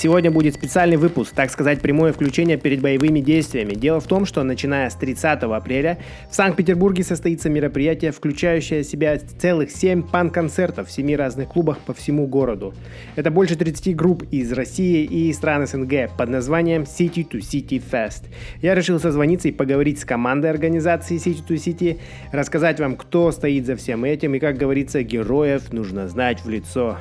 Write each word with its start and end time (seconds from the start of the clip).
Сегодня 0.00 0.30
будет 0.30 0.54
специальный 0.54 0.96
выпуск, 0.96 1.34
так 1.34 1.50
сказать, 1.50 1.82
прямое 1.82 2.14
включение 2.14 2.56
перед 2.56 2.80
боевыми 2.80 3.20
действиями. 3.20 3.74
Дело 3.74 4.00
в 4.00 4.06
том, 4.06 4.24
что 4.24 4.42
начиная 4.42 4.88
с 4.88 4.94
30 4.94 5.42
апреля 5.42 5.98
в 6.30 6.34
Санкт-Петербурге 6.34 7.04
состоится 7.04 7.50
мероприятие, 7.50 8.10
включающее 8.10 8.82
в 8.82 8.86
себя 8.86 9.18
целых 9.18 9.70
7 9.70 10.04
пан-концертов 10.04 10.88
в 10.88 10.90
7 10.90 11.14
разных 11.16 11.50
клубах 11.50 11.80
по 11.80 11.92
всему 11.92 12.26
городу. 12.26 12.72
Это 13.14 13.30
больше 13.30 13.56
30 13.56 13.94
групп 13.94 14.22
из 14.30 14.50
России 14.52 15.04
и 15.04 15.30
стран 15.34 15.66
СНГ 15.66 16.16
под 16.16 16.30
названием 16.30 16.84
City 16.84 17.28
to 17.30 17.40
City 17.40 17.78
Fest. 17.78 18.22
Я 18.62 18.74
решил 18.74 18.98
созвониться 18.98 19.48
и 19.48 19.52
поговорить 19.52 20.00
с 20.00 20.06
командой 20.06 20.50
организации 20.50 21.18
City 21.18 21.46
to 21.46 21.56
City, 21.56 21.98
рассказать 22.32 22.80
вам, 22.80 22.96
кто 22.96 23.30
стоит 23.32 23.66
за 23.66 23.76
всем 23.76 24.04
этим 24.04 24.34
и, 24.34 24.38
как 24.38 24.56
говорится, 24.56 25.02
героев 25.02 25.74
нужно 25.74 26.08
знать 26.08 26.42
в 26.42 26.48
лицо. 26.48 26.96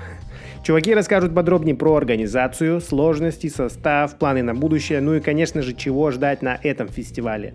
Чуваки 0.63 0.93
расскажут 0.93 1.33
подробнее 1.33 1.75
про 1.75 1.95
организацию, 1.95 2.81
сложности, 2.81 3.47
состав, 3.47 4.17
планы 4.17 4.43
на 4.43 4.53
будущее, 4.53 5.01
ну 5.01 5.15
и, 5.15 5.19
конечно 5.19 5.61
же, 5.61 5.73
чего 5.73 6.11
ждать 6.11 6.41
на 6.41 6.59
этом 6.61 6.89
фестивале. 6.89 7.53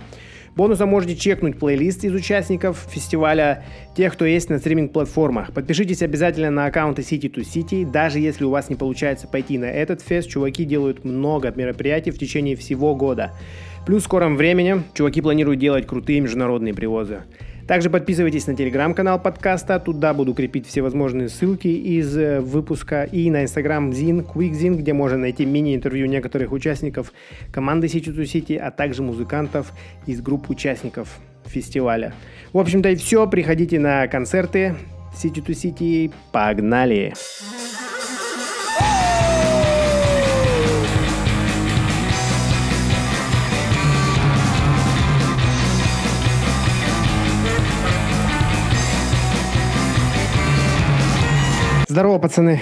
Бонусом 0.56 0.88
можете 0.88 1.16
чекнуть 1.16 1.58
плейлист 1.58 2.04
из 2.04 2.14
участников 2.14 2.86
фестиваля, 2.88 3.64
тех, 3.96 4.12
кто 4.12 4.24
есть 4.24 4.50
на 4.50 4.58
стриминг-платформах. 4.58 5.52
Подпишитесь 5.52 6.00
обязательно 6.00 6.50
на 6.50 6.66
аккаунты 6.66 7.02
City 7.02 7.28
to 7.30 7.42
City. 7.42 7.84
Даже 7.88 8.20
если 8.20 8.44
у 8.44 8.50
вас 8.50 8.70
не 8.70 8.76
получается 8.76 9.26
пойти 9.26 9.58
на 9.58 9.64
этот 9.64 10.00
фест, 10.00 10.28
чуваки 10.28 10.64
делают 10.64 11.04
много 11.04 11.52
мероприятий 11.54 12.12
в 12.12 12.18
течение 12.18 12.54
всего 12.54 12.94
года. 12.94 13.32
Плюс 13.84 14.02
в 14.02 14.04
скором 14.04 14.36
времени 14.36 14.82
чуваки 14.94 15.20
планируют 15.20 15.58
делать 15.58 15.88
крутые 15.88 16.20
международные 16.20 16.72
привозы. 16.72 17.22
Также 17.66 17.88
подписывайтесь 17.88 18.46
на 18.46 18.54
телеграм-канал 18.54 19.18
подкаста, 19.20 19.80
туда 19.80 20.12
буду 20.12 20.34
крепить 20.34 20.66
все 20.66 20.82
возможные 20.82 21.30
ссылки 21.30 21.68
из 21.68 22.16
э, 22.16 22.40
выпуска 22.40 23.04
и 23.04 23.30
на 23.30 23.42
инстаграм 23.44 23.92
Зин, 23.92 24.20
QuickZin, 24.20 24.76
где 24.76 24.92
можно 24.92 25.16
найти 25.16 25.46
мини-интервью 25.46 26.06
некоторых 26.06 26.52
участников 26.52 27.12
команды 27.50 27.86
City 27.86 28.14
to 28.14 28.22
City, 28.24 28.56
а 28.56 28.70
также 28.70 29.02
музыкантов 29.02 29.72
из 30.06 30.20
групп 30.20 30.50
участников 30.50 31.08
фестиваля. 31.46 32.12
В 32.52 32.58
общем-то 32.58 32.90
и 32.90 32.96
все, 32.96 33.26
приходите 33.26 33.78
на 33.78 34.08
концерты 34.08 34.74
City 35.14 35.42
to 35.44 35.52
City, 35.52 36.12
погнали! 36.32 37.14
Погнали! 37.14 37.93
Здорово, 51.94 52.18
пацаны. 52.18 52.60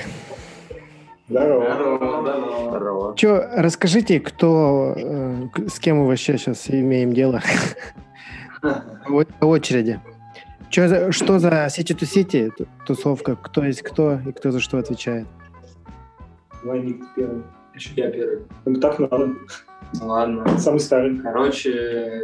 Здорово. 1.26 1.72
Здорово. 1.72 2.68
Здорово. 2.68 3.16
Че, 3.16 3.48
расскажите, 3.56 4.20
кто, 4.20 4.92
э, 4.94 5.68
с 5.68 5.78
кем 5.78 6.00
мы 6.00 6.06
вообще 6.06 6.36
сейчас 6.36 6.68
имеем 6.68 7.14
дело? 7.14 7.40
Вот 9.08 9.28
по 9.40 9.46
очереди. 9.46 10.00
Че, 10.68 10.86
за, 10.86 11.12
что 11.12 11.38
за 11.38 11.48
City 11.48 11.96
to 11.98 12.04
City 12.04 12.52
тусовка? 12.84 13.36
Кто 13.36 13.64
есть 13.64 13.80
кто 13.80 14.20
и 14.20 14.32
кто 14.32 14.50
за 14.50 14.60
что 14.60 14.76
отвечает? 14.76 15.26
Давай, 16.62 16.82
Ник, 16.82 17.02
первый. 17.16 17.42
Еще 17.74 17.92
я 17.96 18.10
первый. 18.10 18.42
Ну, 18.66 18.80
так 18.80 18.98
надо. 18.98 19.28
Ну, 19.98 20.06
ладно. 20.08 20.58
Самый 20.58 20.80
старый. 20.80 21.18
Короче, 21.20 22.20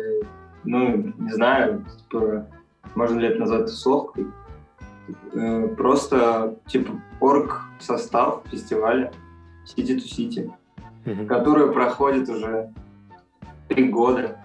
ну, 0.64 1.14
не 1.16 1.32
знаю, 1.32 1.86
типа, 2.00 2.46
можно 2.94 3.18
ли 3.18 3.28
это 3.28 3.40
назвать 3.40 3.64
тусовкой? 3.64 4.26
Э, 5.34 5.68
просто 5.76 6.56
типа 6.66 7.00
орг 7.20 7.62
состав 7.78 8.42
фестиваля 8.50 9.12
City 9.64 9.96
to 9.96 10.04
City, 10.04 10.52
mm-hmm. 11.04 11.26
который 11.26 11.72
проходит 11.72 12.28
уже 12.28 12.72
три 13.68 13.88
года. 13.88 14.36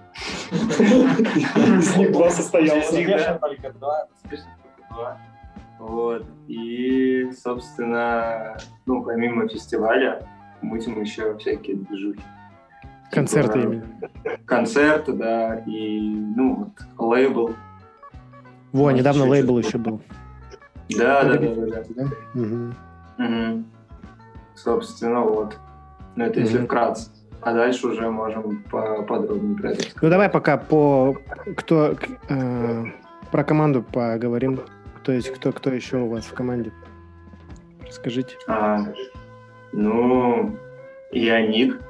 Из 0.51 1.97
них 1.97 2.11
два 2.11 2.29
состоялся. 2.29 3.39
только 3.39 3.71
два, 3.73 4.07
два. 4.89 5.17
Вот. 5.79 6.25
И, 6.47 7.29
собственно, 7.43 8.57
ну, 8.85 9.03
помимо 9.03 9.47
фестиваля, 9.49 10.25
мутим 10.61 11.01
еще 11.01 11.37
всякие 11.37 11.77
движухи. 11.77 12.21
Концерты 13.11 13.61
типа, 13.61 13.73
именно. 13.73 13.85
Концерты, 14.45 15.13
да, 15.13 15.59
и, 15.65 15.99
ну, 15.99 16.55
вот, 16.55 17.07
лейбл. 17.09 17.55
Во, 18.71 18.91
недавно 18.91 19.25
лейбл 19.25 19.59
еще 19.59 19.77
был. 19.77 20.01
Да, 20.97 21.23
да, 21.23 21.37
да, 21.37 21.47
да. 21.55 21.83
да? 21.89 22.03
Угу. 22.35 22.73
Угу. 23.19 23.63
Собственно, 24.55 25.21
вот. 25.21 25.57
Ну, 26.15 26.25
это 26.25 26.39
если 26.39 26.59
вкратце. 26.59 27.09
А 27.41 27.53
дальше 27.53 27.87
уже 27.87 28.09
можем 28.09 28.63
подробнее 28.63 29.57
про 29.57 29.71
это 29.71 29.83
Ну, 30.01 30.09
давай 30.09 30.29
пока 30.29 30.57
по... 30.57 31.17
Кто... 31.57 31.95
Э, 32.29 32.83
про 33.31 33.43
команду 33.43 33.83
поговорим. 33.83 34.61
То 35.03 35.11
есть, 35.11 35.29
кто, 35.29 35.51
кто 35.51 35.69
еще 35.69 35.97
у 35.97 36.07
вас 36.07 36.23
в 36.23 36.33
команде? 36.33 36.71
Расскажите. 37.85 38.37
А, 38.47 38.85
ну, 39.73 40.55
я 41.11 41.45
Ник. 41.45 41.81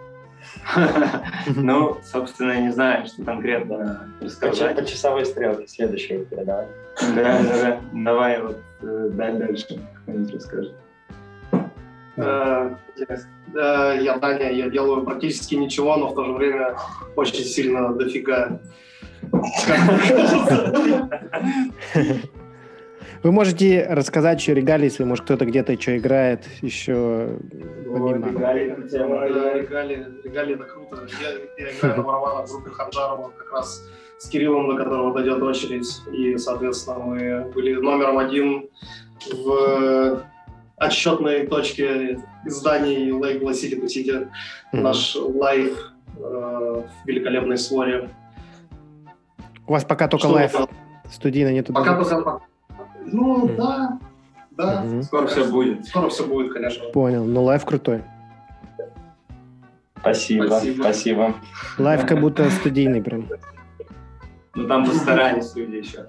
Ну, 1.56 1.98
собственно, 2.04 2.52
я 2.52 2.62
не 2.62 2.72
знаю, 2.72 3.06
что 3.06 3.24
конкретно 3.24 4.10
рассказать. 4.22 4.76
По 4.76 4.86
часовой 4.86 5.26
стрелке 5.26 5.68
следующего 5.68 6.26
передавай. 6.26 6.68
Да, 7.02 7.42
да, 7.44 7.62
да. 7.62 7.82
Давай 7.94 8.42
вот 8.42 8.58
э, 8.82 9.10
дальше 9.14 9.80
кто-нибудь 10.04 10.34
расскажет. 10.34 10.76
Э, 12.18 12.76
я 13.56 14.18
Даня, 14.18 14.52
я 14.52 14.70
делаю 14.70 15.04
практически 15.04 15.56
ничего, 15.56 15.96
но 15.98 16.10
в 16.10 16.16
то 16.16 16.26
же 16.26 16.34
время 16.34 16.76
очень 17.16 17.44
сильно 17.44 17.94
дофига. 17.94 18.60
Вы 23.24 23.32
можете 23.32 23.88
рассказать 23.90 24.42
еще 24.42 24.54
регалии, 24.54 24.86
если, 24.86 25.06
может, 25.06 25.24
кто-то 25.24 25.46
где-то 25.46 25.80
что 25.80 25.98
играет 25.98 26.44
еще 26.62 27.38
помимо. 27.86 28.28
Регалии, 28.28 28.76
регалии, 29.60 30.06
регалии, 30.26 30.56
это 30.56 30.66
круто. 30.66 31.08
Я, 31.22 31.30
я 31.66 31.72
играю 31.74 31.98
на 31.98 32.04
барабанах 32.04 32.50
в 32.50 32.52
группе 32.52 32.72
Ханжарова 32.72 33.32
как 33.38 33.52
раз 33.54 33.88
с 34.20 34.28
Кириллом, 34.28 34.70
до 34.70 34.84
которого 34.84 35.14
дойдет 35.14 35.42
очередь. 35.42 36.02
И, 36.12 36.38
соответственно, 36.38 37.00
мы 37.00 37.52
были 37.54 37.74
номером 37.74 38.18
один 38.18 38.70
в 39.32 40.24
отсчетной 40.78 41.48
точке 41.48 42.20
изданий 42.46 43.12
лейбла 43.12 43.52
City 43.52 43.82
to 43.82 43.86
City. 43.86 44.28
Mm-hmm. 44.74 44.82
Наш 44.82 45.16
лайв 45.16 45.94
э, 46.18 46.22
в 46.22 47.08
великолепной 47.08 47.58
своре. 47.58 48.10
У 49.66 49.72
вас 49.72 49.86
пока 49.86 50.08
только 50.08 50.28
Что 50.28 50.36
лайв 50.36 50.56
студийно 51.10 51.54
нету? 51.54 51.74
Пока 51.74 51.96
только 52.04 52.42
ну, 53.06 53.48
mm. 53.48 53.56
да, 53.56 54.00
да. 54.52 54.84
Угу. 54.84 55.04
Скоро 55.04 55.28
все 55.28 55.46
будет. 55.46 55.86
Скоро 55.86 56.10
все 56.10 56.26
будет, 56.26 56.54
конечно. 56.54 56.86
Понял. 56.90 57.26
Но 57.26 57.44
лайв 57.44 57.66
крутой. 57.66 58.04
Спасибо, 60.00 60.48
спасибо. 60.48 60.82
спасибо. 60.82 61.36
Лайв 61.78 62.06
как 62.06 62.20
будто 62.20 62.50
студийный 62.50 63.02
прям. 63.02 63.28
Ну 64.56 64.68
там 64.68 64.86
постарались 64.86 65.56
люди 65.56 65.78
еще. 65.78 66.08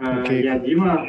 Okay. 0.00 0.42
Я 0.42 0.58
Дима. 0.60 1.08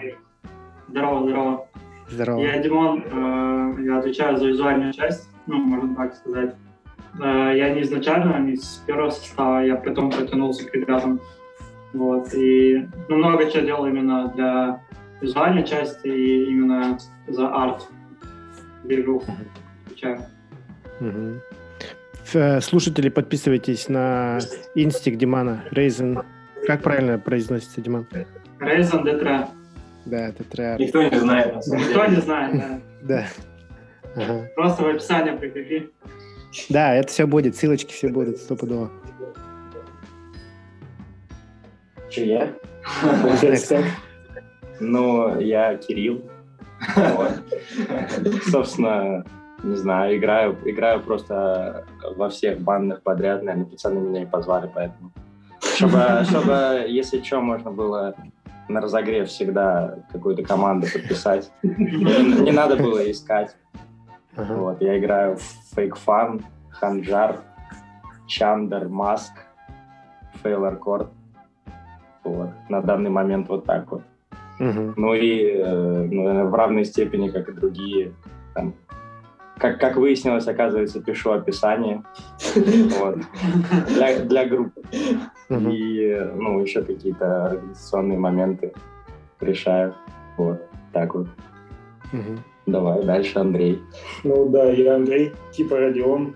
Здорово, 0.88 1.24
здорово. 1.24 1.68
Здорово. 2.09 2.39
Я 2.39 2.57
Димон, 2.57 3.03
э, 3.06 3.83
я 3.83 4.00
отвечаю 4.00 4.38
за 4.38 4.47
визуальную 4.47 4.94
часть, 4.94 5.29
ну, 5.45 5.59
можно 5.59 5.95
так 5.95 6.15
сказать. 6.15 6.56
Э, 7.21 7.53
я 7.56 7.69
не 7.69 7.83
изначально, 7.83 8.39
не 8.39 8.56
с 8.56 8.83
первого 8.88 9.12
состава, 9.12 9.59
я 9.59 9.75
потом 9.75 10.09
протянулся 10.09 10.68
к 10.68 10.74
ребятам. 10.74 11.19
Вот, 11.94 12.33
и 12.33 12.88
ну, 13.07 13.18
много 13.18 13.50
чего 13.51 13.63
делал 13.63 13.85
именно 13.85 14.29
для 14.29 14.81
визуальной 15.21 15.63
части 15.63 16.07
и 16.07 16.51
именно 16.51 16.97
за 17.27 17.47
арт. 17.47 17.88
Движуху 18.83 19.31
отвечаю. 19.85 20.19
Угу. 21.00 21.41
Слушатели, 22.61 23.09
подписывайтесь 23.09 23.89
на 23.89 24.39
инстик 24.75 25.17
Димана, 25.17 25.63
Рейзен. 25.71 26.21
Как 26.67 26.81
правильно 26.83 27.17
произносится, 27.17 27.81
Диман? 27.81 28.07
Рейзен 28.59 29.03
Детре. 29.03 29.47
Да, 30.05 30.31
Детре. 30.31 30.75
Никто 30.79 31.01
не 31.03 31.19
знает. 31.19 31.55
Никто 31.67 32.05
не 32.05 32.21
знает, 32.21 32.81
да. 33.03 33.25
Да. 34.15 34.47
Просто 34.55 34.83
в 34.83 34.87
описании 34.87 35.37
прикрепи. 35.37 35.89
Да, 36.69 36.95
это 36.95 37.07
все 37.09 37.25
будет, 37.25 37.55
ссылочки 37.55 37.93
все 37.93 38.09
будут, 38.09 38.37
стопудово. 38.37 38.91
Че 42.09 42.25
я? 42.25 42.47
Ну, 44.79 45.39
я 45.39 45.75
Кирилл. 45.77 46.29
Собственно, 48.49 49.25
не 49.63 49.75
знаю, 49.75 50.17
играю, 50.17 50.57
играю 50.65 51.01
просто 51.01 51.85
во 52.15 52.29
всех 52.29 52.59
бандах 52.59 53.01
подряд, 53.01 53.44
наверное, 53.44 53.69
пацаны 53.69 54.00
меня 54.00 54.21
не 54.21 54.25
позвали, 54.25 54.69
поэтому. 54.73 55.11
Чтобы, 55.75 56.00
чтобы 56.29 56.85
если 56.88 57.21
что, 57.21 57.41
можно 57.41 57.71
было 57.71 58.15
на 58.67 58.81
разогрев 58.81 59.27
всегда 59.27 59.95
какую-то 60.11 60.44
команду 60.44 60.88
подписать. 60.91 61.51
Не, 61.63 62.41
не 62.41 62.51
надо 62.51 62.77
было 62.77 63.09
искать. 63.09 63.56
Ага. 64.35 64.53
Вот, 64.53 64.81
я 64.81 64.97
играю 64.97 65.38
в 65.38 65.75
Fake 65.75 65.97
Fun, 66.05 66.44
Ханжар, 66.69 67.39
Чандер, 68.27 68.88
Маск, 68.88 69.33
Фейлор 70.41 70.77
Корд. 70.77 71.09
Вот. 72.23 72.50
На 72.69 72.81
данный 72.81 73.09
момент 73.09 73.50
вот 73.50 73.65
так 73.65 73.91
вот. 73.91 74.03
Угу. 74.59 74.94
Ну 74.97 75.13
и 75.13 75.53
э, 75.55 76.07
ну, 76.12 76.47
в 76.47 76.53
равной 76.53 76.85
степени, 76.85 77.29
как 77.29 77.50
и 77.50 77.53
другие. 77.53 78.13
Там, 78.53 78.73
как, 79.59 79.79
как 79.79 79.97
выяснилось, 79.97 80.47
оказывается, 80.47 81.01
пишу 81.01 81.31
описание 81.31 82.03
вот, 83.00 83.19
для, 83.88 84.19
для 84.19 84.45
группы. 84.45 84.81
И 85.50 86.27
ну, 86.35 86.61
еще 86.61 86.81
какие-то 86.81 87.45
организационные 87.47 88.17
моменты 88.17 88.73
решаю. 89.39 89.95
Вот, 90.38 90.61
так 90.94 91.13
вот. 91.13 91.27
Давай 92.65 93.03
дальше, 93.03 93.39
Андрей. 93.39 93.81
Ну 94.23 94.47
да, 94.50 94.65
я 94.71 94.95
Андрей, 94.95 95.33
типа 95.51 95.77
Родион. 95.77 96.35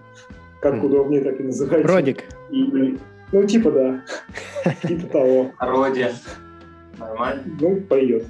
Как 0.61 0.81
удобнее, 0.81 1.21
так 1.21 1.39
и 1.39 1.43
называть. 1.43 1.85
Родик. 1.85 2.23
И, 2.49 2.97
ну, 3.31 3.43
типа 3.43 3.71
да. 3.71 4.01
Типа 4.87 5.07
того. 5.07 5.51
Родя. 5.59 6.11
Нормально? 6.97 7.43
Ну, 7.59 7.81
пойдет. 7.81 8.25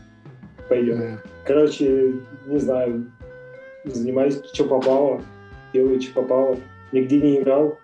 Пойдет. 0.67 1.19
Короче, 1.45 2.13
не 2.47 2.57
знаю, 2.57 3.05
занимаюсь, 3.83 4.39
что 4.53 4.65
попало, 4.65 5.21
делаю, 5.73 6.01
что 6.01 6.21
попало. 6.21 6.57
Нигде 6.91 7.19
не 7.19 7.39
играл, 7.39 7.77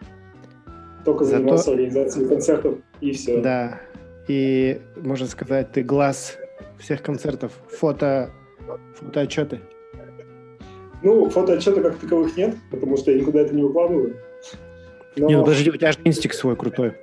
только 1.06 1.24
Зато... 1.24 1.38
занимался 1.38 1.72
организацией 1.72 2.28
концертов, 2.28 2.76
и 3.02 3.12
все. 3.12 3.42
Да, 3.42 3.82
и, 4.28 4.80
можно 4.96 5.28
сказать, 5.28 5.72
ты 5.72 5.82
глаз 5.84 6.38
всех 6.78 7.02
концертов. 7.02 7.52
Фото, 7.80 8.30
фотоотчеты. 8.96 9.60
Ну, 11.02 11.30
фотоотчета 11.30 11.82
как 11.82 11.98
таковых 11.98 12.36
нет, 12.38 12.56
потому 12.72 12.98
что 12.98 13.12
я 13.12 13.20
никуда 13.20 13.42
это 13.42 13.56
не 13.56 13.64
выкладываю. 13.64 14.18
Но... 15.16 15.28
Не, 15.28 15.36
ну 15.38 15.44
подожди, 15.44 15.70
у 15.70 15.76
тебя 15.76 15.92
же 15.92 16.00
инстик 16.04 16.34
свой 16.34 16.56
крутой. 16.56 16.94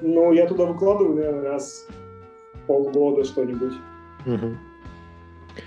Ну, 0.00 0.32
я 0.32 0.46
туда 0.46 0.64
выкладываю, 0.64 1.14
наверное, 1.14 1.52
раз 1.52 1.86
в 2.54 2.66
полгода 2.66 3.24
что-нибудь. 3.24 3.74
Угу. 4.26 4.56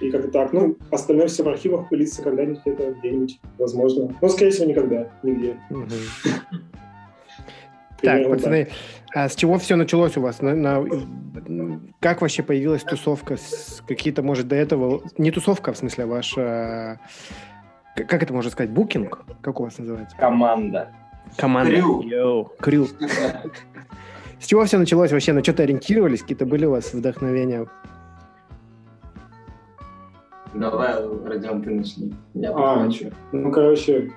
И 0.02 0.12
как-то 0.12 0.30
так. 0.30 0.54
Ну, 0.54 0.78
остальное 0.92 1.28
все 1.28 1.44
в 1.44 1.50
архивах 1.50 1.90
пылится 1.90 2.22
когда-нибудь 2.22 2.62
это 2.66 2.94
где-нибудь, 2.94 3.40
возможно. 3.58 4.16
Ну, 4.22 4.30
скорее 4.30 4.52
всего, 4.52 4.66
никогда, 4.66 5.10
нигде. 5.24 5.58
Так, 8.02 8.30
пацаны, 8.30 8.70
а 9.14 9.28
с 9.28 9.36
чего 9.36 9.58
все 9.58 9.76
началось 9.76 10.18
у 10.18 10.22
вас? 10.22 10.42
На, 10.42 10.54
на, 10.54 10.86
как 12.00 12.22
вообще 12.22 12.44
появилась 12.44 12.84
тусовка? 12.84 13.38
Какие-то, 13.88 14.22
может, 14.22 14.48
до 14.48 14.56
этого... 14.56 15.02
Не 15.18 15.32
тусовка, 15.32 15.74
в 15.74 15.78
смысле, 15.78 16.06
ваша... 16.06 17.00
Как 17.96 18.22
это 18.22 18.34
можно 18.34 18.52
сказать? 18.52 18.70
Букинг? 18.70 19.26
Как 19.42 19.60
у 19.60 19.64
вас 19.64 19.80
называется? 19.80 20.16
Команда. 20.18 20.94
Команда. 21.36 21.72
Крю. 21.72 22.02
Йоу, 22.04 22.52
крю. 22.60 22.88
С 24.40 24.46
чего 24.46 24.64
все 24.66 24.78
началось 24.78 25.12
вообще? 25.12 25.34
На 25.34 25.44
что-то 25.44 25.64
ориентировались? 25.64 26.22
Какие-то 26.22 26.46
были 26.46 26.66
у 26.66 26.72
вас 26.72 26.94
вдохновения? 26.94 27.66
Давай, 30.54 30.94
Родион, 31.26 31.62
ты 31.62 31.72
начни. 31.72 32.14
Я 32.34 32.52
а, 32.52 32.90
Ну, 33.32 33.52
короче, 33.52 34.12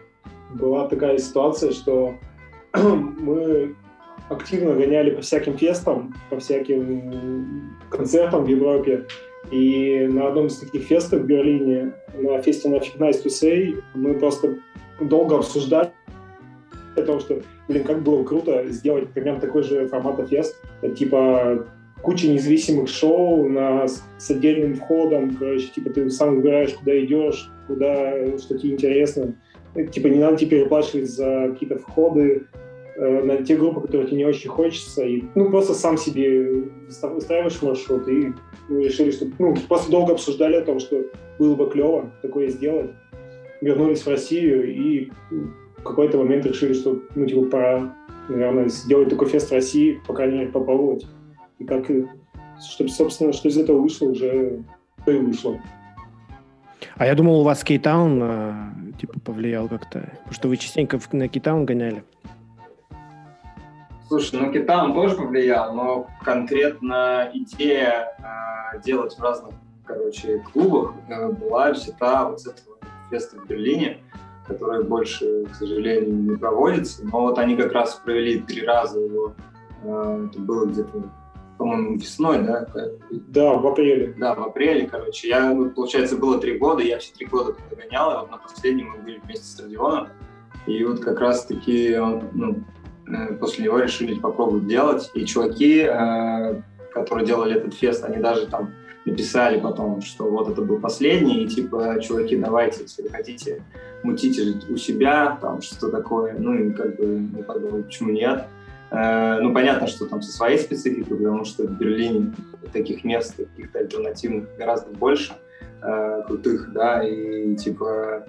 была 0.55 0.89
такая 0.89 1.19
ситуация, 1.19 1.73
что 1.73 2.15
мы 2.75 3.75
активно 4.29 4.75
гоняли 4.75 5.11
по 5.11 5.23
всяким 5.23 5.57
фестам, 5.57 6.15
по 6.31 6.39
всяким 6.39 7.77
концертам 7.91 8.45
в 8.45 8.49
Европе. 8.49 9.07
И 9.51 10.07
на 10.11 10.29
одном 10.29 10.47
из 10.47 10.59
таких 10.59 10.83
фестов 10.83 11.23
в 11.23 11.27
Берлине, 11.27 11.93
на 12.15 12.41
фесте 12.41 12.69
Nothing 12.69 12.99
Nice 12.99 13.25
to 13.25 13.29
Say, 13.29 13.83
мы 13.95 14.15
просто 14.15 14.57
долго 15.01 15.39
обсуждали 15.39 15.93
о 16.97 17.03
том, 17.03 17.21
что, 17.21 17.41
блин, 17.69 17.85
как 17.85 18.03
было 18.03 18.19
бы 18.19 18.25
круто 18.25 18.67
сделать 18.69 19.09
примерно 19.11 19.41
такой 19.41 19.63
же 19.63 19.89
формат 19.89 20.29
фест, 20.29 20.63
типа 20.97 21.67
куча 22.03 22.29
независимых 22.29 22.89
шоу 22.89 23.49
на, 23.49 23.87
с 23.87 24.31
отдельным 24.31 24.75
входом, 24.75 25.37
короче, 25.37 25.69
типа 25.69 25.91
ты 25.91 26.09
сам 26.11 26.37
выбираешь, 26.37 26.75
куда 26.75 27.05
идешь, 27.05 27.51
куда, 27.67 28.39
что 28.39 28.59
тебе 28.59 28.75
интересно. 28.75 29.35
Типа 29.93 30.09
не 30.09 30.19
надо 30.19 30.37
тебе 30.37 30.59
переплачивать 30.59 31.11
за 31.11 31.51
какие-то 31.53 31.79
входы 31.79 32.47
э, 32.97 33.23
на 33.23 33.37
те 33.45 33.57
группы, 33.57 33.83
которые 33.83 34.09
тебе 34.09 34.19
не 34.19 34.25
очень 34.25 34.51
хочется. 34.51 35.05
И, 35.05 35.23
ну, 35.35 35.51
просто 35.51 35.75
сам 35.75 35.97
себе 35.97 36.65
устраиваешь 36.89 37.63
маршрут 37.63 38.09
и 38.09 38.33
решили, 38.69 39.11
что... 39.13 39.27
Ну, 39.39 39.55
после 39.69 39.93
долго 39.93 40.15
обсуждали 40.15 40.57
о 40.57 40.63
том, 40.63 40.81
что 40.81 41.05
было 41.39 41.55
бы 41.55 41.71
клево 41.71 42.11
такое 42.23 42.49
сделать. 42.49 42.91
Вернулись 43.61 44.03
в 44.03 44.09
Россию 44.09 44.75
и 44.75 45.11
в 45.77 45.83
какой-то 45.83 46.19
момент 46.19 46.47
решили, 46.47 46.73
что, 46.73 47.01
ну, 47.15 47.27
типа, 47.27 47.43
пора, 47.45 47.97
наверное, 48.29 48.69
сделать 48.69 49.09
такой 49.09 49.29
фест 49.29 49.51
в 49.51 49.55
России, 49.55 50.01
по 50.07 50.15
крайней 50.15 50.39
мере, 50.39 50.51
попробовать 50.51 51.07
и 51.61 51.65
как, 51.65 51.85
чтобы, 52.61 52.91
собственно, 52.91 53.33
что 53.33 53.49
из 53.49 53.57
этого 53.57 53.81
вышло, 53.81 54.07
уже 54.07 54.65
то 55.05 55.13
и 55.13 55.19
вышло. 55.19 55.61
А 56.97 57.07
я 57.07 57.15
думал, 57.15 57.41
у 57.41 57.45
вас 57.45 57.63
Кейтаун 57.63 58.21
э, 58.23 58.73
типа 58.99 59.21
повлиял 59.21 59.69
как-то, 59.69 60.01
потому 60.01 60.33
что 60.33 60.49
вы 60.49 60.57
частенько 60.57 60.99
на 61.13 61.29
Кейтаун 61.29 61.67
гоняли. 61.67 62.03
Слушай, 64.09 64.41
ну 64.41 64.53
Кейтаун 64.53 64.95
тоже 64.95 65.17
повлиял, 65.17 65.75
но 65.75 66.09
конкретно 66.25 67.31
идея 67.35 68.17
э, 68.19 68.81
делать 68.83 69.15
в 69.17 69.23
разных, 69.23 69.55
короче, 69.85 70.39
клубах 70.53 70.95
э, 71.09 71.31
была 71.31 71.73
взята 71.73 72.29
вот 72.29 72.41
с 72.41 72.47
этого 72.47 72.77
феста 73.11 73.39
в 73.39 73.47
Берлине, 73.47 73.99
который 74.47 74.83
больше, 74.83 75.45
к 75.45 75.55
сожалению, 75.55 76.15
не 76.15 76.37
проводится. 76.37 77.05
Но 77.05 77.21
вот 77.21 77.39
они 77.39 77.55
как 77.57 77.73
раз 77.73 78.01
провели 78.03 78.41
три 78.41 78.65
раза 78.65 78.99
его. 78.99 79.35
Э, 79.85 80.27
это 80.31 80.41
было 80.41 80.65
где-то 80.67 81.11
по-моему, 81.61 81.99
весной, 81.99 82.39
да? 82.39 82.67
Да, 83.11 83.53
в 83.53 83.67
апреле. 83.67 84.15
Да, 84.17 84.35
в 84.35 84.43
апреле, 84.43 84.89
короче. 84.91 85.29
Я, 85.29 85.53
ну, 85.53 85.69
получается, 85.69 86.17
было 86.17 86.41
три 86.41 86.57
года, 86.57 86.83
я 86.83 86.99
все 86.99 87.13
три 87.13 87.27
года 87.27 87.55
гонял, 87.71 88.13
и 88.13 88.17
вот 88.17 88.31
на 88.31 88.39
последнем 88.39 88.93
мы 88.93 89.03
были 89.03 89.21
вместе 89.23 89.45
с 89.45 89.61
Родионом. 89.61 90.09
И 90.67 90.83
вот 90.85 91.01
как 91.01 91.21
раз-таки 91.21 91.99
он, 91.99 92.23
ну, 92.33 92.65
э, 93.07 93.35
после 93.35 93.65
него 93.65 93.79
решили 93.79 94.19
попробовать 94.19 94.69
делать. 94.69 95.11
И 95.13 95.27
чуваки, 95.27 95.81
э, 95.87 96.63
которые 96.95 97.27
делали 97.27 97.57
этот 97.57 97.75
фест, 97.75 98.05
они 98.05 98.17
даже 98.17 98.47
там 98.47 98.71
написали 99.05 99.61
потом, 99.61 100.01
что 100.01 100.31
вот 100.31 100.49
это 100.49 100.63
был 100.63 100.81
последний, 100.81 101.45
и 101.45 101.47
типа, 101.47 101.99
чуваки, 102.01 102.37
давайте, 102.37 102.85
если 102.85 103.03
вы 103.03 103.11
хотите, 103.11 103.63
мутите 104.03 104.59
у 104.71 104.79
себя, 104.79 105.37
там, 105.43 105.61
что 105.61 105.91
такое, 105.91 106.37
ну, 106.39 106.55
и 106.55 106.71
как 106.71 106.97
бы, 106.97 107.45
как 107.47 107.61
бы, 107.61 107.83
почему 107.83 108.13
нет. 108.13 108.47
Э, 108.91 109.39
ну, 109.41 109.53
понятно, 109.55 109.87
что 109.87 110.07
там 110.07 110.21
со 110.21 110.33
своей 110.33 110.59
спецификой, 110.59 111.17
потому 111.17 111.45
что 111.45 111.65
в 111.65 111.79
Берлине 111.79 112.33
таких 112.73 113.05
мест, 113.05 113.37
каких-то 113.37 113.79
альтернативных 113.79 114.57
гораздо 114.57 114.91
больше, 114.91 115.33
э, 115.83 116.23
крутых, 116.27 116.73
да, 116.73 117.03
и 117.07 117.55
типа, 117.57 118.27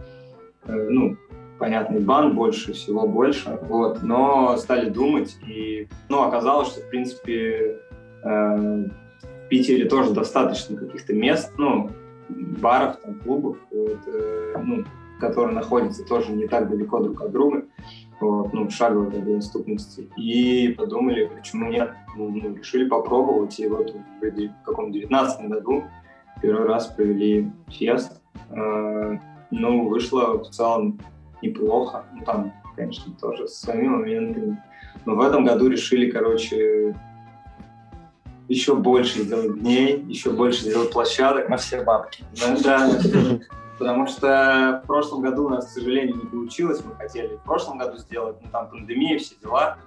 э, 0.66 0.88
ну, 0.90 1.18
понятный 1.58 2.00
бан 2.00 2.36
больше, 2.36 2.74
всего 2.74 3.08
больше, 3.08 3.60
вот, 3.64 4.04
но 4.04 4.58
стали 4.58 4.90
думать, 4.90 5.36
и, 5.48 5.88
ну, 6.10 6.22
оказалось, 6.24 6.70
что, 6.70 6.82
в 6.82 6.90
принципе, 6.90 7.78
в 8.24 9.48
Питере 9.50 9.86
тоже 9.86 10.12
достаточно 10.12 10.78
каких-то 10.78 11.14
мест, 11.14 11.52
ну, 11.58 11.90
баров, 12.30 12.98
там, 12.98 13.16
клубов, 13.20 13.58
вот, 13.72 13.98
ну, 14.64 14.86
которые 15.20 15.56
находятся 15.56 16.04
тоже 16.04 16.32
не 16.32 16.48
так 16.48 16.70
далеко 16.70 17.00
друг 17.00 17.22
от 17.22 17.32
друга, 17.32 17.64
вот, 18.22 18.54
ну, 18.54 18.70
шаговой 18.70 19.12
такой 19.12 19.36
доступности. 19.36 20.10
И 20.16 20.74
подумали, 20.78 21.26
почему 21.26 21.70
нет. 21.70 21.92
Ну, 22.16 22.30
ну, 22.30 22.56
решили 22.56 22.88
попробовать. 22.88 23.60
И 23.60 23.68
вот 23.68 23.94
в, 24.22 24.66
каком 24.66 24.92
19 24.92 25.50
году 25.50 25.84
первый 26.42 26.68
раз 26.68 26.88
провели 26.88 27.52
фест. 27.68 28.22
Э, 28.50 29.18
ну, 29.50 29.88
вышло 29.88 30.38
в 30.38 30.50
целом 30.50 31.00
неплохо. 31.42 32.06
Ну, 32.14 32.24
там, 32.26 32.54
конечно, 32.76 33.14
тоже 33.20 33.48
с 33.48 33.56
своими 33.56 33.88
моментами. 33.88 34.64
Но 35.06 35.16
в 35.16 35.22
этом 35.22 35.46
году 35.46 35.68
решили, 35.68 36.10
короче, 36.12 36.96
еще 38.48 38.76
больше 38.76 39.24
сделать 39.24 39.60
дней, 39.60 40.04
еще 40.08 40.32
больше 40.32 40.62
сделать 40.62 40.92
площадок. 40.92 41.50
На 41.50 41.58
все 41.58 41.84
бабки. 41.84 42.24
Да, 42.40 42.56
да 42.64 43.40
потому 43.82 44.06
что 44.06 44.82
в 44.84 44.88
прошлом 44.88 45.22
году 45.22 45.48
у 45.48 45.50
нас, 45.50 45.66
к 45.66 45.70
сожалению, 45.70 46.18
не 46.18 46.26
получилось. 46.26 46.84
Мы 46.86 46.94
хотели 46.96 47.36
в 47.36 47.44
прошлом 47.44 47.80
году 47.80 47.98
сделать, 47.98 48.36
но 48.44 48.50
там 48.52 48.70
пандемия, 48.70 49.18
все 49.18 49.34
дела. 49.42 49.78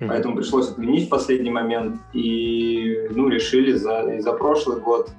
Поэтому 0.00 0.34
пришлось 0.34 0.70
отменить 0.70 1.06
в 1.06 1.08
последний 1.08 1.50
момент. 1.50 2.00
И 2.12 3.08
ну, 3.10 3.28
решили 3.28 3.72
за, 3.72 4.00
и 4.12 4.20
за 4.20 4.32
прошлый 4.32 4.80
год, 4.80 5.10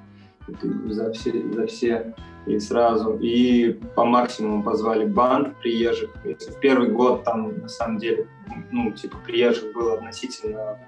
за 0.84 1.12
все, 1.12 1.32
за 1.50 1.66
все 1.66 2.14
и 2.46 2.58
сразу. 2.60 3.18
И 3.22 3.72
по 3.94 4.04
максимуму 4.04 4.62
позвали 4.62 5.06
банд 5.06 5.56
приезжих. 5.56 6.10
Если 6.24 6.50
в 6.50 6.60
первый 6.60 6.90
год 6.90 7.24
там 7.24 7.58
на 7.58 7.68
самом 7.68 7.96
деле, 7.96 8.28
ну, 8.70 8.90
типа, 8.92 9.16
приезжих 9.24 9.72
было 9.72 9.94
относительно 9.94 10.78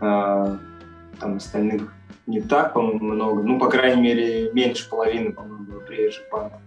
э, 0.00 0.56
там 1.20 1.36
остальных 1.36 1.92
не 2.26 2.40
так, 2.40 2.72
по-моему, 2.72 3.04
много. 3.04 3.42
Ну, 3.42 3.58
по 3.58 3.68
крайней 3.68 4.00
мере, 4.00 4.50
меньше 4.52 4.88
половины, 4.88 5.32
по-моему, 5.32 5.64
было 5.64 5.80
приезжих 5.80 6.24
бандов. 6.32 6.60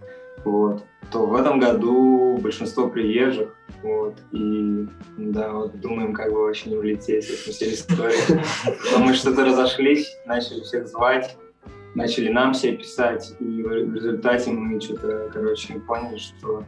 Вот, 0.50 0.84
то 1.10 1.26
в 1.26 1.34
этом 1.34 1.58
году 1.58 2.38
большинство 2.38 2.88
приезжих, 2.88 3.54
вот, 3.82 4.14
и 4.32 4.86
да, 5.16 5.52
вот 5.52 5.78
думаем, 5.80 6.12
как 6.12 6.32
бы 6.32 6.42
вообще 6.42 6.70
не 6.70 6.76
улететь 6.76 7.24
с 7.24 7.30
этим 7.30 7.52
всей 7.52 7.74
историей. 7.74 8.42
Потому 8.84 9.14
что 9.14 9.34
то 9.34 9.44
разошлись, 9.44 10.16
начали 10.26 10.60
всех 10.60 10.88
звать, 10.88 11.36
начали 11.94 12.30
нам 12.30 12.52
все 12.52 12.76
писать, 12.76 13.34
и 13.40 13.62
в 13.62 13.94
результате 13.94 14.50
мы 14.50 14.80
что-то, 14.80 15.30
короче, 15.32 15.74
поняли, 15.80 16.18
что 16.18 16.64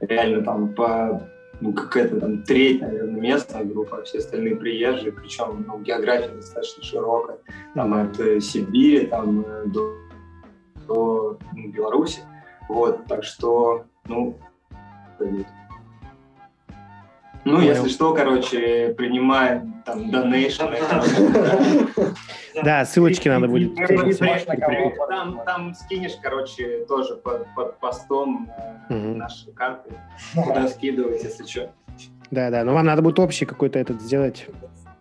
реально 0.00 0.42
там 0.42 0.74
по 0.74 1.28
ну, 1.60 1.72
какая-то 1.72 2.18
там 2.18 2.42
треть, 2.42 2.80
наверное, 2.80 3.20
местная 3.20 3.64
группа, 3.64 3.98
а 3.98 4.02
все 4.02 4.18
остальные 4.18 4.56
приезжие, 4.56 5.12
причем 5.12 5.64
ну, 5.66 5.78
география 5.80 6.28
достаточно 6.28 6.82
широкая, 6.82 7.38
там 7.74 7.94
от 7.94 8.18
э, 8.18 8.40
Сибири 8.40 9.06
там, 9.06 9.44
э, 9.46 9.66
до, 9.66 9.94
до 10.86 11.38
ну, 11.54 11.68
Беларуси, 11.70 12.20
вот, 12.70 13.06
так 13.06 13.24
что, 13.24 13.84
ну, 14.06 14.36
привет. 15.18 15.46
Ну, 17.44 17.60
если 17.60 17.88
что, 17.88 18.14
короче, 18.14 18.94
принимаем 18.96 19.82
там 19.84 20.10
донейшны. 20.10 20.76
Да, 22.64 22.84
ссылочки 22.84 23.28
надо 23.28 23.46
будет. 23.46 23.76
Там, 25.46 25.74
скинешь, 25.74 26.16
короче, 26.20 26.84
тоже 26.86 27.14
под, 27.14 27.78
постом 27.78 28.50
угу. 28.88 29.14
наши 29.14 29.52
карты, 29.52 29.92
куда 30.34 30.66
скидывать, 30.66 31.22
если 31.22 31.46
что. 31.46 31.70
Да, 32.32 32.50
да, 32.50 32.64
но 32.64 32.74
вам 32.74 32.86
надо 32.86 33.02
будет 33.02 33.20
общий 33.20 33.46
какой-то 33.46 33.78
этот 33.78 34.02
сделать. 34.02 34.48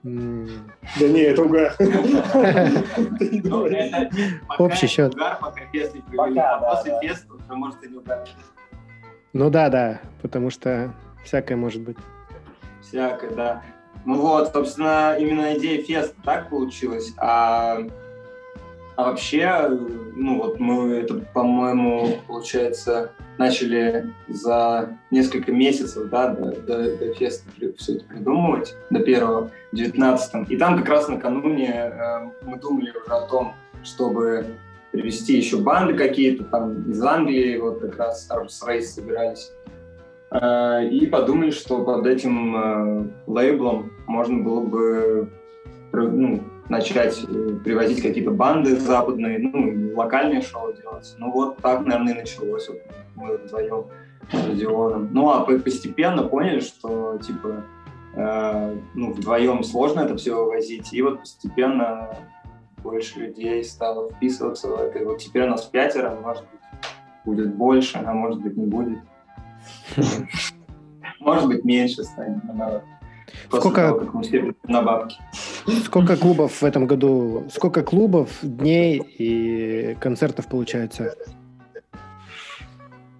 Да 0.03 1.07
не, 1.07 1.21
это 1.21 1.43
угар. 1.43 1.75
Общий 4.57 4.87
счет. 4.87 5.13
Угар, 5.13 5.37
пока 5.41 5.61
фест 5.73 5.93
не 5.93 6.01
провели, 6.01 6.39
а 6.39 6.57
после 6.59 6.97
феста 7.01 7.33
уже 7.33 7.53
может 7.53 7.83
и 7.83 7.89
не 7.89 7.97
угар. 7.97 8.25
Ну 9.33 9.49
да, 9.49 9.67
да, 9.69 9.99
потому 10.21 10.51
что 10.51 10.93
всякое 11.25 11.57
может 11.57 11.81
быть. 11.81 11.97
Всякое, 12.81 13.31
да. 13.31 13.61
Ну 14.05 14.21
вот, 14.21 14.53
собственно, 14.53 15.17
именно 15.19 15.57
идея 15.57 15.83
феста 15.83 16.15
так 16.23 16.49
получилась. 16.49 17.13
А, 17.17 17.79
а 18.95 19.03
вообще, 19.03 19.67
ну 19.69 20.37
вот 20.37 20.59
мы 20.59 20.93
это, 20.93 21.15
по-моему, 21.33 22.19
получается, 22.25 23.11
начали 23.39 24.13
за 24.27 24.89
несколько 25.11 25.51
месяцев, 25.53 26.09
да, 26.09 26.27
до, 26.27 26.51
до, 26.51 26.97
до 26.97 27.13
феста 27.13 27.49
все 27.77 27.95
это 27.95 28.05
придумывать, 28.05 28.75
до 28.89 28.99
первого, 28.99 29.49
19 29.71 30.51
И 30.51 30.57
там 30.57 30.77
как 30.77 30.89
раз 30.89 31.07
накануне 31.07 31.71
э, 31.73 32.29
мы 32.43 32.59
думали 32.59 32.91
уже 32.91 33.13
о 33.13 33.21
том, 33.27 33.53
чтобы 33.81 34.45
привести 34.91 35.37
еще 35.37 35.57
банды 35.57 35.93
какие-то 35.93 36.43
там 36.43 36.91
из 36.91 37.01
Англии, 37.01 37.57
вот 37.57 37.79
как 37.79 37.97
раз 37.97 38.27
с 38.27 38.67
Рейс 38.67 38.93
собирались. 38.93 39.51
Э, 40.31 40.85
и 40.85 41.05
подумали, 41.05 41.51
что 41.51 41.85
под 41.85 42.05
этим 42.07 42.55
э, 42.55 43.07
лейблом 43.25 43.93
можно 44.05 44.43
было 44.43 44.61
бы 44.61 45.29
ну, 45.93 46.43
начать 46.69 47.23
э, 47.27 47.49
привозить 47.63 48.01
какие-то 48.01 48.31
банды 48.31 48.75
западные, 48.75 49.39
ну, 49.39 49.95
локальные 49.95 50.41
шоу 50.41 50.73
делать. 50.73 51.15
Ну 51.17 51.31
вот 51.31 51.57
так, 51.57 51.85
наверное, 51.85 52.13
и 52.13 52.17
началось. 52.17 52.69
Вот 52.69 52.81
мы 53.15 53.37
вдвоем 53.37 53.85
с 54.31 54.47
Родионом. 54.47 55.09
Ну 55.11 55.29
а 55.29 55.43
постепенно 55.43 56.23
поняли, 56.23 56.59
что 56.59 57.17
типа 57.17 57.63
э, 58.15 58.77
ну, 58.93 59.13
вдвоем 59.13 59.63
сложно 59.63 60.01
это 60.01 60.15
все 60.15 60.35
вывозить. 60.35 60.93
И 60.93 61.01
вот 61.01 61.21
постепенно 61.21 62.09
больше 62.83 63.19
людей 63.19 63.63
стало 63.63 64.11
вписываться 64.11 64.67
в 64.67 64.79
это. 64.79 64.99
И 64.99 65.03
вот 65.03 65.17
теперь 65.17 65.43
у 65.43 65.49
нас 65.49 65.65
пятеро, 65.65 66.15
может 66.21 66.43
быть, 66.43 66.61
будет 67.25 67.55
больше, 67.55 67.97
а 67.97 68.13
может 68.13 68.41
быть 68.41 68.55
не 68.55 68.65
будет. 68.65 68.99
Может 71.19 71.47
быть, 71.47 71.65
меньше 71.65 72.03
станет, 72.03 72.41
наоборот. 72.45 72.83
Сколько, 73.51 73.93
на 74.67 74.81
бабки. 74.81 75.17
Сколько 75.85 76.17
клубов 76.17 76.61
в 76.61 76.65
этом 76.65 76.87
году? 76.87 77.45
Сколько 77.53 77.83
клубов, 77.83 78.29
дней 78.41 79.01
и 79.17 79.95
концертов 79.99 80.47
получается? 80.47 81.15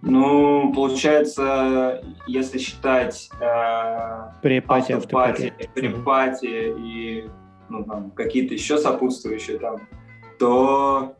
Ну, 0.01 0.71
получается, 0.73 2.01
если 2.25 2.57
считать 2.57 3.29
э, 3.41 4.41
препати, 4.41 4.93
автопати, 4.93 5.53
препати 5.75 6.73
и 6.77 7.29
ну, 7.67 7.83
там, 7.83 8.11
какие-то 8.11 8.53
еще 8.53 8.77
сопутствующие 8.77 9.59
там, 9.59 9.81
то 10.37 11.15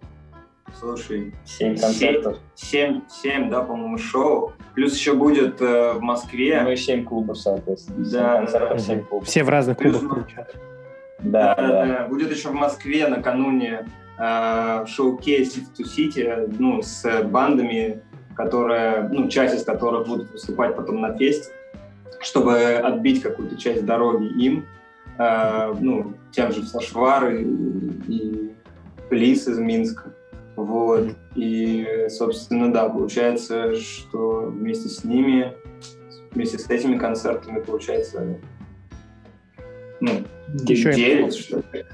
Слушай, 0.77 1.33
семь 1.45 1.77
концертов. 1.77 2.37
Семь, 2.55 3.01
семь, 3.09 3.49
да, 3.49 3.63
по-моему, 3.63 3.97
шоу. 3.97 4.53
Плюс 4.75 4.95
еще 4.95 5.13
будет 5.13 5.61
э, 5.61 5.93
в 5.93 6.01
Москве. 6.01 6.61
Ну 6.61 6.71
и 6.71 6.75
семь 6.75 7.03
клубов, 7.03 7.37
соответственно. 7.37 8.05
Да, 8.09 8.37
концертов, 8.37 8.77
да. 8.77 8.77
7 8.77 9.03
клубов. 9.03 9.27
Все 9.27 9.43
в 9.43 9.49
разных 9.49 9.77
Плюс 9.77 9.97
клубах 9.97 10.27
Да, 11.23 11.55
да, 11.55 11.85
да. 11.85 12.07
Будет 12.07 12.31
еще 12.31 12.49
в 12.49 12.53
Москве 12.53 13.07
накануне 13.07 13.87
э, 14.17 14.85
шоу-кейс 14.87 15.57
to 15.77 15.83
City, 15.83 16.55
ну, 16.57 16.81
с 16.81 17.23
бандами, 17.23 18.01
которые, 18.35 19.09
ну, 19.11 19.27
часть 19.27 19.55
из 19.55 19.63
которых 19.63 20.07
будут 20.07 20.31
выступать 20.31 20.75
потом 20.75 21.01
на 21.01 21.17
фесте, 21.17 21.51
чтобы 22.21 22.75
отбить 22.75 23.21
какую-то 23.21 23.57
часть 23.57 23.85
дороги 23.85 24.27
им, 24.41 24.65
э, 25.17 25.73
ну, 25.79 26.13
тем 26.31 26.51
же 26.51 26.61
Флашвар 26.63 27.31
и, 27.31 27.43
и 28.07 28.53
Плис 29.09 29.47
из 29.47 29.59
Минска. 29.59 30.13
Вот. 30.55 31.09
И, 31.35 32.07
собственно, 32.09 32.71
да, 32.71 32.89
получается, 32.89 33.75
что 33.75 34.51
вместе 34.51 34.89
с 34.89 35.03
ними, 35.03 35.53
вместе 36.31 36.59
с 36.59 36.69
этими 36.69 36.97
концертами, 36.97 37.59
получается, 37.61 38.37
ну, 39.99 40.23
Еще 40.67 40.93
9, 40.93 41.33
что 41.35 41.57
ли. 41.71 41.85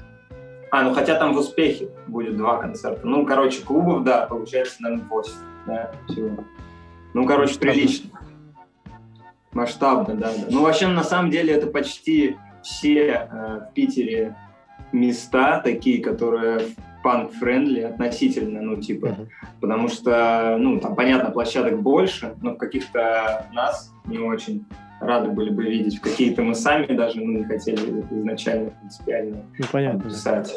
А, 0.70 0.82
ну 0.82 0.94
хотя 0.94 1.14
там 1.14 1.34
в 1.34 1.38
успехе 1.38 1.88
будет 2.06 2.36
два 2.36 2.58
концерта. 2.58 3.06
Ну, 3.06 3.24
короче, 3.24 3.62
клубов, 3.62 4.04
да, 4.04 4.26
получается, 4.26 4.76
наверное, 4.80 5.06
8. 5.08 5.32
Да, 5.66 5.92
всего. 6.08 6.44
Ну, 7.14 7.26
короче, 7.26 7.58
прилично. 7.58 8.10
Масштабно, 9.52 10.14
да, 10.14 10.32
да. 10.32 10.46
Ну, 10.50 10.62
вообще, 10.62 10.86
на 10.86 11.02
самом 11.02 11.30
деле, 11.30 11.54
это 11.54 11.66
почти 11.66 12.36
все 12.62 13.28
э, 13.30 13.60
в 13.70 13.74
Питере 13.74 14.36
места 14.92 15.60
такие, 15.60 16.02
которые 16.02 16.60
punk-friendly 17.02 17.82
относительно, 17.82 18.60
ну, 18.60 18.76
типа, 18.76 19.06
uh-huh. 19.06 19.28
потому 19.60 19.88
что, 19.88 20.56
ну, 20.58 20.80
там, 20.80 20.94
понятно, 20.96 21.30
площадок 21.30 21.80
больше, 21.80 22.34
но 22.42 22.54
в 22.54 22.58
каких-то 22.58 23.46
нас 23.52 23.94
не 24.06 24.18
очень 24.18 24.66
рады 25.00 25.30
были 25.30 25.50
бы 25.50 25.64
видеть, 25.64 25.98
в 25.98 26.02
какие-то 26.02 26.42
мы 26.42 26.54
сами 26.54 26.86
даже, 26.86 27.20
ну, 27.20 27.38
не 27.38 27.44
хотели 27.44 28.04
изначально 28.10 28.70
принципиально 28.70 29.42
ну, 29.58 29.64
понятно, 29.70 30.00
писать. 30.02 30.54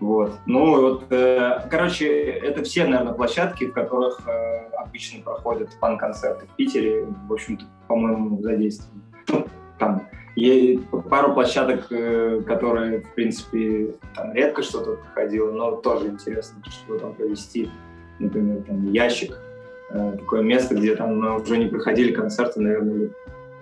Вот. 0.00 0.32
Ну, 0.46 0.80
вот, 0.80 1.04
э, 1.10 1.60
короче, 1.70 2.08
это 2.08 2.62
все, 2.62 2.86
наверное, 2.86 3.12
площадки, 3.12 3.66
в 3.66 3.72
которых 3.72 4.26
э, 4.26 4.70
обычно 4.78 5.22
проходят 5.22 5.68
панк-концерты 5.78 6.46
в 6.46 6.56
Питере, 6.56 7.06
в 7.28 7.32
общем-то, 7.32 7.64
по-моему, 7.86 8.40
задействованы. 8.40 9.02
Ну, 9.28 9.46
там 9.78 10.08
есть 10.36 10.80
пару 11.10 11.34
площадок, 11.34 11.86
э, 11.90 12.40
которые, 12.46 13.00
в 13.00 13.14
принципе, 13.14 13.94
там 14.14 14.32
редко 14.32 14.62
что-то 14.62 14.92
проходило, 14.92 15.50
но 15.50 15.72
тоже 15.72 16.06
интересно, 16.06 16.62
что 16.66 16.98
там 16.98 17.12
провести. 17.14 17.70
Например, 18.18 18.62
там 18.62 18.90
ящик, 18.92 19.38
э, 19.90 20.16
такое 20.18 20.42
место, 20.42 20.74
где 20.74 20.96
там 20.96 21.36
уже 21.36 21.58
не 21.58 21.66
проходили 21.66 22.12
концерты, 22.12 22.60
наверное, 22.60 23.10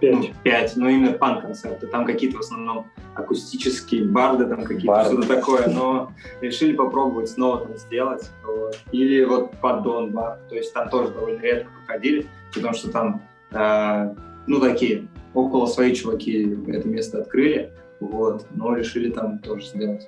пять. 0.01 0.15
Ну, 0.15 0.25
пять, 0.43 0.77
но 0.77 0.89
именно 0.89 1.13
пан-концерты. 1.13 1.87
Там 1.87 2.05
какие-то 2.05 2.39
в 2.39 2.41
основном 2.41 2.87
акустические 3.15 4.05
барды, 4.05 4.47
там 4.47 4.65
какие-то 4.65 5.05
что-то 5.05 5.29
такое, 5.29 5.69
но 5.69 6.13
решили 6.41 6.75
попробовать 6.75 7.31
снова 7.31 7.67
там 7.67 7.77
сделать. 7.77 8.31
Вот. 8.45 8.79
Или 8.93 9.25
вот 9.25 9.53
поддон 9.61 10.13
бар, 10.13 10.39
то 10.49 10.55
есть 10.55 10.73
там 10.73 10.89
тоже 10.89 11.13
довольно 11.13 11.41
редко 11.41 11.71
проходили, 11.87 12.27
потому 12.55 12.75
что 12.75 12.91
там, 12.91 13.23
э, 13.51 14.15
ну, 14.47 14.61
такие 14.61 15.09
около 15.35 15.67
свои 15.67 15.95
чуваки 15.95 16.57
это 16.69 16.89
место 16.89 17.21
открыли, 17.21 17.73
вот, 18.01 18.47
но 18.55 18.75
решили 18.75 19.11
там 19.11 19.39
тоже 19.39 19.67
сделать. 19.67 20.07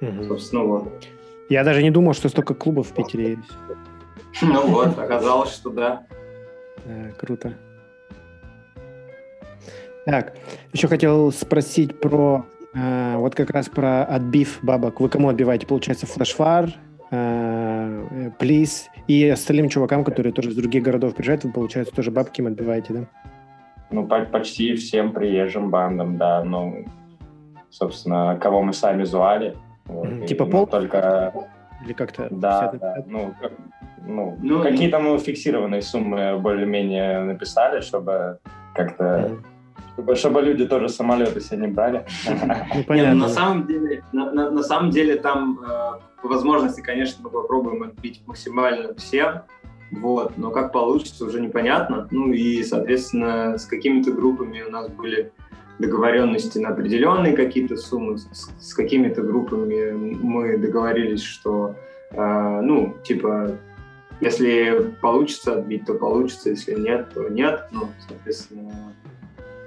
Угу. 0.00 0.24
Собственно, 0.24 0.64
вот. 0.64 1.06
Я 1.48 1.64
даже 1.64 1.82
не 1.82 1.90
думал, 1.90 2.14
что 2.14 2.28
столько 2.28 2.54
клубов 2.54 2.88
в 2.88 2.94
Питере 2.94 3.32
есть. 3.32 3.52
Ну 4.40 4.66
вот, 4.66 4.98
оказалось, 4.98 5.52
что 5.52 5.70
да. 5.70 6.06
Да, 6.86 7.10
круто. 7.18 7.54
Так, 10.04 10.34
еще 10.72 10.88
хотел 10.88 11.30
спросить 11.30 12.00
про 12.00 12.44
э, 12.74 13.16
вот 13.16 13.34
как 13.34 13.50
раз 13.50 13.68
про 13.68 14.04
отбив 14.04 14.58
бабок. 14.62 15.00
Вы 15.00 15.08
кому 15.08 15.28
отбиваете? 15.28 15.66
Получается, 15.66 16.06
флешфар, 16.06 16.70
э, 17.10 18.30
плиз 18.38 18.88
и 19.06 19.28
остальным 19.28 19.68
чувакам, 19.68 20.02
которые 20.02 20.32
тоже 20.32 20.50
из 20.50 20.56
других 20.56 20.82
городов 20.82 21.14
приезжают, 21.14 21.44
вы, 21.44 21.52
получается, 21.52 21.94
тоже 21.94 22.10
бабки 22.10 22.40
им 22.40 22.48
отбиваете, 22.48 22.92
да? 22.92 23.04
Ну, 23.90 24.06
почти 24.06 24.74
всем 24.74 25.12
приезжим 25.12 25.70
бандам, 25.70 26.16
да. 26.16 26.42
Ну, 26.42 26.84
собственно, 27.70 28.38
кого 28.40 28.62
мы 28.62 28.72
сами 28.72 29.04
звали. 29.04 29.56
Вот, 29.84 30.26
типа 30.26 30.46
пол? 30.46 30.66
Только... 30.66 31.32
Или 31.84 31.92
как-то... 31.92 32.28
Да, 32.30 32.72
да. 32.72 33.04
Ну, 33.06 33.34
ну, 34.06 34.38
ну 34.40 34.62
какие-то 34.62 34.98
мы 34.98 35.18
фиксированные 35.18 35.82
суммы 35.82 36.38
более-менее 36.38 37.20
написали, 37.20 37.80
чтобы 37.80 38.38
как-то 38.74 39.38
чтобы, 39.94 40.16
чтобы 40.16 40.42
люди 40.42 40.66
тоже 40.66 40.88
самолеты 40.88 41.40
себе 41.40 41.66
не 41.66 41.72
брали. 41.72 42.06
Ну, 42.88 42.94
Нет, 42.94 43.14
на 43.14 43.28
самом 43.28 43.66
деле, 43.66 44.02
на, 44.12 44.32
на, 44.32 44.50
на 44.50 44.62
самом 44.62 44.90
деле 44.90 45.16
там 45.16 45.60
э, 45.62 46.00
по 46.22 46.28
возможности, 46.28 46.80
конечно, 46.80 47.22
мы 47.22 47.30
попробуем 47.30 47.82
отбить 47.82 48.22
максимально 48.26 48.94
всем, 48.94 49.42
вот, 49.90 50.38
но 50.38 50.50
как 50.50 50.72
получится, 50.72 51.24
уже 51.24 51.40
непонятно. 51.40 52.08
Ну 52.10 52.32
и, 52.32 52.62
соответственно, 52.62 53.58
с 53.58 53.66
какими-то 53.66 54.12
группами 54.12 54.62
у 54.62 54.70
нас 54.70 54.88
были 54.88 55.32
договоренности 55.78 56.58
на 56.58 56.70
определенные 56.70 57.34
какие-то 57.34 57.76
суммы, 57.76 58.18
с, 58.18 58.50
с 58.60 58.74
какими-то 58.74 59.22
группами 59.22 59.90
мы 59.90 60.56
договорились, 60.56 61.22
что, 61.22 61.74
э, 62.10 62.60
ну, 62.62 62.96
типа, 63.04 63.58
если 64.20 64.94
получится 65.00 65.54
отбить, 65.54 65.84
то 65.84 65.94
получится, 65.94 66.50
если 66.50 66.74
нет, 66.74 67.10
то 67.12 67.28
нет. 67.28 67.66
Ну, 67.72 67.88
соответственно, 68.06 68.94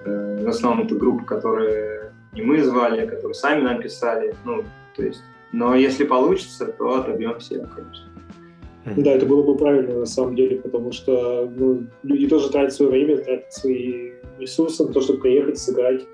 в 0.06 0.48
основном 0.48 0.86
это 0.86 0.96
группы, 0.96 1.26
которые 1.26 2.12
не 2.34 2.42
мы 2.42 2.62
звали, 2.62 3.02
а 3.02 3.08
которые 3.08 3.34
сами 3.34 3.62
нам 3.62 3.82
писали. 3.82 4.36
Ну, 4.46 4.64
то 4.96 5.04
есть, 5.04 5.22
но 5.52 5.76
если 5.76 6.04
получится, 6.04 6.66
то 6.68 7.00
отобьем 7.00 7.40
всех, 7.40 7.74
конечно. 7.74 8.06
Да, 8.98 9.14
это 9.14 9.26
было 9.26 9.42
бы 9.42 9.58
правильно 9.58 10.00
на 10.00 10.06
самом 10.06 10.36
деле, 10.36 10.58
потому 10.58 10.92
что 10.92 11.52
ну, 11.56 11.88
люди 12.04 12.28
тоже 12.28 12.52
тратят 12.52 12.74
свое 12.74 12.92
время, 12.92 13.18
тратят 13.18 13.52
свои 13.52 14.12
ресурсы 14.38 14.86
на 14.86 14.94
то, 14.94 15.02
чтобы 15.02 15.22
приехать, 15.22 15.58
сыграть, 15.58 16.06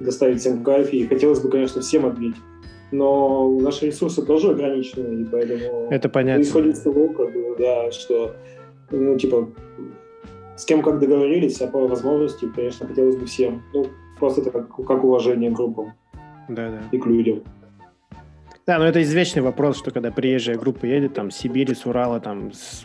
доставить 0.00 0.40
всем 0.40 0.62
кайф. 0.62 0.92
И 0.92 1.06
хотелось 1.06 1.40
бы, 1.40 1.48
конечно, 1.50 1.80
всем 1.80 2.04
отбить 2.04 2.36
но 2.90 3.58
наши 3.60 3.86
ресурсы 3.86 4.24
тоже 4.24 4.50
ограничены, 4.50 5.22
и 5.22 5.24
поэтому 5.24 5.88
это 5.90 6.08
понятно. 6.08 6.42
исходит 6.42 6.74
из 6.74 6.80
того, 6.80 7.08
как 7.08 7.32
бы, 7.32 7.54
да, 7.58 7.90
что 7.90 8.34
ну, 8.90 9.18
типа, 9.18 9.48
с 10.58 10.64
кем 10.64 10.82
как 10.82 10.98
договорились, 10.98 11.60
а 11.60 11.68
по 11.68 11.86
возможности, 11.86 12.48
конечно, 12.54 12.86
хотелось 12.86 13.16
бы 13.16 13.26
всем. 13.26 13.62
Ну, 13.72 13.86
просто 14.18 14.40
это 14.40 14.50
как, 14.50 14.74
как 14.74 15.04
уважение 15.04 15.50
к 15.50 15.54
группам 15.54 15.92
да, 16.48 16.70
да. 16.70 16.80
и 16.90 16.98
к 16.98 17.06
людям. 17.06 17.42
Да, 18.66 18.78
но 18.78 18.84
это 18.84 19.00
извечный 19.00 19.40
вопрос, 19.40 19.78
что 19.78 19.92
когда 19.92 20.10
приезжая 20.10 20.58
группа 20.58 20.84
едет, 20.84 21.14
там, 21.14 21.30
с 21.30 21.36
Сибири, 21.36 21.74
с 21.74 21.86
Урала, 21.86 22.20
там, 22.20 22.52
с 22.52 22.84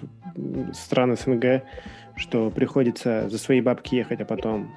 стран 0.71 1.17
СНГ, 1.17 1.63
что 2.15 2.51
приходится 2.51 3.27
за 3.27 3.37
свои 3.39 3.59
бабки 3.59 3.95
ехать, 3.95 4.21
а 4.21 4.25
потом, 4.25 4.71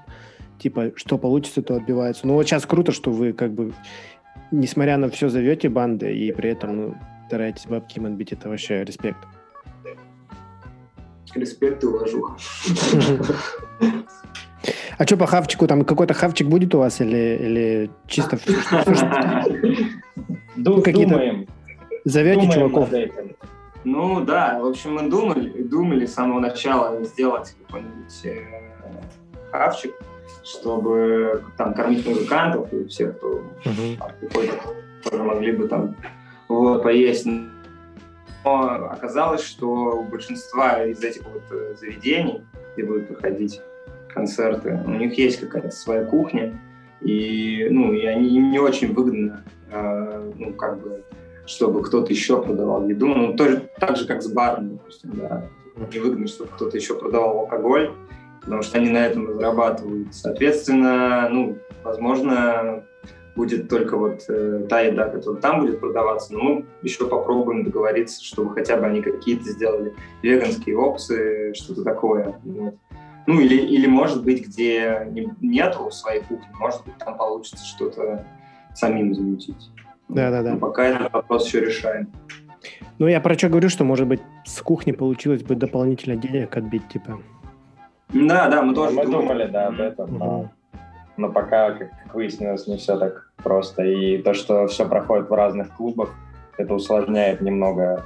типа, 0.58 0.92
что 0.96 1.18
получится, 1.18 1.62
то 1.62 1.76
отбивается. 1.76 2.26
Ну, 2.26 2.32
вот 2.32 2.46
сейчас 2.46 2.64
круто, 2.64 2.92
что 2.92 3.12
вы, 3.12 3.34
как 3.34 3.52
бы, 3.52 3.74
несмотря 4.50 4.96
на 4.96 5.10
все, 5.10 5.28
зовете 5.28 5.68
банды, 5.68 6.16
и 6.16 6.32
при 6.32 6.50
этом, 6.50 6.76
ну, 6.76 6.94
стараетесь 7.26 7.66
бабки 7.66 7.98
им 7.98 8.06
отбить, 8.06 8.32
это 8.32 8.48
вообще 8.48 8.84
респект. 8.84 9.18
Респект 11.36 11.84
и 11.84 11.86
уважуха. 11.86 12.36
А 14.98 15.04
что 15.04 15.16
по 15.16 15.26
хавчику? 15.26 15.66
Там 15.66 15.84
какой-то 15.84 16.14
хавчик 16.14 16.48
будет 16.48 16.74
у 16.74 16.78
вас 16.78 17.00
или, 17.00 17.36
или 17.36 17.90
чисто... 18.06 18.38
Думаем. 20.56 21.46
Зовете 22.04 22.50
чуваков? 22.50 22.88
Ну 23.84 24.24
да, 24.24 24.58
в 24.60 24.66
общем, 24.66 24.94
мы 24.94 25.08
думали, 25.08 25.62
думали 25.62 26.06
с 26.06 26.14
самого 26.14 26.40
начала 26.40 27.04
сделать 27.04 27.54
какой-нибудь 27.66 28.24
э, 28.24 28.38
хавчик, 29.52 29.94
чтобы 30.42 31.44
там 31.56 31.72
кормить 31.74 32.04
музыкантов 32.06 32.72
и 32.72 32.84
всех, 32.86 33.16
кто 33.16 33.42
uh-huh. 33.64 33.98
приходит, 34.20 34.54
тоже 35.04 35.22
могли 35.22 35.52
бы 35.52 35.68
там 35.68 35.94
вот, 36.48 36.82
поесть. 36.82 37.28
Оказалось, 38.46 39.42
что 39.42 39.68
у 39.98 40.04
большинства 40.04 40.84
из 40.84 41.02
этих 41.02 41.22
вот 41.24 41.42
э, 41.50 41.74
заведений, 41.80 42.42
где 42.74 42.86
будут 42.86 43.08
проходить 43.08 43.60
концерты, 44.08 44.80
у 44.86 44.90
них 44.90 45.18
есть 45.18 45.40
какая-то 45.40 45.70
своя 45.70 46.04
кухня, 46.04 46.58
и, 47.00 47.66
ну, 47.70 47.92
и 47.92 48.06
они, 48.06 48.36
им 48.36 48.50
не 48.52 48.60
очень 48.60 48.94
выгодно, 48.94 49.42
э, 49.70 50.32
ну, 50.38 50.52
как 50.52 50.80
бы, 50.80 51.02
чтобы 51.44 51.82
кто-то 51.82 52.12
еще 52.12 52.40
продавал 52.40 52.86
еду, 52.88 53.08
ну, 53.08 53.34
тоже, 53.34 53.68
так 53.80 53.96
же, 53.96 54.06
как 54.06 54.22
с 54.22 54.28
баром, 54.28 54.76
допустим, 54.76 55.10
да, 55.16 55.44
не 55.92 55.98
выгодно, 55.98 56.28
чтобы 56.28 56.50
кто-то 56.50 56.76
еще 56.76 56.96
продавал 56.96 57.40
алкоголь, 57.40 57.90
потому 58.42 58.62
что 58.62 58.78
они 58.78 58.90
на 58.90 59.06
этом 59.06 59.28
разрабатывают. 59.28 60.14
Соответственно, 60.14 61.28
ну, 61.30 61.58
возможно, 61.82 62.84
будет 63.36 63.68
только 63.68 63.96
вот 63.96 64.24
э, 64.28 64.66
та 64.68 64.80
еда, 64.80 65.08
которая 65.08 65.40
там 65.40 65.60
будет 65.60 65.78
продаваться, 65.78 66.32
но 66.32 66.42
мы 66.42 66.64
еще 66.82 67.06
попробуем 67.06 67.64
договориться, 67.64 68.24
чтобы 68.24 68.54
хотя 68.54 68.76
бы 68.76 68.86
они 68.86 69.02
какие-то 69.02 69.44
сделали 69.44 69.94
веганские 70.22 70.76
опции, 70.78 71.52
что-то 71.52 71.84
такое. 71.84 72.34
Вот. 72.44 72.74
Ну, 73.26 73.40
или, 73.40 73.56
или, 73.56 73.86
может 73.86 74.24
быть, 74.24 74.46
где 74.46 75.06
не, 75.10 75.28
нету 75.40 75.90
своей 75.90 76.22
кухни, 76.22 76.48
может 76.58 76.84
быть, 76.84 76.96
там 76.98 77.16
получится 77.16 77.64
что-то 77.64 78.24
самим 78.74 79.14
замутить. 79.14 79.70
Да-да-да. 80.08 80.52
Но 80.52 80.58
пока 80.58 80.84
этот 80.86 81.12
вопрос 81.12 81.46
еще 81.46 81.60
решаем. 81.60 82.08
Ну, 82.98 83.08
я 83.08 83.20
про 83.20 83.34
что 83.34 83.48
говорю, 83.48 83.68
что, 83.68 83.84
может 83.84 84.06
быть, 84.06 84.20
с 84.44 84.60
кухни 84.62 84.92
получилось 84.92 85.42
бы 85.42 85.56
дополнительно 85.56 86.16
денег 86.16 86.56
отбить, 86.56 86.88
типа. 86.88 87.20
Да, 88.14 88.48
да, 88.48 88.62
мы 88.62 88.74
тоже 88.74 88.94
мы 88.94 89.04
думали. 89.04 89.22
думали, 89.22 89.46
да, 89.48 89.66
об 89.66 89.80
этом, 89.80 90.10
mm-hmm. 90.10 90.18
но, 90.18 90.50
но 91.16 91.30
пока, 91.30 91.72
как, 91.72 91.90
как 92.04 92.14
выяснилось, 92.14 92.66
не 92.66 92.76
все 92.76 92.98
так 92.98 93.30
просто. 93.42 93.84
И 93.84 94.18
то, 94.18 94.34
что 94.34 94.66
все 94.66 94.88
проходит 94.88 95.28
в 95.28 95.34
разных 95.34 95.74
клубах, 95.74 96.10
это 96.58 96.74
усложняет 96.74 97.40
немного 97.40 98.04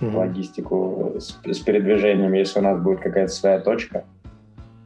mm-hmm. 0.00 0.16
логистику 0.16 1.14
с, 1.18 1.38
с 1.44 1.58
передвижением, 1.60 2.32
если 2.32 2.60
у 2.60 2.62
нас 2.62 2.80
будет 2.80 3.00
какая-то 3.00 3.32
своя 3.32 3.60
точка. 3.60 4.04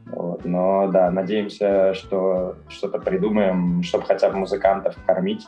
Вот. 0.05 0.45
Но 0.45 0.87
да, 0.91 1.09
надеемся, 1.11 1.93
что 1.93 2.55
что-то 2.69 2.99
придумаем, 2.99 3.81
чтобы 3.83 4.05
хотя 4.05 4.29
бы 4.29 4.37
музыкантов 4.37 4.95
кормить. 5.05 5.47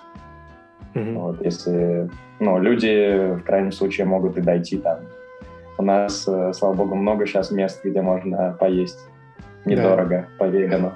Mm-hmm. 0.93 1.13
Вот, 1.19 1.41
если 1.43 2.10
ну, 2.39 2.60
люди 2.60 3.36
в 3.36 3.43
крайнем 3.43 3.71
случае 3.71 4.08
могут 4.08 4.38
и 4.38 4.41
дойти 4.41 4.77
там. 4.77 4.99
У 5.77 5.84
нас, 5.84 6.27
э, 6.27 6.53
слава 6.53 6.73
богу, 6.73 6.95
много 6.95 7.27
сейчас 7.27 7.51
мест, 7.51 7.82
где 7.84 8.01
можно 8.01 8.56
поесть 8.60 8.99
недорого 9.65 10.25
да. 10.27 10.27
по 10.39 10.49
вегану. 10.49 10.93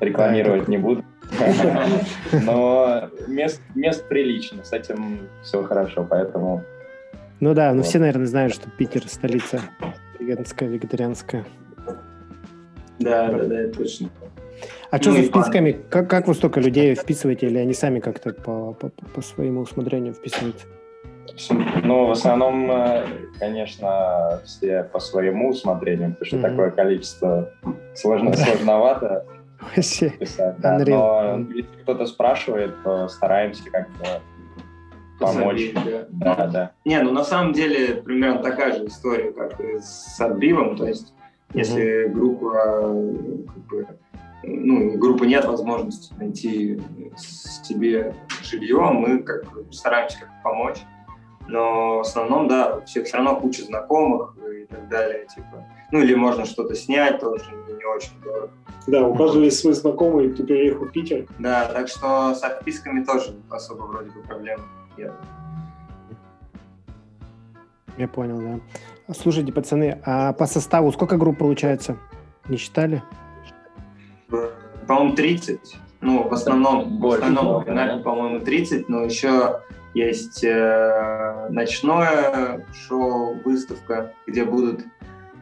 Рекламировать 0.00 0.68
не 0.68 0.78
буду. 0.78 1.04
Но 2.44 3.08
мест, 3.28 3.60
мест 3.74 4.08
прилично, 4.08 4.64
с 4.64 4.72
этим 4.72 5.28
все 5.42 5.62
хорошо, 5.62 6.06
поэтому... 6.08 6.64
Ну 7.38 7.54
да, 7.54 7.72
ну 7.72 7.82
все, 7.82 7.98
наверное, 7.98 8.26
знают, 8.26 8.54
что 8.54 8.68
Питер 8.70 9.06
столица 9.08 9.60
веганская, 10.18 10.68
вегетарианская. 10.68 11.44
Да, 12.98 13.28
да, 13.28 13.44
да, 13.44 13.68
точно. 13.68 14.10
А 14.90 14.96
ну, 14.96 15.02
что 15.02 15.12
за 15.12 15.22
списками? 15.22 15.76
Как, 15.88 16.10
как 16.10 16.26
вы 16.28 16.34
столько 16.34 16.60
людей 16.60 16.94
вписываете, 16.94 17.46
или 17.46 17.58
они 17.58 17.72
сами 17.72 18.00
как-то 18.00 18.32
по, 18.32 18.72
по, 18.74 18.88
по 18.88 19.22
своему 19.22 19.60
усмотрению 19.60 20.14
вписываются? 20.14 20.66
Ну, 21.84 22.06
в 22.06 22.10
основном, 22.10 22.70
э, 22.70 23.06
конечно, 23.38 24.40
все 24.44 24.82
по 24.82 24.98
своему 24.98 25.50
усмотрению, 25.50 26.10
потому 26.10 26.26
что 26.26 26.36
mm-hmm. 26.36 26.50
такое 26.50 26.70
количество 26.72 27.52
сложно, 27.94 28.34
сложновато 28.34 29.24
писать. 29.74 30.58
Да. 30.58 30.78
Но 30.78 31.46
если 31.54 31.76
кто-то 31.82 32.06
спрашивает, 32.06 32.82
то 32.82 33.08
стараемся 33.08 33.70
как-то 33.70 34.22
помочь. 35.18 35.72
Да, 36.10 36.46
да. 36.46 36.72
Не, 36.84 37.00
ну 37.02 37.12
на 37.12 37.24
самом 37.24 37.52
деле 37.52 37.96
примерно 37.96 38.42
такая 38.42 38.76
же 38.76 38.86
история, 38.86 39.32
как 39.32 39.60
и 39.60 39.78
с 39.78 40.20
отбивом. 40.20 40.76
То 40.76 40.86
есть, 40.86 41.14
если 41.54 42.06
mm-hmm. 42.06 42.12
группа 42.12 42.52
как 43.52 43.66
бы, 43.66 43.86
ну, 44.42 44.96
группы 44.96 45.26
нет 45.26 45.44
возможности 45.44 46.14
найти 46.14 46.80
себе 47.16 48.14
жилье, 48.42 48.80
мы 48.80 49.18
как 49.22 49.50
бы 49.52 49.66
стараемся 49.72 50.20
как 50.20 50.42
помочь 50.42 50.78
но 51.50 51.98
в 51.98 52.00
основном, 52.00 52.48
да, 52.48 52.80
все, 52.82 53.02
все 53.04 53.16
равно 53.16 53.36
куча 53.36 53.64
знакомых 53.64 54.36
и 54.38 54.66
так 54.66 54.88
далее, 54.88 55.26
типа. 55.26 55.66
Ну, 55.92 56.00
или 56.00 56.14
можно 56.14 56.44
что-то 56.44 56.74
снять, 56.74 57.20
тоже 57.20 57.44
не, 57.68 57.74
не 57.74 57.84
очень 57.84 58.20
дорого. 58.22 58.50
Да, 58.86 59.06
у 59.06 59.14
каждого 59.14 59.44
есть 59.44 59.58
свой 59.58 59.74
знакомый, 59.74 60.32
кто 60.32 60.44
переехал 60.44 60.86
в 60.86 60.92
Питер. 60.92 61.26
Да, 61.38 61.66
так 61.66 61.88
что 61.88 62.34
с 62.34 62.42
отписками 62.42 63.04
тоже 63.04 63.34
особо 63.50 63.82
вроде 63.82 64.10
бы 64.10 64.20
проблем 64.22 64.60
нет. 64.96 65.12
Я 67.96 68.08
понял, 68.08 68.38
да. 68.38 69.14
Слушайте, 69.14 69.52
пацаны, 69.52 70.00
а 70.04 70.32
по 70.32 70.46
составу 70.46 70.92
сколько 70.92 71.16
групп 71.16 71.38
получается? 71.38 71.96
Не 72.48 72.56
считали? 72.56 73.02
По-моему, 74.86 75.14
30. 75.14 75.76
Ну, 76.00 76.28
в 76.28 76.32
основном, 76.32 76.98
Больше, 76.98 77.20
в 77.20 77.24
основном 77.24 77.64
да, 77.64 78.00
по-моему, 78.02 78.40
30, 78.40 78.88
но 78.88 79.02
еще 79.02 79.60
есть 79.92 80.42
э, 80.44 81.48
ночное 81.50 82.64
шоу, 82.72 83.36
выставка, 83.44 84.14
где 84.26 84.44
будут 84.44 84.84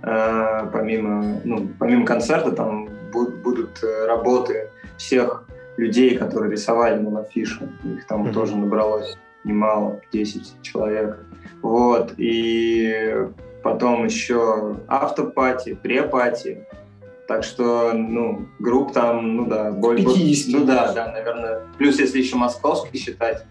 помимо, 0.00 1.40
ну, 1.44 1.68
помимо 1.78 2.06
концерта 2.06 2.52
там 2.52 2.88
будут, 3.12 3.36
будут 3.42 3.82
э, 3.82 4.06
работы 4.06 4.70
всех 4.96 5.44
людей, 5.76 6.16
которые 6.16 6.52
рисовали 6.52 6.98
на 6.98 7.20
афише. 7.20 7.68
Их 7.84 8.06
там 8.06 8.26
mm-hmm. 8.26 8.32
тоже 8.32 8.56
набралось 8.56 9.16
немало, 9.44 10.00
10 10.12 10.62
человек. 10.62 11.18
Вот. 11.62 12.14
И 12.16 13.26
потом 13.62 14.04
еще 14.04 14.76
автопати, 14.86 15.74
препати. 15.74 16.66
Так 17.26 17.44
что, 17.44 17.92
ну, 17.92 18.46
групп 18.58 18.92
там, 18.92 19.36
ну 19.36 19.46
да, 19.46 19.70
более... 19.70 20.04
50. 20.04 20.60
Ну 20.60 20.66
да, 20.66 20.92
да, 20.92 21.12
наверное. 21.12 21.62
Плюс, 21.76 21.98
если 21.98 22.18
еще 22.18 22.36
московский 22.36 22.98
считать, 22.98 23.44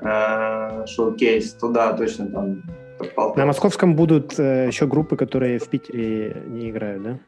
э, 0.00 0.86
шоу-кейс, 0.86 1.54
то 1.54 1.68
да, 1.68 1.94
точно 1.94 2.26
там 2.26 2.62
на 3.36 3.46
московском 3.46 3.94
будут 3.94 4.38
э, 4.38 4.66
еще 4.68 4.86
группы, 4.86 5.16
которые 5.16 5.58
в 5.58 5.68
Питере 5.68 6.42
не 6.46 6.70
играют, 6.70 7.02
да? 7.02 7.18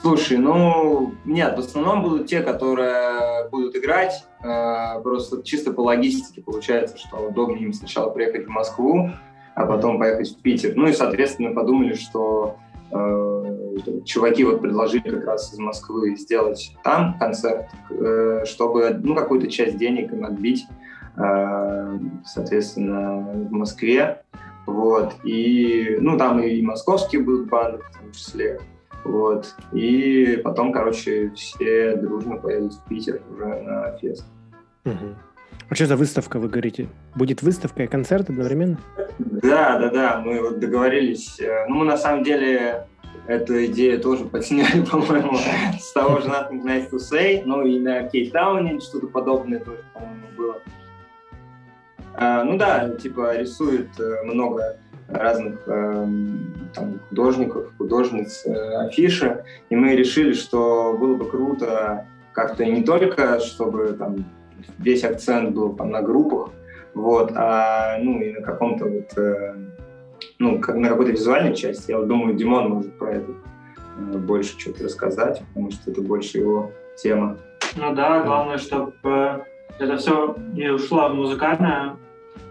Слушай, 0.00 0.38
ну 0.38 1.14
нет, 1.24 1.56
в 1.56 1.60
основном 1.60 2.02
будут 2.02 2.28
те, 2.28 2.40
которые 2.40 3.48
будут 3.50 3.74
играть. 3.76 4.24
Э, 4.44 5.00
просто 5.02 5.42
чисто 5.42 5.72
по 5.72 5.80
логистике 5.80 6.40
получается, 6.40 6.96
что 6.96 7.16
удобнее 7.16 7.64
им 7.64 7.72
сначала 7.72 8.10
приехать 8.10 8.46
в 8.46 8.50
Москву, 8.50 9.10
а 9.56 9.66
потом 9.66 9.98
поехать 9.98 10.36
в 10.36 10.40
Питер. 10.40 10.74
Ну 10.76 10.86
и, 10.86 10.92
соответственно, 10.92 11.52
подумали, 11.52 11.94
что 11.94 12.56
э, 12.92 13.44
чуваки 14.04 14.44
вот 14.44 14.60
предложили 14.60 15.08
как 15.08 15.24
раз 15.24 15.52
из 15.52 15.58
Москвы 15.58 16.14
сделать 16.16 16.76
там 16.84 17.18
концерт, 17.18 17.66
э, 17.90 18.44
чтобы 18.46 18.90
ну 19.02 19.16
какую-то 19.16 19.48
часть 19.48 19.78
денег 19.78 20.12
им 20.12 20.24
отбить, 20.24 20.66
э, 21.16 21.98
соответственно, 22.24 23.18
в 23.18 23.50
Москве. 23.50 24.22
Вот. 24.68 25.14
И, 25.24 25.96
ну, 25.98 26.18
там 26.18 26.40
и 26.42 26.60
московские 26.60 27.22
будут 27.22 27.48
банды 27.48 27.82
в 27.90 27.98
том 27.98 28.12
числе. 28.12 28.60
Вот. 29.02 29.54
И 29.72 30.38
потом, 30.44 30.72
короче, 30.72 31.30
все 31.34 31.96
дружно 31.96 32.36
поедут 32.36 32.74
в 32.74 32.84
Питер 32.86 33.22
уже 33.32 33.46
на 33.46 33.96
фест. 33.96 34.26
Угу. 34.84 35.16
А 35.70 35.74
что 35.74 35.86
за 35.86 35.96
выставка, 35.96 36.38
вы 36.38 36.48
говорите? 36.48 36.88
Будет 37.14 37.42
выставка 37.42 37.84
и 37.84 37.86
концерт 37.86 38.28
одновременно? 38.28 38.78
Да, 39.18 39.78
да, 39.78 39.88
да. 39.88 40.22
Мы 40.22 40.42
вот 40.42 40.60
договорились. 40.60 41.40
Ну, 41.68 41.76
мы 41.76 41.86
на 41.86 41.96
самом 41.96 42.22
деле 42.22 42.86
эту 43.26 43.64
идею 43.64 44.02
тоже 44.02 44.26
подсняли, 44.26 44.84
по-моему, 44.90 45.38
с 45.80 45.92
того 45.94 46.20
же 46.20 46.28
Nothing 46.28 46.62
Nice 46.62 46.90
to 46.90 46.98
Say, 46.98 47.42
ну 47.46 47.64
и 47.64 47.78
на 47.78 48.02
Кейптауне 48.02 48.80
что-то 48.80 49.06
подобное 49.06 49.60
тоже, 49.60 49.82
по-моему, 49.94 50.26
было. 50.36 50.62
А, 52.20 52.42
ну 52.42 52.58
да, 52.58 52.88
типа 52.90 53.36
рисует 53.36 53.88
э, 54.00 54.24
много 54.24 54.76
разных 55.08 55.60
э, 55.66 56.06
там, 56.74 57.00
художников, 57.08 57.72
художниц, 57.78 58.42
э, 58.44 58.86
афиши, 58.86 59.44
и 59.70 59.76
мы 59.76 59.94
решили, 59.94 60.32
что 60.32 60.96
было 60.98 61.14
бы 61.14 61.30
круто 61.30 62.06
как-то 62.32 62.64
не 62.64 62.82
только, 62.82 63.38
чтобы 63.38 63.92
там 63.92 64.24
весь 64.78 65.04
акцент 65.04 65.54
был 65.54 65.76
там, 65.76 65.90
на 65.90 66.02
группах, 66.02 66.50
вот, 66.92 67.30
а 67.36 67.98
ну 68.00 68.20
и 68.20 68.32
на 68.32 68.42
каком-то 68.42 68.86
вот, 68.86 69.16
э, 69.16 69.54
ну, 70.40 70.60
как, 70.60 70.74
на 70.74 70.88
какой-то 70.88 71.12
визуальной 71.12 71.54
части. 71.54 71.92
Я 71.92 71.98
вот 71.98 72.08
думаю, 72.08 72.34
Димон 72.34 72.70
может 72.70 72.98
про 72.98 73.12
это 73.12 73.30
э, 73.30 74.18
больше 74.18 74.58
что-то 74.58 74.82
рассказать, 74.82 75.40
потому 75.54 75.70
что 75.70 75.92
это 75.92 76.02
больше 76.02 76.38
его 76.38 76.72
тема. 76.96 77.38
Ну 77.76 77.94
да, 77.94 78.24
главное, 78.24 78.58
чтобы 78.58 79.44
это 79.78 79.96
все 79.98 80.34
не 80.52 80.72
ушло 80.72 81.08
в 81.10 81.14
музыкальное 81.14 81.96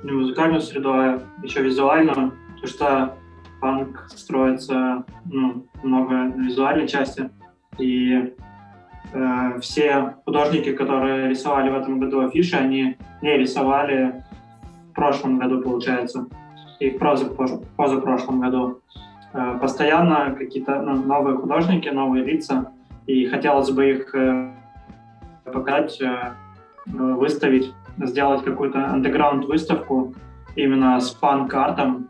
не 0.03 0.11
музыкальную 0.11 0.61
среду, 0.61 0.91
а 0.93 1.21
еще 1.43 1.61
визуальную, 1.61 2.33
потому 2.55 2.67
что 2.67 3.17
панк 3.61 4.07
строится 4.09 5.03
ну, 5.25 5.67
много 5.83 6.13
на 6.13 6.45
визуальной 6.45 6.87
части, 6.87 7.29
и 7.77 8.33
э, 9.13 9.59
все 9.59 10.15
художники, 10.25 10.73
которые 10.73 11.29
рисовали 11.29 11.69
в 11.69 11.75
этом 11.75 11.99
году 11.99 12.21
афиши, 12.21 12.55
они 12.55 12.97
не 13.21 13.37
рисовали 13.37 14.23
в 14.91 14.93
прошлом 14.93 15.39
году, 15.39 15.61
получается, 15.61 16.27
и 16.79 16.89
в 16.89 16.97
позапрошлом 16.97 18.39
году. 18.39 18.81
Э, 19.33 19.57
постоянно 19.59 20.35
какие-то 20.35 20.81
ну, 20.81 20.95
новые 20.95 21.37
художники, 21.37 21.89
новые 21.89 22.23
лица, 22.23 22.71
и 23.05 23.25
хотелось 23.25 23.71
бы 23.71 23.91
их 23.91 24.15
э, 24.15 24.53
показать, 25.45 25.99
э, 26.01 26.33
выставить 26.85 27.73
сделать 27.99 28.43
какую-то 28.43 28.85
андеграунд-выставку 28.87 30.13
именно 30.55 30.99
с 30.99 31.11
панк-артом, 31.11 32.09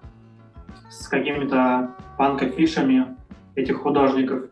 с 0.89 1.07
какими-то 1.07 1.91
панк-афишами 2.17 3.15
этих 3.55 3.77
художников. 3.77 4.43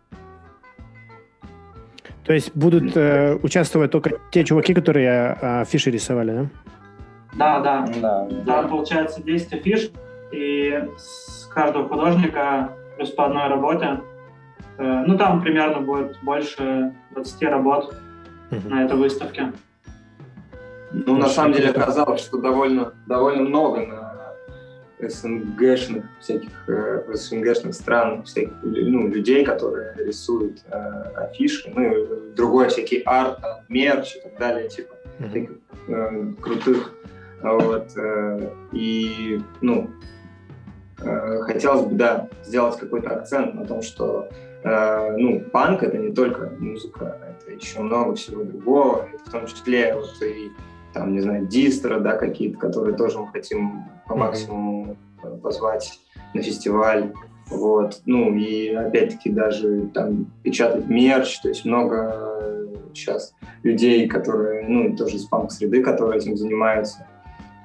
То 2.26 2.34
есть 2.34 2.56
будут 2.56 2.98
э, 2.98 3.38
участвовать 3.44 3.92
только 3.92 4.18
те 4.32 4.44
чуваки, 4.44 4.74
которые 4.74 5.38
э, 5.40 5.62
афиши 5.62 5.92
рисовали, 5.92 6.32
да? 6.32 7.60
Да, 7.60 7.60
да. 7.60 7.88
да. 8.02 8.28
Там 8.46 8.70
получается 8.70 9.22
10 9.22 9.54
афиш, 9.54 9.92
и 10.32 10.84
с 10.98 11.46
каждого 11.54 11.88
художника 11.88 12.72
плюс 12.98 13.12
по 13.12 13.26
одной 13.26 13.48
работе. 13.48 14.00
Э, 14.78 15.04
ну, 15.06 15.18
там 15.18 15.42
примерно 15.42 15.82
будет 15.82 16.18
больше 16.24 16.94
20 17.12 17.44
работ 17.44 17.96
uh-huh. 18.50 18.70
на 18.70 18.84
этой 18.84 18.98
выставке. 18.98 19.54
Ну, 21.06 21.18
на 21.18 21.28
самом 21.28 21.54
деле 21.54 21.70
оказалось, 21.70 22.22
что 22.22 22.38
довольно, 22.38 22.94
довольно 23.06 23.42
много 23.42 23.86
на 23.86 24.16
СНГшных 25.00 26.06
всяких 26.22 26.70
э, 26.70 27.04
СНГшных 27.14 27.74
стран 27.74 28.24
всяких 28.24 28.54
ну, 28.64 29.08
людей, 29.08 29.44
которые 29.44 29.94
рисуют 29.98 30.64
э, 30.70 30.78
афиши, 31.16 31.72
ну 31.76 31.82
и 31.82 32.36
другой 32.36 32.70
всякий 32.70 33.02
арт, 33.06 33.42
там, 33.42 33.60
мерч 33.68 34.16
и 34.16 34.22
так 34.22 34.38
далее, 34.40 34.70
типа 34.70 34.96
mm-hmm. 35.20 35.32
таких 35.32 35.50
э, 35.88 36.34
крутых. 36.42 36.94
Вот, 37.42 37.92
э, 37.98 38.50
и, 38.72 39.42
ну, 39.62 39.90
э, 41.02 41.42
хотелось 41.42 41.86
бы, 41.86 41.96
да, 41.96 42.30
сделать 42.44 42.80
какой-то 42.80 43.10
акцент 43.10 43.54
на 43.54 43.66
том, 43.66 43.82
что 43.82 44.30
э, 44.64 45.16
ну, 45.18 45.42
панк— 45.52 45.84
это 45.84 45.98
не 45.98 46.14
только 46.14 46.52
музыка, 46.58 47.20
это 47.22 47.52
еще 47.52 47.82
много 47.82 48.16
всего 48.16 48.44
другого, 48.44 49.10
в 49.26 49.30
том 49.30 49.46
числе 49.46 49.94
вот 49.94 50.22
и 50.24 50.52
там, 50.96 51.14
не 51.14 51.20
знаю, 51.20 51.46
дистро, 51.46 52.00
да, 52.00 52.16
какие-то, 52.16 52.58
которые 52.58 52.96
тоже 52.96 53.20
мы 53.20 53.28
хотим 53.28 53.84
по 54.08 54.16
максимуму 54.16 54.96
mm-hmm. 55.22 55.42
позвать 55.42 56.00
на 56.34 56.42
фестиваль. 56.42 57.12
Вот. 57.50 58.02
Ну, 58.06 58.34
и 58.34 58.70
опять-таки 58.70 59.30
даже 59.30 59.90
там 59.94 60.28
печатать 60.42 60.88
мерч, 60.88 61.42
то 61.42 61.50
есть 61.50 61.66
много 61.66 62.66
сейчас 62.94 63.36
людей, 63.62 64.08
которые, 64.08 64.66
ну, 64.68 64.96
тоже 64.96 65.18
из 65.18 65.26
панк-среды, 65.26 65.84
которые 65.84 66.18
этим 66.18 66.38
занимаются, 66.38 67.06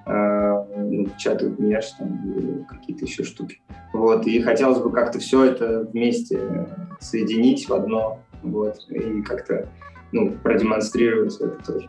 э, 0.06 0.64
ну, 0.76 1.06
печатают 1.06 1.60
мерч, 1.60 1.86
там, 1.98 2.66
какие-то 2.68 3.04
еще 3.04 3.22
штуки. 3.22 3.62
Вот. 3.92 4.26
И 4.26 4.42
хотелось 4.42 4.80
бы 4.80 4.90
как-то 4.90 5.20
все 5.20 5.44
это 5.44 5.88
вместе 5.92 6.66
соединить 6.98 7.68
в 7.68 7.72
одно, 7.72 8.18
вот, 8.42 8.86
и 8.88 9.22
как-то, 9.22 9.68
ну, 10.10 10.32
продемонстрировать 10.42 11.36
это 11.36 11.64
тоже. 11.64 11.88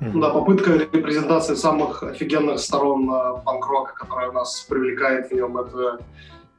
Mm-hmm. 0.00 0.20
Да, 0.20 0.30
попытка 0.30 0.72
репрезентации 0.72 1.54
самых 1.54 2.02
офигенных 2.02 2.58
сторон 2.58 3.10
э, 3.10 3.42
панк-рока, 3.44 3.94
которая 3.94 4.30
нас 4.30 4.66
привлекает 4.68 5.30
в 5.30 5.34
нем, 5.34 5.56
это 5.56 6.00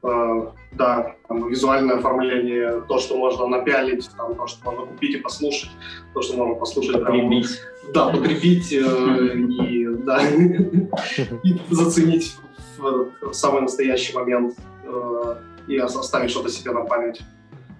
э, 0.02 0.46
да, 0.72 1.14
там, 1.28 1.48
визуальное 1.48 1.98
оформление, 1.98 2.82
то, 2.88 2.98
что 2.98 3.16
можно 3.16 3.46
напялить, 3.46 4.10
там, 4.16 4.34
то, 4.34 4.48
что 4.48 4.64
можно 4.64 4.86
купить 4.86 5.14
и 5.14 5.18
послушать, 5.18 5.70
то, 6.14 6.22
что 6.22 6.36
можно 6.36 6.56
послушать. 6.56 6.94
Потребить. 6.94 7.60
Прям, 7.92 7.92
да, 7.94 8.08
потребить 8.08 8.72
э, 8.72 8.78
и, 9.36 9.86
да, 9.86 10.20
и 11.44 11.60
заценить 11.70 12.34
в, 12.76 13.10
в 13.20 13.32
самый 13.34 13.62
настоящий 13.62 14.16
момент 14.16 14.56
э, 14.82 15.36
и 15.68 15.76
оставить 15.78 16.30
что-то 16.30 16.48
себе 16.48 16.72
на 16.72 16.80
память. 16.80 17.20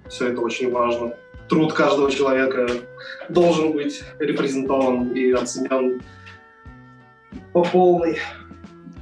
Все 0.08 0.28
это 0.28 0.40
очень 0.40 0.70
важно 0.70 1.14
труд 1.48 1.72
каждого 1.72 2.10
человека 2.10 2.66
должен 3.28 3.72
быть 3.72 4.02
репрезентован 4.18 5.12
и 5.12 5.32
оценен 5.32 6.02
по 7.52 7.64
полной. 7.64 8.18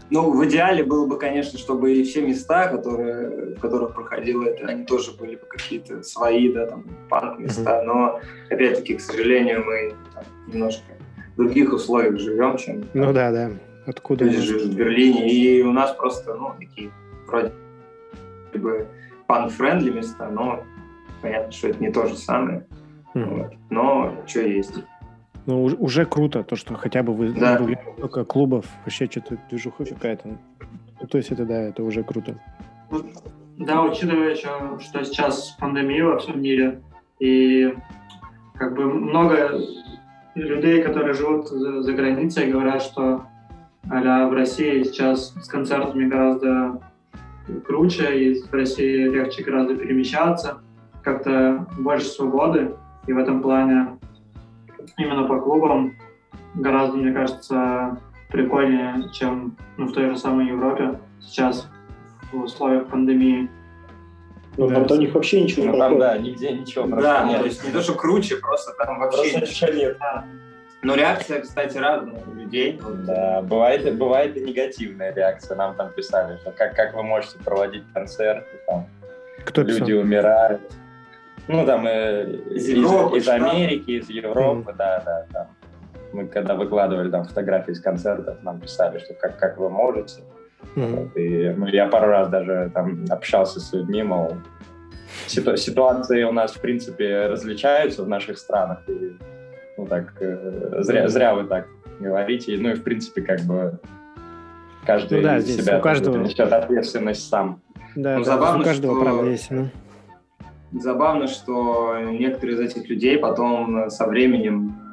Ну, 0.08 0.30
в 0.30 0.44
идеале 0.46 0.84
было 0.84 1.06
бы, 1.06 1.18
конечно, 1.18 1.58
чтобы 1.58 1.94
и 1.94 2.04
все 2.04 2.22
места, 2.22 2.68
которые, 2.68 3.56
в 3.56 3.60
которых 3.60 3.92
проходило 3.94 4.44
это, 4.44 4.66
они 4.66 4.84
тоже 4.84 5.10
были 5.12 5.34
бы 5.34 5.46
какие-то 5.48 6.02
свои, 6.04 6.52
да, 6.52 6.66
там, 6.66 6.84
панк-места. 7.10 7.80
Mm-hmm. 7.80 7.84
Но, 7.84 8.20
опять-таки, 8.48 8.94
к 8.94 9.00
сожалению, 9.00 9.64
мы 9.64 9.94
там, 10.14 10.24
немножко 10.46 10.84
в 11.34 11.36
других 11.36 11.72
условиях 11.72 12.20
живем, 12.20 12.56
чем... 12.56 12.84
Ну 12.94 13.12
да, 13.12 13.32
да. 13.32 13.50
Откуда? 13.84 14.24
Люди 14.24 14.40
живут 14.40 14.62
в 14.62 14.76
Берлине, 14.76 15.28
и 15.28 15.62
у 15.62 15.72
нас 15.72 15.92
просто, 15.92 16.34
ну, 16.34 16.52
такие 16.56 16.92
вроде 17.26 17.52
бы 18.54 18.86
punk-friendly 19.26 19.90
места, 19.90 20.28
но 20.30 20.62
Понятно, 21.22 21.52
что 21.52 21.68
это 21.68 21.82
не 21.82 21.90
то 21.90 22.06
же 22.06 22.16
самое, 22.16 22.66
mm. 23.14 23.24
вот. 23.24 23.52
но 23.70 24.14
что 24.26 24.40
есть. 24.40 24.74
Ну, 25.46 25.64
уже 25.64 26.04
круто, 26.04 26.42
то, 26.42 26.56
что 26.56 26.74
хотя 26.74 27.02
бы 27.02 27.14
вы 27.14 27.32
да. 27.32 27.58
только 27.98 28.24
клубов, 28.24 28.66
вообще 28.84 29.06
что-то 29.06 29.38
движуха 29.48 29.84
какая-то. 29.84 30.38
Ну, 31.00 31.06
то 31.06 31.18
есть 31.18 31.30
это, 31.30 31.44
да, 31.44 31.62
это 31.62 31.84
уже 31.84 32.02
круто. 32.02 32.40
Да, 33.56 33.82
учитывая 33.82 34.32
еще, 34.32 34.78
что 34.80 35.04
сейчас 35.04 35.56
пандемия 35.60 36.04
во 36.04 36.18
всем 36.18 36.42
мире, 36.42 36.82
и 37.20 37.74
как 38.54 38.74
бы 38.74 38.84
много 38.86 39.60
людей, 40.34 40.82
которые 40.82 41.14
живут 41.14 41.48
за, 41.48 41.82
за 41.82 41.92
границей, 41.92 42.50
говорят, 42.50 42.82
что 42.82 43.26
а 43.88 44.28
в 44.28 44.32
России 44.32 44.82
сейчас 44.82 45.32
с 45.34 45.48
концертами 45.48 46.08
гораздо 46.08 46.80
круче, 47.64 48.18
и 48.18 48.42
в 48.42 48.52
России 48.52 49.08
легче 49.08 49.44
гораздо 49.44 49.76
перемещаться, 49.76 50.60
как-то 51.06 51.64
больше 51.78 52.06
свободы, 52.06 52.74
и 53.06 53.12
в 53.12 53.18
этом 53.18 53.40
плане 53.40 53.96
именно 54.98 55.22
по 55.28 55.40
клубам 55.40 55.96
гораздо, 56.54 56.96
мне 56.96 57.12
кажется, 57.12 57.96
прикольнее, 58.28 59.08
чем 59.12 59.56
ну, 59.76 59.86
в 59.86 59.92
той 59.92 60.10
же 60.10 60.16
самой 60.16 60.48
Европе 60.48 60.98
сейчас 61.20 61.70
в 62.32 62.42
условиях 62.42 62.88
пандемии. 62.88 63.48
Ну, 64.56 64.68
да. 64.68 64.84
там 64.84 64.98
у 64.98 65.00
них 65.00 65.14
вообще 65.14 65.42
ничего 65.42 65.66
ну, 65.66 65.72
не 65.74 65.78
там, 65.78 65.98
да, 66.00 66.18
нигде 66.18 66.50
ничего 66.50 66.86
Да, 66.88 67.24
нет. 67.28 67.38
то 67.38 67.46
есть 67.46 67.64
не 67.64 67.70
то, 67.70 67.82
что 67.82 67.94
круче, 67.94 68.38
просто 68.38 68.72
там 68.76 68.98
вообще 68.98 69.30
просто 69.30 69.40
ничего 69.42 69.72
нет. 69.78 69.98
Но 70.82 70.96
реакция, 70.96 71.40
кстати, 71.40 71.78
разная 71.78 72.20
у 72.26 72.34
людей. 72.34 72.80
Да, 73.06 73.42
бывает, 73.42 73.96
бывает 73.96 74.36
и 74.36 74.40
негативная 74.40 75.14
реакция. 75.14 75.56
Нам 75.56 75.76
там 75.76 75.92
писали, 75.92 76.36
что 76.38 76.50
как, 76.50 76.74
как 76.74 76.94
вы 76.94 77.04
можете 77.04 77.38
проводить 77.38 77.84
концерты, 77.94 78.58
там 78.66 78.86
Кто 79.44 79.62
люди 79.62 79.84
писал? 79.84 80.00
умирают. 80.00 80.62
Ну, 81.48 81.64
там 81.64 81.86
э, 81.86 82.24
из, 82.50 82.68
Европы, 82.68 83.18
из, 83.18 83.24
из 83.24 83.28
Америки, 83.28 83.90
из 83.92 84.10
Европы, 84.10 84.72
mm. 84.72 84.76
да, 84.76 85.02
да, 85.04 85.26
там. 85.32 85.46
Мы 86.12 86.26
когда 86.26 86.54
выкладывали 86.54 87.10
там 87.10 87.24
фотографии 87.24 87.72
из 87.72 87.80
концертов, 87.80 88.42
нам 88.42 88.60
писали, 88.60 88.98
что 88.98 89.14
как, 89.14 89.38
как 89.38 89.58
вы 89.58 89.68
можете. 89.68 90.22
Mm-hmm. 90.74 90.96
Вот, 90.96 91.16
и, 91.16 91.54
ну, 91.56 91.66
я 91.66 91.86
пару 91.86 92.08
раз 92.08 92.28
даже 92.28 92.70
там 92.72 93.04
общался 93.10 93.60
с 93.60 93.72
людьми, 93.72 94.02
мол, 94.02 94.32
ситу- 95.26 95.56
ситуации 95.56 96.22
у 96.24 96.32
нас, 96.32 96.52
в 96.52 96.60
принципе, 96.60 97.26
различаются 97.26 98.02
в 98.02 98.08
наших 98.08 98.38
странах. 98.38 98.78
И, 98.88 99.16
ну, 99.76 99.86
так, 99.86 100.14
э, 100.20 100.78
зря, 100.80 101.08
зря 101.08 101.34
вы 101.34 101.44
так 101.44 101.66
говорите. 102.00 102.56
Ну, 102.58 102.70
и, 102.70 102.74
в 102.74 102.82
принципе, 102.82 103.22
как 103.22 103.40
бы 103.40 103.78
каждый 104.84 105.18
ну, 105.18 105.24
да, 105.24 105.38
из 105.38 105.56
себя 105.56 105.78
у 105.78 105.82
каждого... 105.82 106.16
несет 106.16 106.52
ответственность 106.52 107.28
сам. 107.28 107.60
Да, 107.94 108.18
ну, 108.18 108.24
да 108.24 108.30
забавно, 108.32 108.60
у 108.60 108.64
каждого 108.64 108.94
что... 108.94 109.02
право 109.02 109.24
есть. 109.24 109.50
Ну. 109.50 109.68
Забавно, 110.72 111.26
что 111.26 111.96
некоторые 111.98 112.56
из 112.56 112.60
этих 112.60 112.88
людей 112.88 113.18
потом 113.18 113.90
со 113.90 114.06
временем 114.06 114.86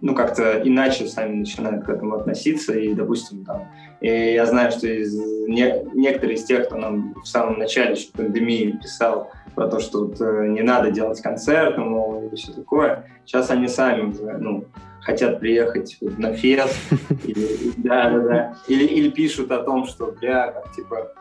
ну, 0.00 0.14
как-то 0.14 0.60
иначе 0.64 1.06
сами 1.06 1.36
начинают 1.36 1.84
к 1.84 1.88
этому 1.88 2.14
относиться, 2.14 2.72
и, 2.72 2.94
допустим, 2.94 3.44
там, 3.44 3.68
и 4.00 4.08
я 4.08 4.46
знаю, 4.46 4.72
что 4.72 4.86
из, 4.86 5.14
не, 5.46 5.84
некоторые 5.94 6.36
из 6.36 6.44
тех, 6.44 6.66
кто 6.66 6.76
нам 6.76 7.14
в 7.14 7.26
самом 7.26 7.58
начале 7.58 7.92
еще 7.92 8.08
пандемии 8.12 8.78
писал 8.82 9.30
про 9.54 9.68
то, 9.68 9.78
что 9.78 10.06
вот, 10.06 10.20
э, 10.20 10.46
не 10.48 10.62
надо 10.62 10.90
делать 10.90 11.20
концерты, 11.20 11.80
мол, 11.80 12.30
и 12.32 12.36
все 12.36 12.52
такое, 12.52 13.04
сейчас 13.26 13.50
они 13.50 13.68
сами 13.68 14.10
уже, 14.10 14.38
ну, 14.38 14.64
хотят 15.02 15.38
приехать 15.38 15.98
на 16.00 16.32
фест, 16.32 16.78
или, 17.24 17.72
да, 17.76 18.10
да, 18.10 18.18
да, 18.20 18.56
или, 18.68 18.84
или 18.84 19.10
пишут 19.10 19.50
о 19.50 19.62
том, 19.62 19.84
что, 19.86 20.14
бля, 20.18 20.50
как, 20.50 20.74
типа, 20.74 21.12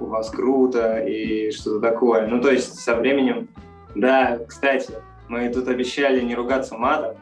у 0.00 0.06
вас 0.06 0.30
круто, 0.30 0.98
и 0.98 1.50
что-то 1.50 1.80
такое. 1.80 2.26
Ну, 2.26 2.40
то 2.40 2.50
есть 2.50 2.80
со 2.80 2.96
временем, 2.96 3.48
да, 3.94 4.38
кстати, 4.46 4.92
мы 5.28 5.48
тут 5.48 5.68
обещали 5.68 6.20
не 6.20 6.34
ругаться 6.34 6.76
матом, 6.76 7.16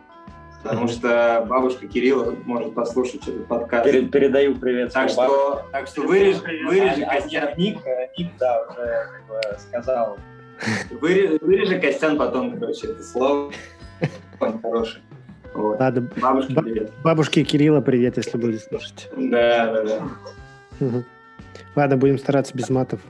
потому 0.62 0.88
что 0.88 1.44
бабушка 1.48 1.86
Кирилла 1.86 2.34
может 2.44 2.74
послушать 2.74 3.26
этот 3.28 3.46
подкаст. 3.46 3.84
Перед, 3.84 4.10
передаю 4.10 4.54
привет. 4.56 4.92
Так 4.92 5.10
что, 5.10 5.62
так 5.72 5.86
что 5.86 6.02
вырежь, 6.02 6.38
вырежи 6.40 7.02
а, 7.02 7.14
Костян. 7.14 7.50
Ник, 7.56 7.78
Ник, 8.16 8.30
да, 8.38 8.62
уже 8.62 9.06
как 9.12 9.26
бы 9.28 9.58
сказал. 9.58 10.18
Вырежи, 11.00 11.38
вырежи 11.40 11.78
Костян 11.80 12.16
потом, 12.16 12.58
короче, 12.58 12.88
это 12.88 13.02
слово. 13.02 13.52
Он 14.40 14.60
хороший. 14.60 15.02
Вот. 15.54 15.80
Ладно, 15.80 16.08
бабушке, 16.20 16.54
привет. 16.54 16.92
бабушке 17.02 17.42
Кирилла 17.42 17.80
привет, 17.80 18.16
если 18.16 18.38
будет 18.38 18.62
слушать. 18.62 19.10
Да, 19.16 19.72
да, 19.72 19.84
да. 20.80 21.04
Ладно, 21.74 21.96
будем 21.96 22.18
стараться 22.18 22.56
без 22.56 22.70
матов. 22.70 23.00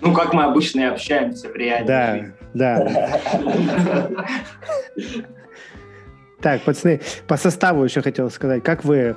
Ну, 0.00 0.12
как 0.12 0.32
мы 0.32 0.44
обычно 0.44 0.80
и 0.80 0.84
общаемся 0.84 1.48
в 1.48 1.56
реальной 1.56 1.86
да. 1.86 2.24
Да, 2.54 2.88
Так, 6.40 6.62
пацаны, 6.62 7.00
по 7.26 7.36
составу 7.36 7.82
еще 7.82 8.00
хотел 8.00 8.30
сказать. 8.30 8.62
Как 8.62 8.84
вы 8.84 9.16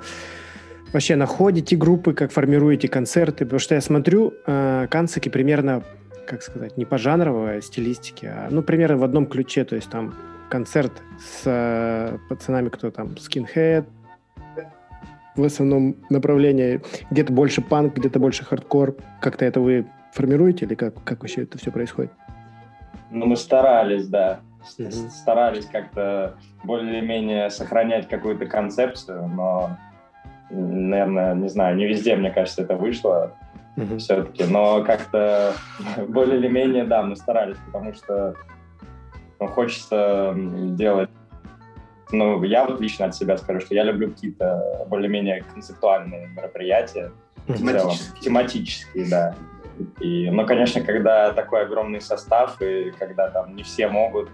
вообще 0.91 1.15
находите 1.15 1.75
группы, 1.75 2.13
как 2.13 2.31
формируете 2.31 2.87
концерты? 2.87 3.45
Потому 3.45 3.59
что 3.59 3.75
я 3.75 3.81
смотрю, 3.81 4.33
э, 4.47 4.87
канцики 4.89 5.29
примерно, 5.29 5.83
как 6.25 6.41
сказать, 6.41 6.77
не 6.77 6.85
по 6.85 6.97
жанровой 6.97 7.61
стилистике, 7.61 8.29
а 8.29 8.47
ну, 8.49 8.63
примерно 8.63 8.97
в 8.97 9.03
одном 9.03 9.27
ключе. 9.27 9.65
То 9.65 9.75
есть 9.75 9.89
там 9.89 10.15
концерт 10.49 10.91
с 11.19 11.43
э, 11.45 12.17
пацанами, 12.27 12.69
кто 12.69 12.89
там, 12.89 13.15
скинхед, 13.17 13.85
в 15.35 15.43
основном 15.43 15.95
направлении, 16.09 16.81
где-то 17.09 17.31
больше 17.31 17.61
панк, 17.61 17.95
где-то 17.95 18.19
больше 18.19 18.43
хардкор. 18.43 18.95
Как-то 19.21 19.45
это 19.45 19.59
вы 19.61 19.87
формируете 20.13 20.65
или 20.65 20.75
как, 20.75 21.03
как 21.03 21.21
вообще 21.21 21.43
это 21.43 21.57
все 21.57 21.71
происходит? 21.71 22.11
Ну, 23.09 23.25
мы 23.25 23.35
старались, 23.35 24.07
да. 24.07 24.39
Mm-hmm. 24.77 25.09
Старались 25.09 25.65
как-то 25.65 26.35
более-менее 26.63 27.49
сохранять 27.49 28.07
какую-то 28.07 28.45
концепцию, 28.45 29.27
но, 29.27 29.77
наверное, 30.49 31.33
не 31.33 31.49
знаю, 31.49 31.75
не 31.75 31.87
везде, 31.87 32.15
мне 32.15 32.29
кажется, 32.29 32.61
это 32.61 32.75
вышло 32.75 33.35
mm-hmm. 33.75 33.97
все-таки. 33.97 34.43
Но 34.43 34.83
как-то 34.83 35.53
более 36.07 36.37
или 36.37 36.47
менее, 36.47 36.83
да, 36.83 37.01
мы 37.01 37.15
старались, 37.15 37.57
потому 37.65 37.93
что 37.93 38.35
ну, 39.39 39.47
хочется 39.47 40.35
делать 40.37 41.09
ну, 42.11 42.43
я 42.43 42.65
вот 42.65 42.79
лично 42.81 43.05
от 43.05 43.15
себя 43.15 43.37
скажу, 43.37 43.59
что 43.61 43.75
я 43.75 43.83
люблю 43.83 44.11
какие-то 44.11 44.85
более-менее 44.87 45.43
концептуальные 45.53 46.27
мероприятия. 46.35 47.11
Тематические. 47.47 48.21
Тематические, 48.21 49.09
да. 49.09 49.35
И, 49.99 50.29
ну, 50.29 50.45
конечно, 50.45 50.81
когда 50.81 51.31
такой 51.31 51.63
огромный 51.63 52.01
состав, 52.01 52.61
и 52.61 52.91
когда 52.99 53.29
там 53.29 53.55
не 53.55 53.63
все 53.63 53.87
могут, 53.87 54.29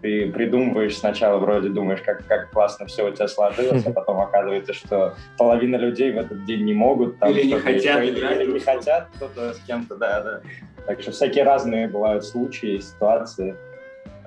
ты 0.00 0.30
придумываешь 0.30 0.96
сначала, 0.96 1.38
вроде 1.38 1.70
думаешь, 1.70 2.00
как, 2.02 2.24
как 2.26 2.50
классно 2.50 2.86
все 2.86 3.08
у 3.08 3.12
тебя 3.12 3.26
сложилось, 3.26 3.84
а 3.84 3.90
потом 3.90 4.20
оказывается, 4.20 4.72
что 4.72 5.14
половина 5.36 5.76
людей 5.76 6.12
в 6.12 6.18
этот 6.18 6.44
день 6.44 6.64
не 6.64 6.74
могут. 6.74 7.18
Там, 7.18 7.30
или 7.30 7.46
не 7.46 7.58
хотят 7.58 8.02
или, 8.02 8.18
или 8.18 8.52
не 8.52 8.60
хотят 8.60 9.08
кто-то 9.16 9.54
с 9.54 9.58
кем-то, 9.60 9.96
да, 9.96 10.22
да. 10.22 10.40
Так 10.86 11.00
что 11.02 11.10
всякие 11.10 11.44
разные 11.44 11.88
бывают 11.88 12.24
случаи, 12.24 12.78
ситуации. 12.78 13.56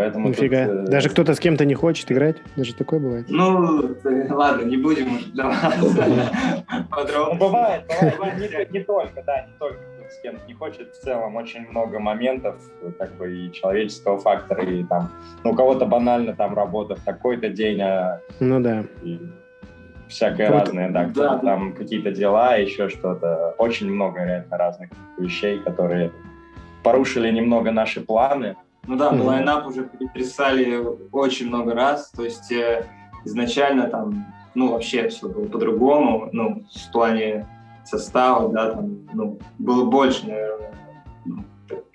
Поэтому 0.02 0.30
Нифига. 0.30 0.66
Тут, 0.66 0.76
э... 0.76 0.92
Даже 0.92 1.10
кто-то 1.10 1.36
с 1.36 1.40
кем-то 1.40 1.64
не 1.64 1.76
хочет 1.76 2.12
играть? 2.12 2.38
Даже 2.56 2.74
такое 2.74 3.00
бывает? 3.00 3.26
Ну, 3.30 3.96
ладно, 4.32 4.66
не 4.66 4.78
будем 4.78 5.20
подробно. 6.90 7.34
Ну, 7.34 7.38
бывает, 7.38 7.84
не 8.72 8.80
только, 8.80 9.22
да, 9.24 9.46
не 9.46 9.54
только 9.60 9.80
с 10.10 10.20
кем-то 10.22 10.42
не 10.48 10.56
хочет. 10.56 10.92
В 10.92 11.00
целом 11.00 11.36
очень 11.36 11.68
много 11.70 12.00
моментов, 12.00 12.56
как 12.98 13.14
бы 13.14 13.32
и 13.32 13.52
человеческого 13.52 14.18
фактора, 14.18 14.64
и 14.64 14.84
там, 14.84 15.12
ну, 15.44 15.52
у 15.52 15.56
кого-то 15.56 15.86
банально 15.86 16.34
там 16.34 16.56
работа 16.56 16.96
в 16.96 17.02
такой-то 17.02 17.50
день, 17.50 17.80
а... 17.82 18.22
Ну 18.40 18.60
да. 18.60 18.84
И 19.04 19.20
всякое 20.08 20.50
вот, 20.50 20.62
разное, 20.62 20.90
да, 20.90 21.06
да, 21.14 21.38
там 21.38 21.74
какие-то 21.74 22.12
дела, 22.12 22.56
еще 22.56 22.90
что-то. 22.90 23.54
Очень 23.60 23.92
много 23.92 24.26
реально 24.26 24.58
разных 24.58 24.90
вещей, 25.20 25.60
которые 25.60 26.12
порушили 26.84 27.30
немного 27.30 27.72
наши 27.72 28.02
планы, 28.02 28.56
ну 28.88 28.96
да, 28.96 29.12
mm-hmm. 29.12 29.24
лайнап 29.24 29.68
уже 29.68 29.84
переписали 29.84 30.84
очень 31.12 31.48
много 31.48 31.74
раз, 31.74 32.10
то 32.12 32.24
есть 32.24 32.52
э, 32.52 32.86
изначально 33.26 33.88
там, 33.88 34.34
ну 34.56 34.72
вообще 34.72 35.08
все 35.10 35.28
было 35.28 35.46
по-другому, 35.46 36.30
ну 36.32 36.64
в 36.74 36.92
плане 36.92 37.48
состава, 37.84 38.50
да, 38.50 38.72
там, 38.72 39.08
ну, 39.14 39.40
было 39.60 39.86
больше, 39.86 40.28
наверное, 40.28 40.74
ну, 41.26 41.44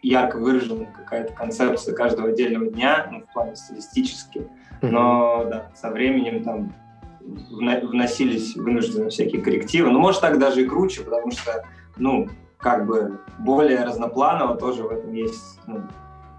ярко 0.03 0.37
выражена 0.39 0.87
какая-то 0.87 1.33
концепция 1.33 1.95
каждого 1.95 2.29
отдельного 2.29 2.67
дня, 2.67 3.09
ну, 3.11 3.21
в 3.21 3.33
плане 3.33 3.57
стилистически, 3.57 4.47
но 4.83 5.45
да, 5.51 5.71
со 5.75 5.91
временем 5.91 6.43
там 6.43 6.75
вносились 7.21 8.55
вынуждены 8.57 9.11
всякие 9.11 9.43
коррективы. 9.43 9.91
Ну, 9.91 9.99
может, 9.99 10.21
так 10.21 10.39
даже 10.39 10.63
и 10.63 10.67
круче, 10.67 11.03
потому 11.03 11.33
что, 11.33 11.65
ну, 11.97 12.29
как 12.59 12.87
бы 12.87 13.19
более 13.39 13.85
разнопланово 13.85 14.57
тоже 14.57 14.85
в 14.85 14.91
этом 14.91 15.13
есть 15.13 15.61
ну, 15.67 15.83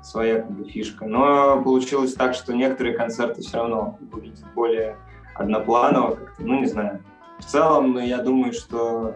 своя 0.08 0.42
как 0.42 0.52
бы, 0.52 0.70
фишка. 0.70 1.06
Но 1.06 1.62
получилось 1.62 2.14
так, 2.14 2.34
что 2.34 2.54
некоторые 2.54 2.96
концерты 2.96 3.42
все 3.42 3.58
равно 3.58 3.98
выглядят 4.12 4.46
более 4.56 4.98
однопланово, 5.36 6.16
как-то, 6.16 6.44
ну, 6.44 6.60
не 6.60 6.68
знаю. 6.68 7.04
В 7.40 7.46
целом, 7.46 7.98
я 8.00 8.18
думаю, 8.18 8.54
что 8.54 9.16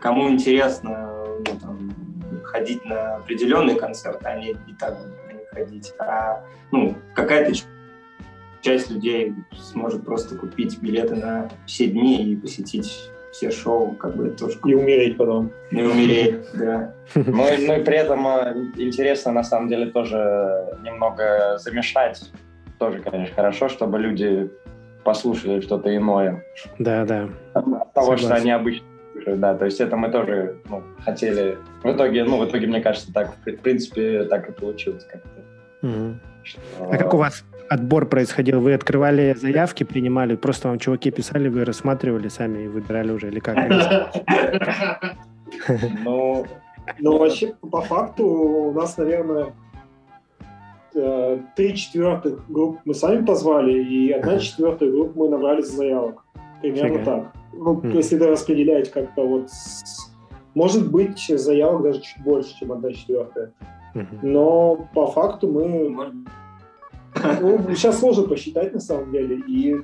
кому 0.00 0.30
интересно 0.30 1.12
ну, 1.38 1.58
там, 1.60 1.92
ходить 2.44 2.84
на 2.84 3.16
определенные 3.16 3.76
концерты, 3.76 4.26
а 4.26 4.36
не 4.36 4.50
и 4.50 4.74
так 4.78 4.98
на 4.98 5.20
ходить, 5.52 5.92
а 5.98 6.44
ну, 6.70 6.94
какая-то 7.14 7.52
часть 8.60 8.90
людей 8.90 9.34
сможет 9.52 10.04
просто 10.04 10.36
купить 10.36 10.78
билеты 10.78 11.16
на 11.16 11.50
все 11.66 11.86
дни 11.86 12.22
и 12.22 12.36
посетить 12.36 13.10
все 13.32 13.50
шоу, 13.50 13.92
как 13.92 14.16
бы 14.16 14.30
тоже... 14.30 14.58
И 14.64 14.74
умереть 14.74 15.16
потом. 15.16 15.52
И 15.70 15.82
умереть, 15.82 16.46
да. 16.54 16.94
Ну, 17.14 17.44
ну 17.58 17.76
и 17.76 17.82
при 17.82 17.96
этом 17.96 18.26
э, 18.26 18.54
интересно, 18.76 19.32
на 19.32 19.42
самом 19.42 19.68
деле, 19.68 19.86
тоже 19.86 20.76
немного 20.82 21.58
замешать. 21.58 22.30
Тоже, 22.78 23.00
конечно, 23.00 23.34
хорошо, 23.34 23.68
чтобы 23.68 23.98
люди 23.98 24.50
послушали 25.04 25.60
что-то 25.60 25.94
иное. 25.94 26.44
Да, 26.78 27.04
да. 27.04 27.28
От 27.54 27.92
того, 27.92 28.16
Согласен. 28.16 28.24
что 28.26 28.34
они 28.34 28.50
обычно 28.50 28.86
Да, 29.26 29.54
то 29.54 29.64
есть 29.64 29.80
это 29.80 29.96
мы 29.96 30.10
тоже 30.10 30.56
ну, 30.68 30.82
хотели. 31.04 31.58
В 31.82 31.92
итоге, 31.92 32.24
ну, 32.24 32.38
в 32.38 32.48
итоге, 32.48 32.66
мне 32.66 32.80
кажется, 32.80 33.12
так, 33.12 33.34
в 33.44 33.56
принципе, 33.56 34.24
так 34.24 34.48
и 34.48 34.52
получилось 34.52 35.04
как-то. 35.04 35.86
Угу. 35.86 36.14
Что... 36.42 36.60
А 36.90 36.96
как 36.96 37.14
у 37.14 37.16
вас 37.16 37.44
отбор 37.70 38.06
происходил? 38.06 38.60
Вы 38.60 38.74
открывали 38.74 39.34
заявки, 39.34 39.84
принимали, 39.84 40.36
просто 40.36 40.68
вам 40.68 40.78
чуваки 40.78 41.10
писали, 41.10 41.48
вы 41.48 41.64
рассматривали 41.64 42.28
сами 42.28 42.64
и 42.64 42.68
выбирали 42.68 43.12
уже, 43.12 43.28
или 43.28 43.40
как? 43.40 43.56
Ну, 46.04 46.46
ну, 46.98 47.18
вообще, 47.18 47.54
по 47.70 47.82
факту, 47.82 48.24
у 48.24 48.72
нас, 48.72 48.96
наверное, 48.96 49.52
э, 50.94 51.38
три 51.54 51.76
четвертых 51.76 52.48
групп 52.48 52.80
мы 52.84 52.94
сами 52.94 53.24
позвали, 53.24 53.72
и 53.72 54.10
одна 54.10 54.38
четвертая 54.38 54.90
группа 54.90 55.18
мы 55.18 55.28
набрали 55.28 55.60
заявок. 55.62 56.24
Примерно 56.62 57.04
так. 57.04 57.32
Ну, 57.52 57.80
mm. 57.80 57.96
если 57.96 58.16
распределять 58.16 58.90
как-то 58.90 59.26
вот... 59.26 59.48
Может 60.54 60.90
быть, 60.90 61.26
заявок 61.28 61.82
даже 61.82 62.00
чуть 62.00 62.22
больше, 62.24 62.58
чем 62.58 62.72
одна 62.72 62.92
четвертая. 62.92 63.52
Но 64.22 64.88
по 64.94 65.06
факту 65.08 65.48
мы... 65.48 66.24
Ну, 67.40 67.58
сейчас 67.74 67.98
сложно 67.98 68.24
посчитать 68.24 68.72
на 68.72 68.80
самом 68.80 69.12
деле. 69.12 69.42
И 69.46 69.76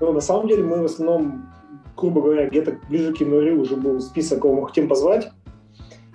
ну, 0.00 0.12
на 0.12 0.20
самом 0.20 0.48
деле 0.48 0.62
мы 0.62 0.80
в 0.82 0.84
основном, 0.84 1.46
грубо 1.96 2.22
говоря, 2.22 2.48
где-то 2.48 2.78
ближе 2.88 3.12
к 3.12 3.20
январю 3.20 3.60
уже 3.60 3.76
был 3.76 4.00
список, 4.00 4.42
кого 4.42 4.60
мы 4.60 4.68
хотим 4.68 4.88
позвать. 4.88 5.30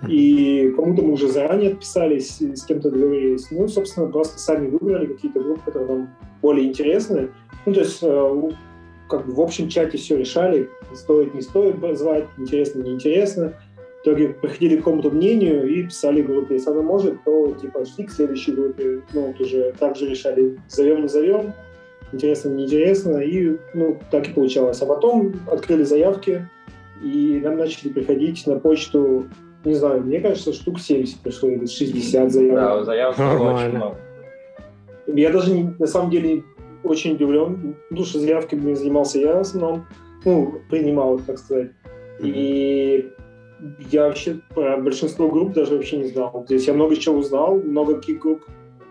И 0.08 0.72
кому-то 0.76 1.02
мы 1.02 1.12
уже 1.12 1.28
заранее 1.28 1.72
отписались, 1.72 2.40
с 2.40 2.64
кем-то 2.64 2.90
договорились. 2.90 3.50
Ну, 3.50 3.68
собственно, 3.68 4.06
просто 4.06 4.38
сами 4.38 4.68
выбрали 4.68 5.06
какие-то 5.06 5.40
группы, 5.40 5.62
которые 5.64 5.98
нам 5.98 6.10
более 6.42 6.68
интересны. 6.68 7.30
Ну, 7.64 7.72
то 7.72 7.80
есть, 7.80 8.00
э, 8.02 8.50
как 9.08 9.26
бы 9.26 9.34
в 9.34 9.40
общем 9.40 9.68
чате 9.68 9.96
все 9.96 10.18
решали, 10.18 10.68
стоит, 10.94 11.34
не 11.34 11.40
стоит 11.40 11.76
звать, 11.96 12.26
интересно, 12.36 12.82
неинтересно. 12.82 13.54
В 14.04 14.06
итоге 14.06 14.28
приходили 14.28 14.76
к 14.76 14.78
какому-то 14.80 15.10
мнению 15.10 15.66
и 15.66 15.84
писали 15.84 16.20
группе. 16.20 16.56
Если 16.56 16.70
она 16.70 16.82
может, 16.82 17.24
то 17.24 17.56
типа 17.58 17.86
шли 17.86 18.04
к 18.04 18.10
следующей 18.10 18.52
группе. 18.52 19.00
Ну, 19.14 19.28
вот 19.28 19.40
уже 19.40 19.72
так 19.78 19.96
же 19.96 20.10
решали, 20.10 20.60
зовем, 20.68 21.02
не 21.02 21.08
зовем, 21.08 21.54
интересно, 22.12 22.50
неинтересно. 22.50 23.16
И 23.18 23.56
ну, 23.72 23.98
так 24.10 24.28
и 24.28 24.32
получалось. 24.32 24.82
А 24.82 24.86
потом 24.86 25.32
открыли 25.50 25.84
заявки, 25.84 26.46
и 27.02 27.40
нам 27.42 27.56
начали 27.56 27.88
приходить 27.88 28.46
на 28.46 28.58
почту 28.58 29.24
не 29.64 29.74
знаю, 29.74 30.02
мне 30.02 30.20
кажется, 30.20 30.52
штук 30.52 30.78
70 30.78 31.20
пришло, 31.20 31.48
или 31.48 31.66
60 31.66 32.30
заявок. 32.30 32.60
Да, 32.60 32.84
заявок 32.84 33.16
было 33.16 33.52
очень 33.52 33.68
много. 33.70 33.96
Я 35.06 35.30
даже, 35.30 35.52
не, 35.52 35.74
на 35.78 35.86
самом 35.86 36.10
деле, 36.10 36.44
очень 36.82 37.14
удивлен, 37.14 37.74
потому 37.88 38.06
что 38.06 38.18
заявками 38.18 38.74
занимался 38.74 39.18
я 39.18 39.36
в 39.36 39.40
основном, 39.40 39.86
ну, 40.24 40.60
принимал, 40.68 41.18
так 41.18 41.38
сказать. 41.38 41.70
И 42.20 43.10
я 43.90 44.06
вообще 44.06 44.40
про 44.54 44.76
большинство 44.76 45.28
групп 45.28 45.52
даже 45.52 45.76
вообще 45.76 45.98
не 45.98 46.08
знал. 46.08 46.44
Здесь 46.46 46.66
я 46.66 46.74
много 46.74 46.96
чего 46.96 47.18
узнал, 47.18 47.56
много 47.56 47.96
каких 47.96 48.20
групп, 48.20 48.44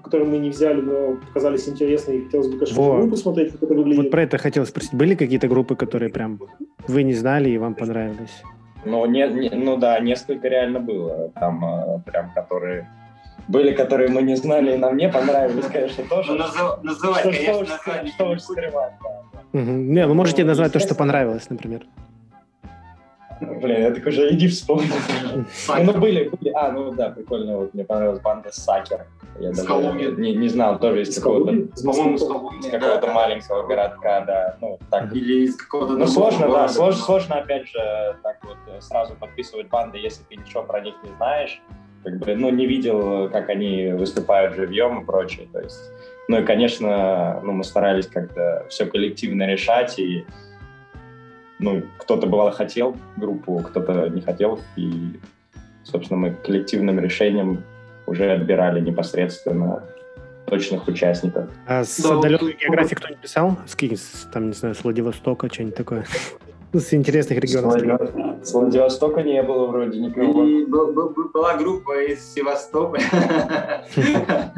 которые 0.04 0.30
мы 0.30 0.38
не 0.38 0.50
взяли, 0.50 0.82
но 0.82 1.18
показались 1.28 1.68
интересны, 1.68 2.14
и 2.14 2.26
хотелось 2.26 2.48
бы, 2.48 2.60
конечно, 2.60 2.82
Во. 2.82 3.08
посмотреть, 3.08 3.52
как 3.54 3.64
это 3.64 3.74
выглядит. 3.74 4.04
Вот 4.04 4.12
про 4.12 4.24
это 4.24 4.38
хотел 4.38 4.66
спросить. 4.66 4.94
Были 4.94 5.16
какие-то 5.16 5.48
группы, 5.48 5.76
которые 5.76 6.10
прям 6.10 6.40
вы 6.88 7.04
не 7.04 7.14
знали 7.14 7.50
и 7.50 7.58
вам 7.58 7.76
понравились? 7.76 8.44
Ну, 8.86 9.06
не, 9.06 9.28
не, 9.28 9.50
ну 9.50 9.78
да, 9.78 10.00
несколько 10.00 10.48
реально 10.50 10.80
было. 10.80 11.32
Там 11.36 11.64
э, 11.64 12.00
прям, 12.06 12.32
которые 12.34 12.90
были, 13.48 13.74
которые 13.74 14.10
мы 14.10 14.22
не 14.22 14.36
знали, 14.36 14.74
и 14.74 14.78
нам 14.78 14.98
не 14.98 15.10
понравились, 15.10 15.66
конечно, 15.66 16.04
тоже. 16.10 16.34
Ну, 16.34 16.38
называть, 16.84 17.20
что, 17.20 17.32
конечно, 17.32 17.54
что, 17.54 17.60
назвать 17.62 18.08
что, 18.10 18.38
что 18.38 18.54
скрывать, 18.54 18.94
да. 19.02 19.60
Угу. 19.60 19.72
Не, 19.72 20.08
вы 20.08 20.14
можете 20.16 20.44
ну, 20.44 20.50
назвать 20.50 20.74
то, 20.74 20.80
что 20.80 20.96
понравилось, 20.96 21.50
например. 21.50 21.86
Блин, 23.62 23.82
я 23.82 23.92
так 23.92 24.06
уже 24.06 24.34
иди 24.34 24.48
вспомни. 24.48 24.88
ну, 25.68 25.94
были, 25.94 26.30
были. 26.30 26.54
А, 26.56 26.72
ну 26.72 26.92
да, 26.92 27.10
прикольно. 27.10 27.58
Вот 27.58 27.74
мне 27.74 27.84
понравилась 27.84 28.20
банда 28.20 28.52
Сакер. 28.52 29.06
Я 29.40 29.52
даже 29.52 29.94
не, 30.18 30.36
не 30.36 30.48
знал, 30.48 30.80
тоже 30.80 31.02
из 31.02 31.16
какого-то, 31.16 31.68
по-моему, 31.84 32.16
из 32.16 32.70
какого-то 32.70 33.08
маленького 33.08 33.68
городка, 33.68 34.22
да. 34.22 34.58
Ну, 34.62 34.80
так. 34.92 35.14
Или 35.14 35.46
из 35.46 35.56
какого-то 35.56 35.94
Ну, 35.94 36.06
сложно, 36.08 36.48
да, 36.48 36.68
сложно, 36.68 37.02
сложно, 37.02 37.36
опять 37.36 37.68
же, 37.68 38.16
так 38.24 38.38
вот 38.44 38.58
э, 38.68 38.82
сразу 38.82 39.16
подписывать 39.16 39.70
банды, 39.70 39.98
если 39.98 40.24
ты 40.24 40.36
ничего 40.36 40.64
про 40.64 40.82
них 40.82 40.94
не 41.04 41.10
знаешь. 41.18 41.62
Как 42.04 42.18
бы, 42.20 42.36
ну, 42.36 42.50
не 42.50 42.66
видел, 42.66 43.30
как 43.30 43.50
они 43.50 43.94
выступают 43.94 44.56
живьем 44.56 45.02
и 45.02 45.06
прочее. 45.06 45.48
То 45.52 45.62
есть, 45.62 45.80
ну 46.28 46.40
и, 46.40 46.44
конечно, 46.44 47.40
ну, 47.44 47.54
мы 47.54 47.64
старались 47.64 48.08
как-то 48.08 48.66
все 48.70 48.86
коллективно 48.86 49.48
решать, 49.48 49.98
и 49.98 50.26
ну, 51.60 51.84
кто-то 51.98 52.28
бывало 52.28 52.52
хотел 52.52 52.96
группу, 53.18 53.60
кто-то 53.60 54.10
не 54.10 54.22
хотел, 54.22 54.60
и, 54.76 55.20
собственно, 55.84 56.20
мы 56.20 56.32
коллективным 56.32 57.00
решением 57.00 57.64
уже 58.06 58.32
отбирали 58.32 58.82
непосредственно 58.82 59.84
точных 60.46 60.88
участников. 60.88 61.50
А 61.68 61.84
с 61.84 62.00
да, 62.00 62.18
отдаленной 62.18 62.52
вот, 62.52 62.62
географии 62.62 62.96
кто-нибудь 62.96 63.22
писал? 63.22 63.58
С, 63.66 64.28
там, 64.32 64.48
не 64.48 64.54
знаю, 64.54 64.76
с 64.76 64.84
Владивостока, 64.84 65.52
что-нибудь 65.52 65.76
такое? 65.76 66.06
Ну, 66.74 66.80
с 66.80 66.94
интересных 66.94 67.40
регионов. 67.40 67.82
С, 68.44 68.50
с 68.50 68.54
Владивостока 68.54 69.24
не 69.24 69.42
было 69.42 69.68
вроде 69.68 70.00
никого. 70.00 70.44
И 70.44 70.66
была 70.66 71.58
группа 71.58 72.04
из 72.04 72.34
Севастополя. 72.34 73.04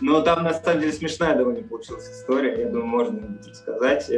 Но 0.00 0.20
там, 0.22 0.44
на 0.44 0.54
самом 0.54 0.80
деле, 0.80 0.92
смешная 0.92 1.36
довольно 1.36 1.62
получилась 1.62 2.08
история. 2.10 2.60
Я 2.60 2.68
думаю, 2.68 2.86
можно 2.86 3.20
рассказать. 3.48 4.10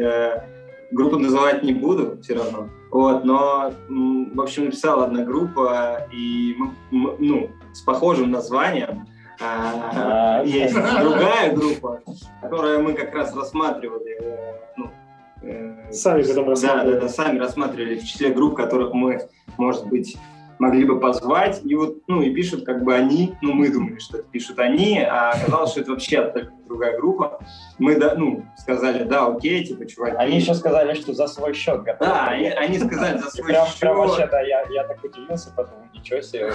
Группу 0.90 1.18
называть 1.18 1.62
не 1.62 1.72
буду 1.72 2.18
все 2.22 2.34
равно. 2.34 2.68
Вот, 2.90 3.24
но, 3.24 3.72
в 3.88 4.40
общем, 4.40 4.64
написала 4.64 5.04
одна 5.04 5.24
группа, 5.24 6.08
и 6.12 6.56
мы, 6.90 7.16
ну, 7.18 7.50
с 7.72 7.80
похожим 7.82 8.30
названием. 8.30 9.06
А, 9.40 10.42
есть 10.44 10.74
другая 10.74 11.54
группа, 11.54 12.02
которую 12.42 12.82
мы 12.82 12.92
как 12.92 13.14
раз 13.14 13.34
рассматривали. 13.34 14.18
Э, 14.20 14.54
ну, 14.76 14.90
э, 15.42 15.92
сами 15.92 16.22
когда 16.22 16.44
рассматривали. 16.44 16.86
Да, 16.86 17.00
да, 17.00 17.00
да, 17.00 17.08
сами 17.08 17.38
рассматривали 17.38 17.98
в 17.98 18.04
числе 18.04 18.30
групп, 18.30 18.56
которых 18.56 18.92
мы, 18.92 19.28
может 19.56 19.86
быть, 19.86 20.18
могли 20.60 20.84
бы 20.84 21.00
позвать, 21.00 21.62
и 21.64 21.74
вот, 21.74 22.02
ну, 22.06 22.20
и 22.20 22.32
пишут 22.32 22.64
как 22.64 22.84
бы 22.84 22.94
они, 22.94 23.34
ну, 23.40 23.54
мы 23.54 23.70
думали, 23.70 23.98
что 23.98 24.18
это 24.18 24.28
пишут 24.28 24.58
они, 24.58 25.00
а 25.00 25.30
оказалось, 25.30 25.70
что 25.70 25.80
это 25.80 25.92
вообще 25.92 26.32
другая 26.68 26.98
группа. 26.98 27.40
Мы, 27.78 27.96
да, 27.96 28.14
ну, 28.14 28.44
сказали, 28.58 29.04
да, 29.04 29.26
окей, 29.26 29.64
типа, 29.64 29.86
чуваки. 29.86 30.16
Они 30.16 30.36
еще 30.36 30.54
сказали, 30.54 30.94
что 30.94 31.14
за 31.14 31.26
свой 31.28 31.54
счет 31.54 31.82
готовы. 31.82 32.10
Да, 32.10 32.26
они, 32.28 32.48
они 32.48 32.78
сказали 32.78 33.18
за 33.18 33.30
свой 33.30 33.48
прям, 33.48 33.66
счет. 33.66 33.80
Прям 33.80 33.96
вообще, 33.96 34.26
да, 34.26 34.40
я, 34.42 34.62
я 34.70 34.84
так 34.84 35.02
удивился, 35.02 35.50
потом, 35.56 35.90
ничего 35.94 36.20
себе, 36.20 36.52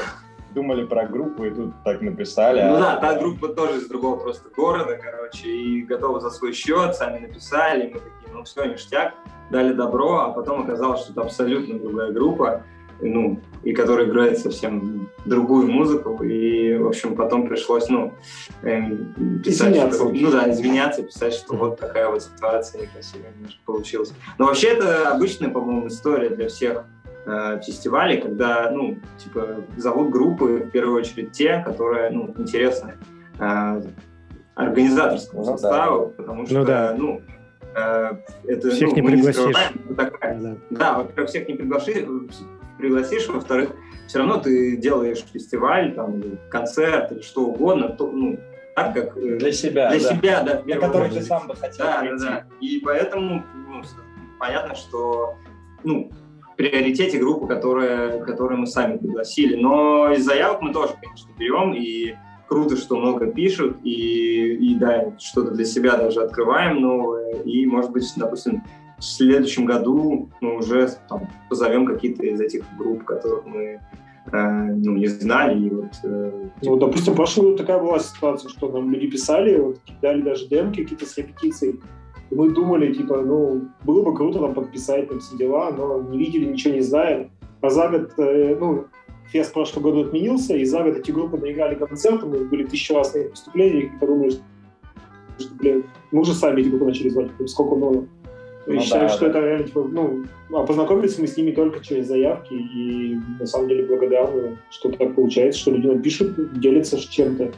думали 0.54 0.86
про 0.86 1.08
группу 1.08 1.44
и 1.44 1.50
тут 1.50 1.74
так 1.84 2.02
написали. 2.02 2.62
Ну 2.62 2.76
а... 2.76 2.80
да, 2.80 2.96
та 2.98 3.20
группа 3.20 3.50
тоже 3.50 3.80
из 3.80 3.88
другого 3.88 4.18
просто 4.18 4.50
города, 4.56 4.98
короче, 4.98 5.50
и 5.50 5.82
готовы 5.82 6.22
за 6.22 6.30
свой 6.30 6.54
счет, 6.54 6.96
сами 6.96 7.26
написали, 7.26 7.88
мы 7.88 8.00
такие, 8.00 8.34
ну 8.34 8.44
все, 8.44 8.66
ништяк, 8.66 9.16
дали 9.50 9.74
добро, 9.74 10.20
а 10.20 10.30
потом 10.30 10.62
оказалось, 10.62 11.02
что 11.02 11.12
это 11.12 11.22
абсолютно 11.22 11.80
другая 11.80 12.12
группа 12.12 12.64
ну, 13.02 13.40
и 13.64 13.74
который 13.74 14.08
играет 14.08 14.40
совсем 14.40 15.10
другую 15.26 15.68
музыку, 15.68 16.24
и, 16.24 16.78
в 16.78 16.88
общем, 16.88 17.16
потом 17.16 17.48
пришлось, 17.48 17.90
ну, 17.90 18.14
эм, 18.62 19.42
писать, 19.44 19.70
извиняться. 19.70 20.00
Что, 20.00 20.10
ну 20.10 20.32
да, 20.32 20.52
извиняться, 20.52 21.04
писать, 21.04 21.34
что 21.34 21.56
вот 21.56 21.80
такая 21.80 22.10
вот 22.10 22.24
ситуация 22.24 22.84
некрасивая 22.84 23.32
немножко 23.36 23.60
получилась. 23.66 24.14
Но 24.38 24.46
вообще 24.46 24.68
это 24.70 25.10
обычная, 25.10 25.50
по-моему, 25.50 25.88
история 25.88 26.30
для 26.30 26.48
всех 26.48 26.86
э, 27.26 27.60
фестивалей, 27.66 28.22
когда, 28.22 28.70
ну, 28.72 28.98
типа, 29.18 29.64
зовут 29.78 30.12
группы, 30.12 30.66
в 30.68 30.72
первую 30.72 31.02
очередь, 31.02 31.32
те, 31.32 31.64
которые, 31.66 32.12
ну, 32.12 32.34
интересны 32.38 32.94
э, 33.40 33.82
организаторскому 34.56 35.44
ну, 35.44 35.52
составу, 35.52 36.06
да. 36.08 36.14
потому 36.18 36.42
ну 36.42 36.48
что, 36.48 36.60
ну, 36.60 36.66
да. 36.66 36.96
ну 36.98 37.22
э, 37.76 38.12
это, 38.48 38.70
всех 38.72 38.90
ну, 38.90 38.96
не 38.96 39.02
пригласишь. 39.02 39.56
Не 39.90 39.96
такая, 39.96 40.40
да, 40.40 40.56
да 40.70 40.98
во-первых, 40.98 41.30
всех 41.30 41.48
не 41.48 41.56
приглашишь, 41.56 42.06
пригласишь, 42.78 43.28
во-вторых, 43.28 43.72
все 44.08 44.20
равно 44.20 44.38
ты 44.38 44.78
делаешь 44.78 45.24
фестиваль, 45.34 45.94
там, 45.94 46.22
концерт 46.50 47.12
или 47.12 47.22
что 47.22 47.46
угодно, 47.46 47.90
то, 47.90 48.08
ну, 48.08 48.38
так 48.76 48.94
как... 48.94 49.18
Э, 49.18 49.38
для 49.38 49.52
себя, 49.52 49.90
Для 49.90 50.00
да. 50.00 50.16
себя, 50.16 50.44
да. 50.44 50.62
На 50.66 50.80
который 50.80 51.10
ты 51.10 51.22
сам 51.22 51.48
бы 51.48 51.56
хотел 51.56 51.86
Да, 51.86 52.02
да, 52.04 52.18
да. 52.18 52.44
И 52.60 52.82
поэтому 52.84 53.44
ну, 53.68 53.82
понятно, 54.40 54.76
что 54.76 55.36
ну, 55.84 56.12
в 56.54 56.56
приоритете 56.56 57.18
группа, 57.18 57.48
которая, 57.48 58.24
которую 58.24 58.60
мы 58.60 58.68
сами 58.68 58.98
пригласили. 58.98 59.56
Но 59.56 60.12
из 60.12 60.26
заявок 60.26 60.62
мы 60.62 60.74
тоже, 60.74 60.94
конечно, 61.02 61.30
берем, 61.38 61.74
и 61.74 62.16
круто, 62.48 62.78
что 62.78 62.98
много 62.98 63.28
пишут, 63.28 63.78
и, 63.84 64.56
и 64.56 64.76
да, 64.76 65.14
что-то 65.20 65.52
для 65.52 65.66
себя 65.66 65.98
даже 65.98 66.22
открываем 66.22 66.82
новое, 66.82 67.42
и, 67.44 67.66
может 67.66 67.92
быть, 67.92 68.12
допустим, 68.16 68.64
в 68.98 69.04
следующем 69.04 69.66
году 69.66 70.30
мы 70.42 70.58
уже 70.58 70.90
там, 71.10 71.28
позовем 71.50 71.86
какие-то 71.86 72.26
из 72.26 72.40
этих 72.40 72.64
групп, 72.78 73.04
которых 73.04 73.46
мы 73.46 73.80
э, 74.32 74.74
ну, 74.74 74.96
не 74.96 75.08
знали. 75.08 75.68
И 75.68 75.70
вот, 75.70 75.92
э, 76.04 76.50
ну, 76.62 76.78
допустим, 76.78 77.14
году 77.14 77.58
такая 77.58 77.80
была 77.80 78.00
ситуация, 78.00 78.50
что 78.50 78.72
нам 78.72 78.92
люди 78.92 79.08
писали, 79.08 79.60
вот, 79.60 79.80
дали 80.02 80.22
даже 80.22 80.48
демки 80.48 80.84
какие-то 80.84 81.06
с 81.06 81.18
репетицией. 81.18 81.80
И 82.30 82.36
мы 82.36 82.52
думали, 82.52 82.94
типа, 82.94 83.22
ну, 83.22 83.70
было 83.84 84.04
бы 84.04 84.16
круто 84.16 84.40
там 84.40 84.54
подписать 84.54 85.10
там 85.10 85.20
все 85.20 85.38
дела, 85.38 85.72
но 85.72 86.02
не 86.02 86.18
видели, 86.18 86.46
ничего 86.46 86.74
не 86.74 86.82
знаем. 86.82 87.32
А 87.62 87.70
за 87.70 87.90
год, 87.90 88.14
э, 88.18 88.56
ну, 88.60 88.86
фест 89.32 89.52
в 89.52 89.54
прошлом 89.54 89.84
году 89.84 90.06
отменился, 90.06 90.56
и 90.56 90.66
за 90.66 90.84
год 90.84 90.98
эти 90.98 91.12
группы 91.12 91.38
наиграли 91.38 91.76
концерты, 91.76 92.26
мы 92.26 92.46
были 92.46 92.64
тысячи 92.64 92.94
раз 92.94 93.14
на 93.14 93.20
их 93.20 93.32
выступлениях, 93.32 93.94
и 93.94 94.00
подумали, 94.00 94.30
что, 94.30 95.56
блин, 95.56 95.84
мы 96.12 96.22
уже 96.22 96.34
сами 96.34 96.62
эти 96.62 96.70
группы 96.70 96.86
начали 96.86 97.10
звать, 97.10 97.32
сколько 97.48 97.76
много. 97.76 98.08
Ну, 98.68 98.74
я 98.74 98.80
считаю, 98.80 99.08
да, 99.08 99.10
что 99.10 99.26
да. 99.26 99.28
это 99.30 99.40
реально, 99.42 99.68
типа, 99.68 99.88
ну, 99.92 100.24
а 100.54 100.64
познакомились 100.64 101.20
мы 101.20 101.28
с 101.28 101.38
ними 101.38 101.52
только 101.52 101.84
через 101.84 102.08
заявки, 102.08 102.54
и 102.54 103.18
на 103.40 103.46
самом 103.46 103.68
деле 103.68 103.86
благодарны, 103.86 104.58
что 104.72 104.90
так 104.90 105.14
получается, 105.16 105.60
что 105.60 105.72
люди 105.72 105.88
нам 105.88 106.02
пишут, 106.02 106.60
делятся 106.60 106.98
чем-то. 107.00 107.52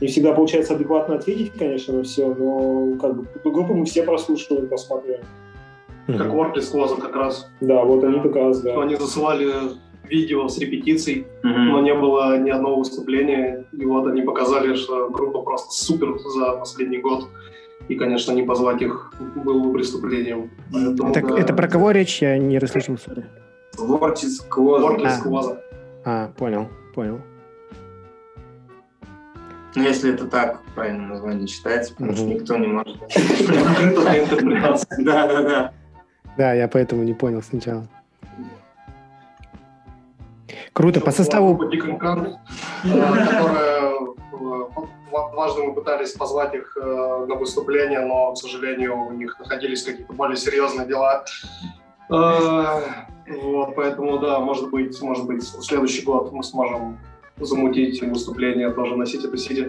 Не 0.00 0.08
всегда 0.08 0.32
получается 0.32 0.74
адекватно 0.74 1.14
ответить, 1.14 1.52
конечно, 1.52 1.94
на 1.94 2.02
все, 2.02 2.34
но 2.34 2.96
как 3.00 3.16
бы 3.16 3.26
группу 3.44 3.74
мы 3.74 3.84
все 3.86 4.02
прослушиваем, 4.02 4.68
посмотрим. 4.68 5.20
Как 6.06 6.26
Workless 6.26 6.72
Closet 6.72 7.00
как 7.00 7.16
раз. 7.16 7.50
Да, 7.60 7.82
вот 7.84 8.04
они 8.04 8.20
как 8.20 8.36
раз, 8.36 8.60
да. 8.60 8.82
Они 8.82 8.96
засылали 8.96 9.50
видео 10.08 10.48
с 10.48 10.58
репетиций, 10.58 11.26
mm-hmm. 11.42 11.64
но 11.70 11.80
не 11.80 11.94
было 11.94 12.38
ни 12.38 12.50
одного 12.50 12.76
выступления. 12.76 13.64
И 13.72 13.84
вот 13.84 14.06
они 14.06 14.20
показали, 14.22 14.74
что 14.74 15.08
группа 15.08 15.40
просто 15.40 15.72
супер 15.72 16.18
за 16.18 16.52
последний 16.58 16.98
год. 16.98 17.28
И, 17.88 17.96
конечно, 17.96 18.32
не 18.32 18.42
позвать 18.42 18.80
их 18.82 19.12
было 19.36 19.62
бы 19.62 19.72
преступлением. 19.72 20.50
Поэтому, 20.72 21.10
это, 21.10 21.20
да, 21.20 21.38
это 21.38 21.54
про 21.54 21.68
кого 21.68 21.90
речь? 21.90 22.22
Я 22.22 22.38
не 22.38 22.58
расслышал, 22.58 22.96
сори. 22.96 23.26
Вортис 23.76 24.40
Квоза. 24.40 24.84
Вортис 24.86 25.18
Квоза. 25.18 25.60
А, 26.04 26.28
понял, 26.36 26.68
понял. 26.94 27.20
Ну, 29.74 29.82
если 29.82 30.14
это 30.14 30.26
так 30.26 30.60
правильно 30.74 31.08
название 31.08 31.48
читается, 31.48 31.94
потому 31.94 32.12
mm-hmm. 32.12 32.16
что 32.16 32.24
никто 32.26 32.56
не 32.56 32.66
может. 32.68 32.96
Да, 34.98 35.26
да, 35.26 35.42
да. 35.42 35.72
Да, 36.36 36.52
я 36.54 36.68
поэтому 36.68 37.02
не 37.02 37.12
понял 37.12 37.42
сначала. 37.42 37.88
Круто, 40.72 41.00
по 41.00 41.10
составу... 41.10 41.56
которая 42.82 43.73
дважды 45.32 45.62
мы 45.62 45.74
пытались 45.74 46.12
позвать 46.12 46.54
их 46.54 46.76
э, 46.80 47.26
на 47.28 47.34
выступление, 47.34 48.00
но, 48.00 48.32
к 48.32 48.38
сожалению, 48.38 48.96
у 49.08 49.12
них 49.12 49.38
находились 49.38 49.82
какие-то 49.82 50.12
более 50.12 50.36
серьезные 50.36 50.86
дела. 50.86 51.24
Э, 52.10 52.80
вот, 53.26 53.74
поэтому, 53.74 54.18
да, 54.18 54.38
может 54.40 54.70
быть, 54.70 55.00
может 55.00 55.26
быть, 55.26 55.42
в 55.42 55.62
следующий 55.62 56.02
год 56.02 56.32
мы 56.32 56.42
сможем 56.42 56.98
замутить 57.38 58.02
выступление, 58.02 58.70
тоже 58.70 58.96
носить 58.96 59.24
это 59.24 59.36
сидя. 59.36 59.68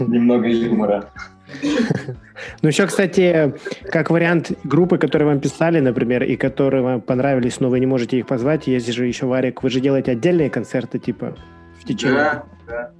Немного 0.00 0.48
юмора. 0.48 1.10
Ну, 2.62 2.68
еще, 2.68 2.86
кстати, 2.86 3.54
как 3.90 4.10
вариант 4.10 4.52
группы, 4.64 4.98
которые 4.98 5.28
вам 5.28 5.40
писали, 5.40 5.80
например, 5.80 6.22
и 6.24 6.36
которые 6.36 6.82
вам 6.82 7.00
понравились, 7.00 7.60
но 7.60 7.70
вы 7.70 7.80
не 7.80 7.86
можете 7.86 8.18
их 8.18 8.26
позвать, 8.26 8.66
есть 8.66 8.92
же 8.92 9.06
еще, 9.06 9.26
Варик, 9.26 9.62
вы 9.62 9.70
же 9.70 9.80
делаете 9.80 10.12
отдельные 10.12 10.50
концерты, 10.50 10.98
типа, 10.98 11.36
в 11.80 11.84
течение... 11.84 12.16
Да, 12.16 12.44
да. 12.66 12.90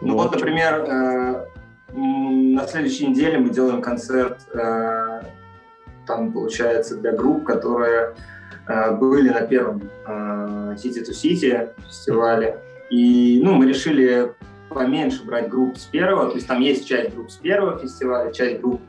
Ну 0.00 0.14
вот, 0.14 0.32
например, 0.32 0.84
э, 0.86 1.46
на 1.92 2.66
следующей 2.66 3.08
неделе 3.08 3.38
мы 3.38 3.50
делаем 3.50 3.82
концерт, 3.82 4.38
э, 4.52 5.22
там, 6.06 6.32
получается, 6.32 6.96
для 6.96 7.12
групп, 7.12 7.44
которые 7.44 8.14
э, 8.66 8.92
были 8.96 9.28
на 9.28 9.42
первом 9.42 9.82
City 10.06 11.02
to 11.04 11.12
City 11.12 11.70
фестивале. 11.86 12.58
И, 12.90 13.40
ну, 13.42 13.54
мы 13.54 13.66
решили 13.66 14.32
поменьше 14.68 15.24
брать 15.24 15.48
групп 15.48 15.76
с 15.76 15.84
первого, 15.84 16.30
то 16.30 16.36
есть 16.36 16.46
там 16.46 16.60
есть 16.60 16.86
часть 16.86 17.14
групп 17.14 17.30
с 17.30 17.36
первого 17.36 17.78
фестиваля, 17.78 18.32
часть 18.32 18.60
групп 18.60 18.80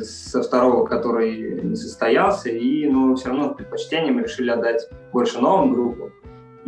со 0.00 0.42
второго, 0.42 0.86
который 0.86 1.62
не 1.62 1.76
состоялся, 1.76 2.50
и, 2.50 2.86
ну, 2.86 3.14
все 3.14 3.28
равно 3.28 3.54
предпочтение 3.54 4.12
мы 4.12 4.22
решили 4.22 4.50
отдать 4.50 4.88
больше 5.12 5.38
новым 5.38 5.72
группам. 5.72 6.12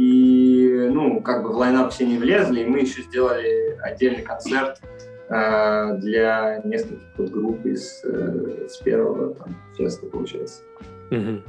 И, 0.01 0.89
ну, 0.91 1.21
как 1.21 1.43
бы 1.43 1.51
в 1.53 1.57
лайнап 1.57 1.93
все 1.93 2.07
не 2.07 2.17
влезли, 2.17 2.63
и 2.63 2.67
мы 2.67 2.81
еще 2.81 3.03
сделали 3.03 3.77
отдельный 3.83 4.23
концерт 4.23 4.81
э, 5.29 5.99
для 5.99 6.63
нескольких 6.65 7.07
вот 7.19 7.31
групп 7.31 7.67
из 7.67 8.03
э, 8.05 8.67
с 8.71 8.79
первого 8.79 9.35
там, 9.35 9.55
феста, 9.77 10.07
получается. 10.07 10.63
Угу. 11.11 11.43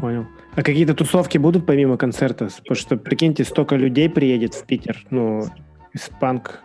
Понял. 0.00 0.26
А 0.54 0.62
какие-то 0.62 0.94
тусовки 0.94 1.38
будут 1.38 1.64
помимо 1.64 1.96
концерта? 1.96 2.48
Потому 2.58 2.76
что, 2.76 2.98
прикиньте, 2.98 3.44
столько 3.44 3.76
людей 3.76 4.10
приедет 4.10 4.52
в 4.52 4.66
Питер, 4.66 5.02
ну, 5.08 5.46
из 5.94 6.10
панк 6.20 6.60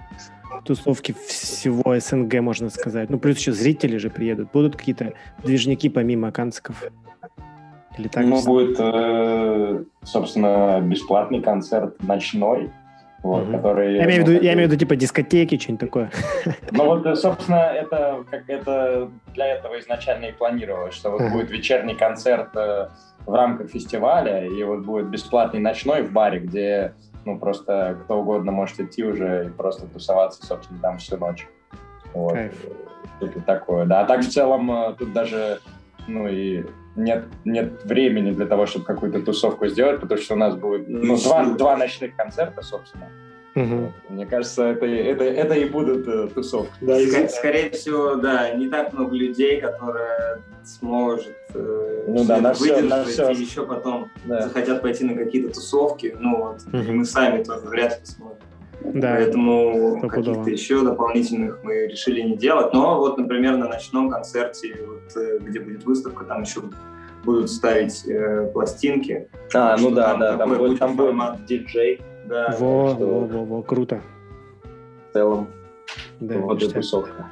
тусовки 0.65 1.15
всего 1.25 1.97
СНГ, 1.97 2.41
можно 2.41 2.69
сказать. 2.69 3.09
Ну, 3.09 3.17
плюс 3.17 3.37
еще 3.37 3.53
зрители 3.53 3.95
же 3.95 4.09
приедут. 4.09 4.51
Будут 4.51 4.75
какие-то 4.75 5.13
движники 5.41 5.87
помимо 5.87 6.33
канцков? 6.33 6.83
Или 7.97 8.07
так 8.07 8.25
ну, 8.25 8.41
будет, 8.43 8.77
э, 8.79 9.83
собственно, 10.03 10.79
бесплатный 10.81 11.41
концерт 11.41 12.01
ночной, 12.03 12.71
вот, 13.21 13.43
угу. 13.43 13.51
который... 13.51 13.95
Я 13.97 14.05
имею, 14.05 14.23
в 14.23 14.27
виду, 14.27 14.41
я 14.41 14.53
имею 14.53 14.69
в 14.69 14.71
виду, 14.71 14.79
типа, 14.79 14.95
дискотеки, 14.95 15.59
что-нибудь 15.59 15.81
такое. 15.81 16.11
Ну, 16.71 16.85
вот, 16.85 17.19
собственно, 17.19 17.57
это, 17.57 18.23
как 18.29 18.49
это 18.49 19.09
для 19.33 19.47
этого 19.47 19.79
изначально 19.79 20.25
и 20.25 20.31
планировалось, 20.31 20.93
что 20.93 21.11
вот 21.11 21.21
будет 21.31 21.51
вечерний 21.51 21.95
концерт 21.95 22.55
э, 22.55 22.87
в 23.25 23.33
рамках 23.33 23.69
фестиваля, 23.69 24.45
и 24.45 24.63
вот 24.63 24.79
будет 24.85 25.09
бесплатный 25.09 25.59
ночной 25.59 26.03
в 26.03 26.11
баре, 26.11 26.39
где 26.39 26.93
ну 27.25 27.37
просто 27.37 27.97
кто 28.03 28.21
угодно 28.21 28.51
может 28.51 28.79
идти 28.79 29.03
уже 29.03 29.45
и 29.45 29.49
просто 29.49 29.85
тусоваться, 29.87 30.45
собственно, 30.45 30.79
там 30.79 30.97
всю 30.97 31.17
ночь. 31.17 31.47
Вот. 32.13 32.33
Кайф. 32.33 32.55
Это 33.19 33.41
такое, 33.41 33.85
да. 33.85 34.01
А 34.01 34.05
так 34.05 34.21
в 34.21 34.29
целом 34.29 34.71
э, 34.71 34.95
тут 34.97 35.13
даже, 35.13 35.59
ну 36.07 36.27
и 36.27 36.65
нет, 36.95 37.25
нет 37.45 37.83
времени 37.85 38.31
для 38.31 38.45
того, 38.45 38.65
чтобы 38.65 38.85
какую-то 38.85 39.21
тусовку 39.21 39.67
сделать, 39.67 40.01
потому 40.01 40.19
что 40.19 40.33
у 40.33 40.37
нас 40.37 40.55
будет 40.55 40.87
ну, 40.87 41.17
два, 41.17 41.45
два 41.45 41.77
ночных 41.77 42.15
концерта, 42.15 42.61
собственно. 42.61 43.07
Угу. 43.53 43.91
Мне 44.09 44.25
кажется, 44.25 44.63
это, 44.63 44.85
это, 44.85 45.25
это 45.25 45.53
и 45.55 45.65
будут 45.65 46.07
э, 46.07 46.29
тусовки. 46.33 46.73
Да, 46.79 46.97
Ск- 47.01 47.27
скорее 47.27 47.69
всего, 47.71 48.15
да, 48.15 48.51
не 48.51 48.69
так 48.69 48.93
много 48.93 49.13
людей, 49.13 49.59
которые 49.59 50.41
сможет 50.63 51.35
э, 51.53 52.03
ну, 52.07 52.23
да, 52.23 52.39
на 52.39 52.53
выдержать 52.53 52.85
все, 52.85 52.95
на 52.95 53.03
все. 53.03 53.29
и 53.31 53.35
еще 53.43 53.65
потом 53.65 54.09
да. 54.23 54.43
захотят 54.43 54.81
пойти 54.81 55.03
на 55.03 55.15
какие-то 55.15 55.53
тусовки. 55.53 56.15
Ну 56.17 56.37
вот, 56.37 56.61
угу. 56.67 56.93
мы 56.93 57.03
сами 57.03 57.43
тоже 57.43 57.67
вряд 57.67 57.99
ли 57.99 58.05
сможем. 58.05 58.37
Да, 58.83 59.15
Поэтому 59.15 60.01
каких-то 60.01 60.49
еще 60.49 60.83
дополнительных 60.83 61.59
мы 61.63 61.87
решили 61.87 62.21
не 62.21 62.35
делать. 62.35 62.73
Но 62.73 62.97
вот, 62.97 63.17
например, 63.17 63.57
на 63.57 63.67
ночном 63.67 64.09
концерте, 64.09 64.75
вот, 64.85 65.15
э, 65.15 65.39
где 65.39 65.59
будет 65.59 65.85
выставка, 65.85 66.25
там 66.25 66.41
еще 66.41 66.61
будут 67.23 67.49
ставить 67.49 68.05
э, 68.07 68.49
пластинки. 68.51 69.29
А, 69.53 69.77
ну 69.77 69.91
да, 69.91 70.15
да, 70.15 70.37
там 70.37 70.57
будет, 70.57 70.79
там 70.79 70.95
будет 70.95 71.45
диджей 71.45 72.01
да. 72.31 72.55
Во, 72.57 72.93
что... 72.95 73.05
во, 73.05 73.25
во, 73.25 73.45
во, 73.45 73.61
круто. 73.61 74.01
В 75.09 75.13
целом, 75.13 75.47
да, 76.19 76.37
вот 76.37 76.63
эта 76.63 76.75
тусовка. 76.75 77.29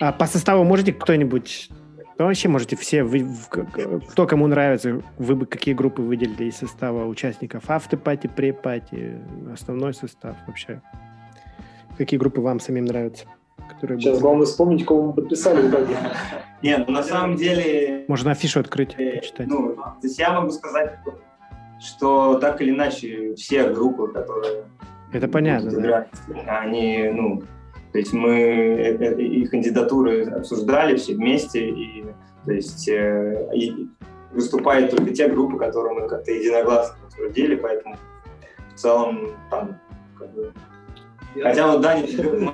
А 0.00 0.12
по 0.12 0.26
составу 0.26 0.64
можете 0.64 0.92
кто-нибудь 0.92 1.70
ну, 2.18 2.26
вообще 2.26 2.48
можете 2.48 2.76
все, 2.76 3.02
вы, 3.02 3.26
кто 3.48 4.26
кому 4.26 4.46
нравится, 4.46 5.02
вы 5.18 5.34
бы 5.34 5.46
какие 5.46 5.74
группы 5.74 6.02
выделили 6.02 6.44
из 6.44 6.56
состава 6.56 7.06
участников 7.06 7.64
автопати, 7.68 8.26
препати, 8.26 9.18
основной 9.52 9.94
состав 9.94 10.36
вообще? 10.46 10.80
Какие 11.96 12.18
группы 12.18 12.40
вам 12.40 12.60
самим 12.60 12.84
нравятся? 12.84 13.26
Которые 13.68 14.00
Сейчас 14.00 14.14
были... 14.14 14.22
главное 14.22 14.46
вспомнить, 14.46 14.84
кого 14.84 15.08
мы 15.08 15.12
подписали. 15.14 15.62
Нет, 16.62 16.84
ну, 16.86 16.94
на 16.94 17.02
самом 17.02 17.36
деле... 17.36 18.04
Можно 18.08 18.32
афишу 18.32 18.60
открыть, 18.60 18.94
э, 18.98 19.18
почитать. 19.18 19.46
Ну, 19.46 19.74
то 19.74 19.96
есть 20.02 20.18
я 20.18 20.32
могу 20.32 20.50
сказать, 20.50 20.98
что 21.80 22.38
так 22.38 22.60
или 22.60 22.70
иначе 22.70 23.34
все 23.34 23.68
группы, 23.70 24.08
которые 24.08 24.64
это 25.12 25.28
понятно, 25.28 25.68
играть, 25.68 26.08
да. 26.28 26.60
они, 26.60 27.10
ну, 27.12 27.42
то 27.92 27.98
есть 27.98 28.12
мы 28.12 28.96
их 29.18 29.50
кандидатуры 29.50 30.24
обсуждали 30.24 30.96
все 30.96 31.14
вместе, 31.14 31.68
и 31.68 32.04
то 32.44 32.52
есть 32.52 32.88
э, 32.88 33.50
и 33.54 33.88
выступают 34.32 34.90
только 34.90 35.12
те 35.12 35.28
группы, 35.28 35.58
которые 35.58 36.00
мы 36.00 36.08
как-то 36.08 36.32
единогласно 36.32 36.96
утвердили, 37.06 37.54
поэтому 37.54 37.96
в 38.74 38.78
целом 38.78 39.28
там 39.50 39.78
как 40.18 40.32
бы 40.32 40.52
Хотя 41.40 41.66
вот 41.66 41.80
Даня 41.80 42.06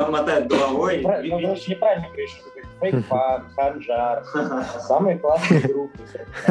мотает 0.09 0.49
головой. 0.49 1.01
Ну, 1.03 1.41
ну, 1.41 1.57
неправильно 1.67 2.07
говоришь, 2.09 2.31
что 2.31 2.51
Фейкфан, 2.81 3.45
Ханжар, 3.57 4.25
самые 4.81 5.19
классные 5.19 5.61
группы, 5.61 5.99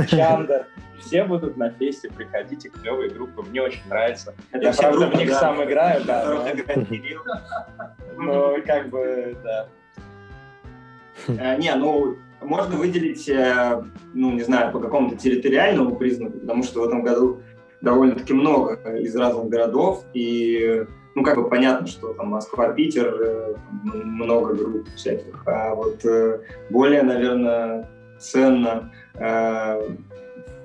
Чандер 0.08 0.68
все 1.00 1.24
будут 1.24 1.58
на 1.58 1.70
фесте, 1.72 2.10
приходите, 2.10 2.70
клевые 2.70 3.10
группы, 3.10 3.44
мне 3.44 3.62
очень 3.62 3.88
нравится. 3.88 4.34
Я, 4.54 4.74
правда, 4.74 5.08
в 5.08 5.16
них 5.16 5.32
сам 5.34 5.64
играю, 5.64 6.04
да. 6.06 6.26
Ну, 8.18 8.56
как 8.66 8.90
бы, 8.90 9.38
да. 9.44 9.70
Э, 11.28 11.58
не, 11.58 11.74
ну, 11.76 12.18
можно 12.42 12.78
выделить, 12.78 13.28
э, 13.30 13.82
ну, 14.14 14.32
не 14.32 14.42
знаю, 14.42 14.72
по 14.72 14.80
какому-то 14.80 15.16
территориальному 15.18 15.96
признаку, 15.96 16.40
потому 16.40 16.64
что 16.64 16.82
в 16.82 16.86
этом 16.86 17.04
году 17.04 17.42
довольно-таки 17.82 18.34
много 18.34 18.76
из 18.98 19.16
разных 19.16 19.50
городов, 19.50 20.04
и, 20.14 20.86
ну, 21.18 21.24
как 21.24 21.36
бы 21.36 21.50
понятно, 21.50 21.88
что 21.88 22.14
там 22.14 22.30
Москва, 22.30 22.70
Питер, 22.70 23.16
э, 23.20 23.56
много 23.84 24.54
групп 24.54 24.88
всяких, 24.96 25.44
а 25.46 25.76
вот 25.76 26.06
более, 26.70 27.04
наверное, 27.04 27.90
ценно 28.20 28.92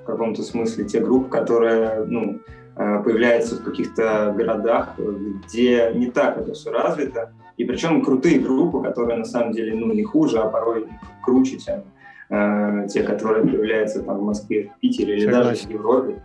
в 0.03 0.05
каком-то 0.05 0.43
смысле 0.43 0.85
те 0.85 0.99
группы, 0.99 1.29
которые 1.29 2.03
ну, 2.05 2.39
э, 2.75 3.03
появляются 3.03 3.55
в 3.55 3.63
каких-то 3.63 4.33
городах, 4.35 4.89
где 4.97 5.91
не 5.95 6.11
так 6.11 6.37
это 6.37 6.53
все 6.53 6.71
развито. 6.71 7.31
И 7.57 7.65
причем 7.65 8.03
крутые 8.03 8.39
группы, 8.39 8.81
которые 8.81 9.17
на 9.17 9.25
самом 9.25 9.53
деле 9.53 9.73
ну, 9.75 9.93
не 9.93 10.03
хуже, 10.03 10.39
а 10.39 10.49
порой 10.49 10.87
круче, 11.21 11.57
чем 11.57 11.83
э, 12.29 12.87
те, 12.89 13.03
которые 13.03 13.45
появляются 13.45 14.03
там 14.03 14.17
в 14.17 14.23
Москве, 14.23 14.71
в 14.75 14.79
Питере 14.79 15.17
или 15.17 15.25
Согласен. 15.25 15.49
даже 15.49 15.67
в 15.67 15.71
Европе. 15.71 16.21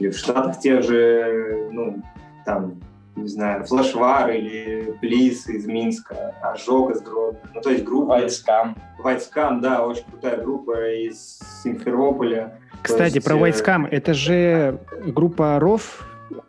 Или 0.00 0.10
в 0.10 0.16
Штатах 0.16 0.58
те 0.58 0.82
же, 0.82 1.68
ну, 1.72 2.02
там, 2.44 2.74
не 3.16 3.28
знаю, 3.28 3.64
Флашвар 3.64 4.30
или 4.30 4.96
Плис 5.00 5.48
из 5.48 5.66
Минска, 5.66 6.34
Ожог 6.42 6.90
из 6.90 7.00
Гродно. 7.00 7.38
Ну, 7.54 7.60
то 7.60 7.70
есть 7.70 7.84
группа... 7.84 8.14
Вайтскам. 8.14 8.76
Вайтскам, 8.98 9.60
да, 9.60 9.86
очень 9.86 10.04
крутая 10.04 10.42
группа 10.42 10.92
из 10.92 11.38
Симферополя. 11.62 12.58
Кстати, 12.82 13.16
есть, 13.16 13.26
про 13.26 13.36
Вайтскам, 13.36 13.86
э... 13.86 13.90
это 13.90 14.14
же 14.14 14.80
группа 15.06 15.58
РОВ 15.58 16.06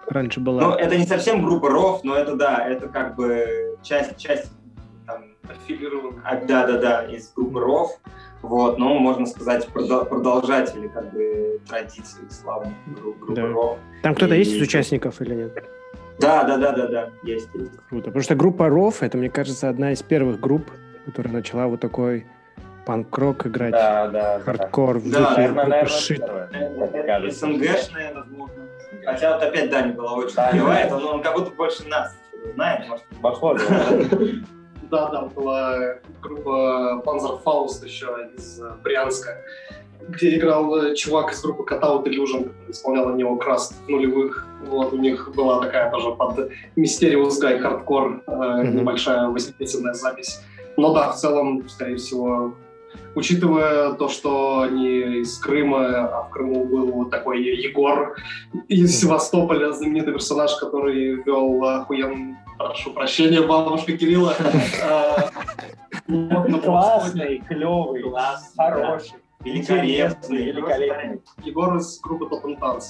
раньше 0.07 0.39
была? 0.39 0.61
Ну, 0.61 0.71
это 0.73 0.97
не 0.97 1.05
совсем 1.05 1.45
группа 1.45 1.69
РОВ, 1.69 2.03
но 2.03 2.15
это, 2.15 2.35
да, 2.35 2.67
это 2.67 2.87
как 2.87 3.15
бы 3.15 3.77
часть, 3.83 4.17
часть 4.17 4.51
там. 5.05 5.23
А, 6.23 6.35
да, 6.37 6.65
да, 6.65 6.77
да, 6.77 7.03
из 7.05 7.31
группы 7.33 7.59
РОВ. 7.59 7.91
Вот, 8.41 8.77
но 8.77 8.99
можно 8.99 9.25
сказать 9.25 9.67
продолжатели 9.67 10.87
как 10.87 11.11
бы 11.11 11.59
традиции 11.67 12.21
славных 12.29 12.73
группы 12.85 13.33
да. 13.33 13.47
РОВ. 13.47 13.77
Там 14.03 14.15
кто-то 14.15 14.35
и... 14.35 14.39
есть 14.39 14.51
из 14.51 14.61
участников 14.61 15.21
или 15.21 15.35
нет? 15.35 15.63
Да, 16.19 16.43
да, 16.43 16.57
да, 16.57 16.71
да, 16.71 16.87
да, 16.87 17.09
есть, 17.23 17.49
есть. 17.53 17.71
Круто. 17.89 18.05
Потому 18.05 18.23
что 18.23 18.35
группа 18.35 18.69
РОВ, 18.69 19.03
это, 19.03 19.17
мне 19.17 19.29
кажется, 19.29 19.69
одна 19.69 19.91
из 19.91 20.01
первых 20.01 20.39
групп, 20.39 20.71
которая 21.05 21.33
начала 21.33 21.67
вот 21.67 21.81
такой 21.81 22.25
панк-рок 22.85 23.47
играть. 23.47 23.71
Да, 23.71 24.07
да. 24.07 24.39
Хардкор 24.39 24.95
да. 24.95 24.99
в 24.99 25.03
духе 25.03 25.19
да, 25.19 25.35
наверное, 25.35 25.85
шит. 25.85 26.23
СНГшная, 27.31 28.13
возможно. 28.13 28.63
Хотя 29.03 29.33
вот 29.33 29.43
опять 29.43 29.69
Даня 29.69 29.93
была 29.93 30.13
очень 30.13 30.35
да, 30.35 30.51
кривая, 30.51 30.93
он, 30.93 31.03
он 31.03 31.21
как 31.21 31.35
будто 31.35 31.51
больше 31.51 31.87
нас 31.87 32.15
знает. 32.53 32.87
Может, 32.87 33.05
Похоже. 33.21 33.65
Да, 34.91 35.09
там 35.09 35.29
была 35.29 35.95
группа 36.21 37.01
Panzerfaust 37.03 37.83
еще 37.83 38.07
из 38.37 38.61
Брянска 38.83 39.41
где 40.09 40.37
играл 40.37 40.75
э, 40.77 40.95
чувак 40.95 41.31
из 41.33 41.41
группы 41.41 41.63
Катау 41.63 42.03
Delusion, 42.03 42.45
который 42.45 42.71
исполнял 42.71 43.09
на 43.09 43.15
него 43.15 43.35
Краст 43.37 43.73
нулевых. 43.87 44.47
Вот, 44.67 44.93
у 44.93 44.97
них 44.97 45.31
была 45.35 45.61
такая 45.61 45.91
тоже 45.91 46.11
под 46.11 46.51
Mysterious 46.75 47.41
Guy 47.41 47.59
э, 47.59 48.31
mm-hmm. 48.31 48.73
небольшая 48.73 49.27
восьмипесенная 49.29 49.93
запись. 49.93 50.41
Но 50.77 50.93
да, 50.93 51.11
в 51.11 51.15
целом, 51.15 51.67
скорее 51.69 51.97
всего, 51.97 52.53
учитывая 53.15 53.93
то, 53.93 54.09
что 54.09 54.61
они 54.61 55.21
из 55.21 55.37
Крыма, 55.37 56.07
а 56.07 56.23
в 56.23 56.29
Крыму 56.31 56.65
был 56.65 56.91
вот 56.91 57.09
такой 57.09 57.43
Егор 57.43 58.15
из 58.67 58.99
Севастополя, 58.99 59.71
знаменитый 59.71 60.13
персонаж, 60.13 60.55
который 60.55 61.23
вел 61.23 61.63
охуенно, 61.63 62.37
прошу 62.57 62.91
прощения, 62.91 63.41
бабушка 63.41 63.97
Кирилла. 63.97 64.35
Э, 66.07 66.59
Классный, 66.63 67.41
клевый, 67.47 68.03
хороший. 68.55 69.15
Великолепный. 69.45 70.45
Великолепный. 70.45 71.21
Егор 71.43 71.77
из 71.77 71.99
группы 72.01 72.25
Dance. 72.25 72.85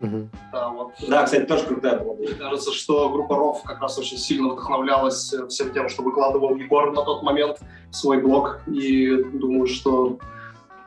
Угу. 0.00 0.28
Да, 0.52 0.68
вот. 0.70 0.92
да, 1.08 1.24
кстати, 1.24 1.44
тоже 1.44 1.64
крутая 1.64 1.98
была. 1.98 2.14
Мне 2.14 2.28
кажется, 2.28 2.72
что 2.72 3.08
группа 3.08 3.34
РОВ 3.36 3.62
как 3.62 3.80
раз 3.80 3.98
очень 3.98 4.18
сильно 4.18 4.48
вдохновлялась 4.48 5.34
всем 5.48 5.72
тем, 5.72 5.88
что 5.88 6.02
выкладывал 6.02 6.54
Егор 6.56 6.92
на 6.92 7.02
тот 7.02 7.22
момент 7.22 7.60
свой 7.90 8.20
блог. 8.20 8.60
И 8.66 9.22
думаю, 9.32 9.66
что... 9.66 10.18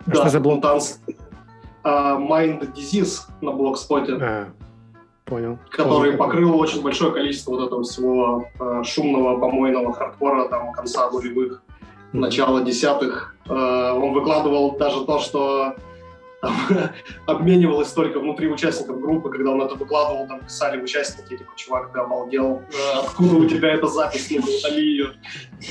А 0.06 0.12
да, 0.12 0.16
что 0.16 0.30
за 0.30 0.40
блог? 0.40 0.62
Танц. 0.62 0.98
Uh, 1.84 2.20
Mind 2.20 2.74
Disease 2.74 3.22
на 3.42 3.52
блогспоте. 3.52 4.14
А, 4.22 4.50
понял. 5.26 5.58
Который 5.72 6.12
понял. 6.12 6.18
покрыл 6.18 6.60
очень 6.60 6.82
большое 6.82 7.12
количество 7.12 7.52
вот 7.52 7.66
этого 7.66 7.84
всего 7.84 8.46
uh, 8.60 8.84
шумного, 8.84 9.40
помойного 9.40 9.94
хардкора 9.94 10.50
там 10.50 10.74
конца 10.74 11.10
нулевых 11.10 11.64
начала 12.14 12.62
десятых. 12.62 13.36
Э, 13.48 13.92
он 13.92 14.14
выкладывал 14.14 14.78
даже 14.78 15.06
то, 15.06 15.20
что 15.20 15.76
там, 16.42 16.54
обменивалось 17.26 17.92
только 17.92 18.20
внутри 18.20 18.48
участников 18.48 19.00
группы, 19.02 19.30
когда 19.30 19.52
он 19.52 19.62
это 19.62 19.76
выкладывал, 19.76 20.28
там 20.28 20.40
писали 20.42 20.82
участники, 20.82 21.38
типа, 21.38 21.52
чувак, 21.56 21.92
ты 21.92 22.00
обалдел, 22.00 22.62
э, 22.72 23.00
откуда 23.00 23.36
у 23.36 23.46
тебя 23.46 23.74
эта 23.74 23.88
запись, 23.88 24.32
ну, 24.32 24.42
удали 24.42 24.82
ее. 24.82 25.12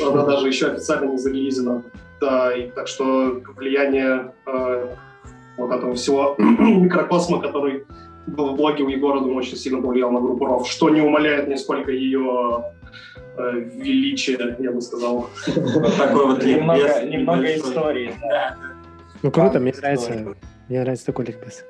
Она 0.05 0.25
даже 0.25 0.49
еще 0.49 0.69
официально 0.69 1.11
не 1.11 1.19
зарелизена. 1.19 1.83
Да, 2.21 2.53
и 2.53 2.69
так 2.71 2.89
что 2.89 3.41
влияние 3.57 4.33
э, 4.47 4.95
вот 5.57 5.71
этого 5.71 5.95
всего 5.95 6.35
микрокосма, 6.39 7.41
который 7.41 7.87
был 8.27 8.51
в 8.51 8.57
блоге 8.57 8.85
у 8.85 8.89
Егора, 8.89 9.21
думаю, 9.21 9.39
очень 9.39 9.57
сильно 9.57 9.81
повлиял 9.81 10.11
на 10.11 10.21
группу 10.21 10.45
РОВ, 10.45 10.69
что 10.69 10.91
не 10.91 11.01
умаляет 11.01 11.49
нисколько 11.49 11.91
ее 11.93 12.65
величие, 13.37 14.57
я 14.59 14.73
бы 14.73 14.81
сказал. 14.81 15.31
Вот 15.47 15.97
такой 15.97 16.27
вот 16.27 16.45
немного, 16.45 17.05
немного 17.05 17.57
истории. 17.57 18.15
Да. 18.21 18.57
Ну 19.23 19.31
круто, 19.31 19.61
мне 19.61 19.73
нравится. 19.77 20.35
Мне 20.69 20.81
нравится 20.81 21.07
такой 21.07 21.27
ликбез. 21.27 21.65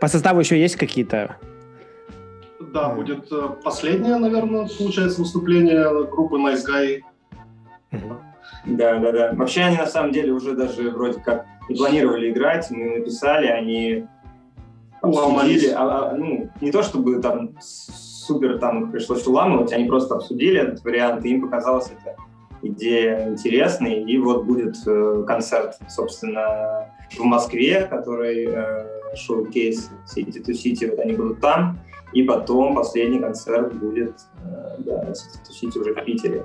По 0.00 0.08
составу 0.08 0.40
еще 0.40 0.60
есть 0.60 0.76
какие-то? 0.76 1.36
Да, 2.72 2.90
будет 2.90 3.30
э, 3.32 3.48
последнее, 3.64 4.16
наверное, 4.16 4.68
получается, 4.78 5.20
выступление 5.20 6.06
группы 6.06 6.36
Nice 6.36 6.64
Guy. 6.66 7.00
Да, 8.66 8.98
да, 8.98 9.12
да. 9.12 9.32
Вообще 9.32 9.62
они 9.62 9.76
на 9.76 9.86
самом 9.86 10.12
деле 10.12 10.32
уже 10.32 10.54
даже 10.54 10.90
вроде 10.90 11.20
как 11.20 11.46
не 11.68 11.76
планировали 11.76 12.30
играть, 12.30 12.70
мы 12.70 12.98
написали, 12.98 13.46
они 13.46 14.06
обсудили, 15.00 15.68
а, 15.68 16.10
а, 16.10 16.14
ну, 16.14 16.50
не 16.60 16.70
то 16.70 16.82
чтобы 16.82 17.20
там 17.20 17.54
супер 17.60 18.58
там 18.58 18.90
пришлось 18.90 19.26
уламывать, 19.26 19.72
они 19.72 19.86
просто 19.86 20.14
обсудили 20.14 20.60
этот 20.60 20.84
вариант, 20.84 21.24
и 21.24 21.30
им 21.30 21.42
показалась 21.42 21.90
эта 21.90 22.16
идея 22.62 23.28
интересной, 23.28 24.02
и 24.02 24.18
вот 24.18 24.44
будет 24.44 24.76
э, 24.86 25.24
концерт, 25.26 25.78
собственно, 25.88 26.92
в 27.16 27.24
Москве, 27.24 27.86
который 27.86 28.48
э, 28.48 29.16
шоу-кейс 29.16 29.90
City 30.14 30.42
to 30.44 30.52
City, 30.52 30.90
вот 30.90 30.98
они 30.98 31.14
будут 31.14 31.40
там, 31.40 31.78
и 32.12 32.22
потом 32.22 32.74
последний 32.74 33.18
концерт 33.18 33.72
будет 33.74 34.14
э, 34.44 34.76
да, 34.78 35.02
City 35.10 35.40
to 35.48 35.50
City 35.62 35.80
уже 35.80 35.94
в 35.94 36.04
Питере. 36.04 36.44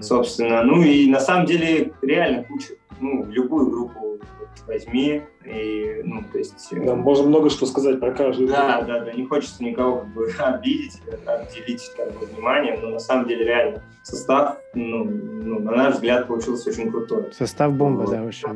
Собственно, 0.00 0.62
ну 0.62 0.82
и 0.82 1.10
на 1.10 1.20
самом 1.20 1.46
деле 1.46 1.92
реально 2.02 2.44
куча, 2.44 2.74
ну, 3.00 3.24
любую 3.24 3.70
группу 3.70 4.18
возьми, 4.66 5.22
и, 5.44 6.02
ну, 6.04 6.22
то 6.30 6.38
есть... 6.38 6.72
Э, 6.72 6.84
да, 6.84 6.94
можно 6.94 7.26
много 7.26 7.50
что 7.50 7.66
сказать 7.66 8.00
про 8.00 8.12
каждую. 8.12 8.48
Да, 8.48 8.82
да, 8.82 9.00
да, 9.00 9.12
не 9.12 9.24
хочется 9.24 9.62
никого 9.64 9.98
как 9.98 10.08
бы 10.08 10.30
обидеть, 10.38 11.00
отделить 11.26 11.90
как 11.96 12.12
бы, 12.18 12.26
внимание, 12.26 12.78
но 12.80 12.90
на 12.90 12.98
самом 12.98 13.26
деле 13.26 13.44
реально 13.44 13.82
состав, 14.02 14.58
ну, 14.74 15.04
ну, 15.04 15.58
на 15.60 15.72
наш 15.72 15.94
взгляд, 15.94 16.26
получился 16.26 16.70
очень 16.70 16.90
крутой. 16.90 17.32
Состав 17.32 17.72
бомба, 17.72 18.02
вот. 18.02 18.10
да, 18.10 18.22
вообще. 18.22 18.48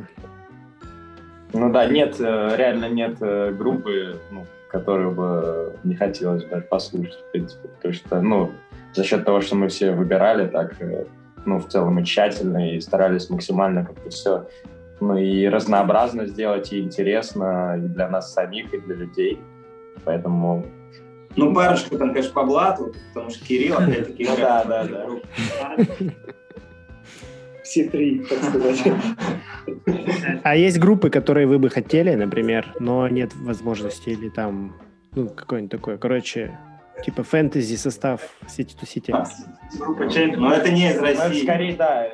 Ну 1.53 1.73
да, 1.73 1.87
нет, 1.87 2.17
э, 2.21 2.57
реально 2.57 2.89
нет 2.89 3.17
э, 3.21 3.53
группы, 3.53 4.17
ну, 4.31 4.47
которую 4.69 5.13
бы 5.13 5.73
не 5.85 5.95
хотелось 5.95 6.45
даже 6.45 6.63
послушать, 6.63 7.15
в 7.15 7.33
принципе, 7.33 7.69
потому 7.69 7.95
что, 7.95 8.21
ну, 8.21 8.51
за 8.97 9.05
счет 9.05 9.25
того, 9.25 9.41
что 9.41 9.55
мы 9.55 9.69
все 9.69 9.93
выбирали 9.93 10.49
так, 10.49 10.75
ну, 11.45 11.59
в 11.59 11.69
целом 11.69 11.99
и 12.01 12.05
тщательно, 12.05 12.75
и 12.75 12.81
старались 12.81 13.31
максимально 13.31 13.85
как-то 13.85 14.11
все 14.11 14.47
ну 15.01 15.17
и 15.17 15.47
разнообразно 15.47 16.27
сделать, 16.27 16.73
и 16.73 16.81
интересно 16.81 17.77
и 17.79 17.89
для 17.89 18.09
нас 18.09 18.33
самих, 18.33 18.73
и 18.73 18.79
для 18.79 18.95
людей. 18.95 19.39
Поэтому... 20.05 20.65
Ну, 21.37 21.55
парочку 21.55 21.99
там, 21.99 22.13
конечно, 22.13 22.33
по 22.33 22.45
блату, 22.45 22.95
потому 23.13 23.31
что 23.31 23.45
Кирилл, 23.45 23.77
опять-таки, 23.77 24.25
ну 24.25 24.37
да, 24.39 24.65
да, 24.65 24.85
да. 24.85 25.07
Все 27.63 27.91
три, 27.91 28.21
так 28.21 28.43
сказать. 28.43 28.83
А 30.45 30.57
есть 30.57 30.79
группы, 30.79 31.11
которые 31.11 31.47
вы 31.47 31.59
бы 31.59 31.69
хотели, 31.69 32.15
например, 32.15 32.73
но 32.79 33.07
нет 33.09 33.35
возможности 33.35 34.11
или 34.11 34.31
там, 34.31 34.77
ну, 35.15 35.29
какой-нибудь 35.29 35.73
такой, 35.73 35.99
короче, 35.99 36.57
типа 37.05 37.23
фэнтези 37.23 37.77
состав 37.77 38.21
City 38.47 38.77
to 38.81 38.85
City. 38.85 39.13
А, 39.13 39.25
группа 39.79 40.05
Но 40.39 40.53
это 40.53 40.71
не 40.71 40.91
из 40.91 40.99
России. 40.99 41.23
Ну, 41.23 41.29
это 41.31 41.43
скорее, 41.43 41.77
да, 41.77 42.07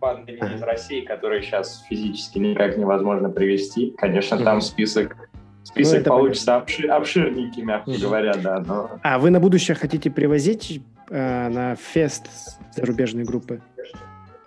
банды 0.00 0.32
из 0.32 0.62
России, 0.62 1.00
которые 1.00 1.42
сейчас 1.42 1.84
физически 1.88 2.38
никак 2.38 2.76
невозможно 2.76 3.30
привести. 3.30 3.94
Конечно, 3.98 4.38
там 4.38 4.60
список 4.60 5.16
список 5.64 6.06
ну, 6.06 6.12
получится 6.12 6.56
обшир, 6.56 6.90
обширненький, 6.90 7.62
мягко 7.62 7.92
говоря, 8.00 8.34
да. 8.34 8.60
Но... 8.66 8.90
А 9.02 9.18
вы 9.18 9.30
на 9.30 9.40
будущее 9.40 9.74
хотите 9.74 10.10
привозить 10.10 10.80
э, 11.10 11.48
на 11.48 11.76
фест 11.76 12.28
зарубежные 12.74 13.24
группы? 13.24 13.60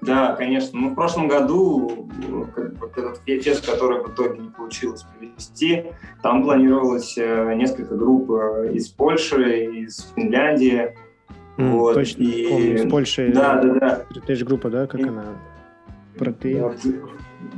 Да, 0.01 0.35
конечно. 0.35 0.79
Ну, 0.79 0.89
в 0.89 0.95
прошлом 0.95 1.27
году 1.27 2.09
как 2.55 2.77
бы, 2.77 2.87
этот 2.87 3.21
фест, 3.25 3.69
который 3.69 4.03
в 4.03 4.13
итоге 4.13 4.39
не 4.39 4.49
получилось 4.49 5.05
привести, 5.19 5.85
там 6.23 6.43
планировалось 6.43 7.17
э, 7.17 7.53
несколько 7.55 7.95
групп 7.95 8.31
э, 8.31 8.71
из 8.73 8.87
Польши, 8.89 9.65
из 9.65 10.11
Финляндии, 10.15 10.95
Mm, 11.57 11.71
вот, 11.73 11.93
точно, 11.95 12.23
и... 12.23 12.49
помню, 12.49 12.77
с 12.77 12.89
Польшей. 12.89 13.31
Да, 13.33 13.61
да, 13.61 13.73
да. 13.73 14.21
Ты 14.25 14.35
же 14.35 14.45
группа, 14.45 14.69
да, 14.69 14.87
как 14.87 14.99
и... 14.99 15.03
она? 15.03 15.25
Протеин. 16.17 16.73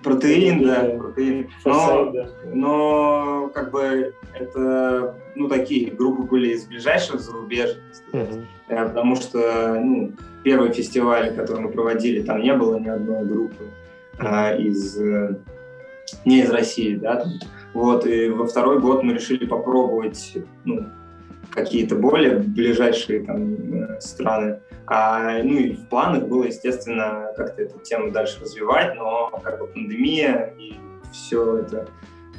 Протеин, 0.01 0.63
да, 0.63 0.97
протеин. 0.97 1.49
Но, 1.65 2.13
но 2.53 3.51
как 3.53 3.71
бы 3.71 4.13
это, 4.33 5.15
ну, 5.35 5.47
такие 5.47 5.91
группы 5.91 6.23
были 6.23 6.49
из 6.49 6.65
ближайших 6.65 7.19
зарубежья, 7.19 7.77
uh-huh. 8.11 8.45
потому 8.67 9.15
что, 9.15 9.79
ну, 9.81 10.13
первый 10.43 10.71
фестиваль, 10.73 11.35
который 11.35 11.61
мы 11.61 11.71
проводили, 11.71 12.21
там 12.21 12.41
не 12.41 12.53
было 12.53 12.77
ни 12.77 12.87
одной 12.87 13.25
группы 13.25 13.63
а, 14.19 14.55
из, 14.55 14.99
э, 14.99 15.37
не 16.25 16.41
из 16.41 16.49
России, 16.49 16.95
да, 16.95 17.25
вот, 17.73 18.05
и 18.05 18.29
во 18.29 18.45
второй 18.45 18.79
год 18.79 19.03
мы 19.03 19.13
решили 19.13 19.45
попробовать, 19.45 20.37
ну, 20.63 20.85
какие-то 21.49 21.95
более 21.95 22.37
ближайшие 22.37 23.23
там 23.23 23.53
э, 23.53 23.99
страны. 23.99 24.59
А, 24.85 25.41
ну 25.43 25.53
и 25.53 25.73
в 25.73 25.87
планах 25.87 26.27
было, 26.27 26.45
естественно, 26.45 27.31
как-то 27.35 27.61
эту 27.63 27.79
тему 27.79 28.11
дальше 28.11 28.41
развивать, 28.41 28.95
но 28.95 29.29
как 29.43 29.59
бы 29.59 29.67
пандемия 29.67 30.53
и 30.59 30.75
все 31.11 31.59
это, 31.59 31.87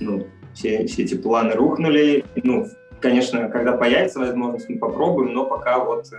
ну, 0.01 0.27
все, 0.53 0.87
все 0.87 1.03
эти 1.03 1.17
планы 1.17 1.55
рухнули. 1.55 2.25
Ну, 2.43 2.69
конечно, 3.01 3.49
когда 3.49 3.77
появится 3.77 4.21
возможность, 4.21 4.69
мы 4.69 4.79
попробуем, 4.79 5.33
но 5.33 5.47
пока 5.47 5.79
вот 5.79 6.13
э, 6.13 6.17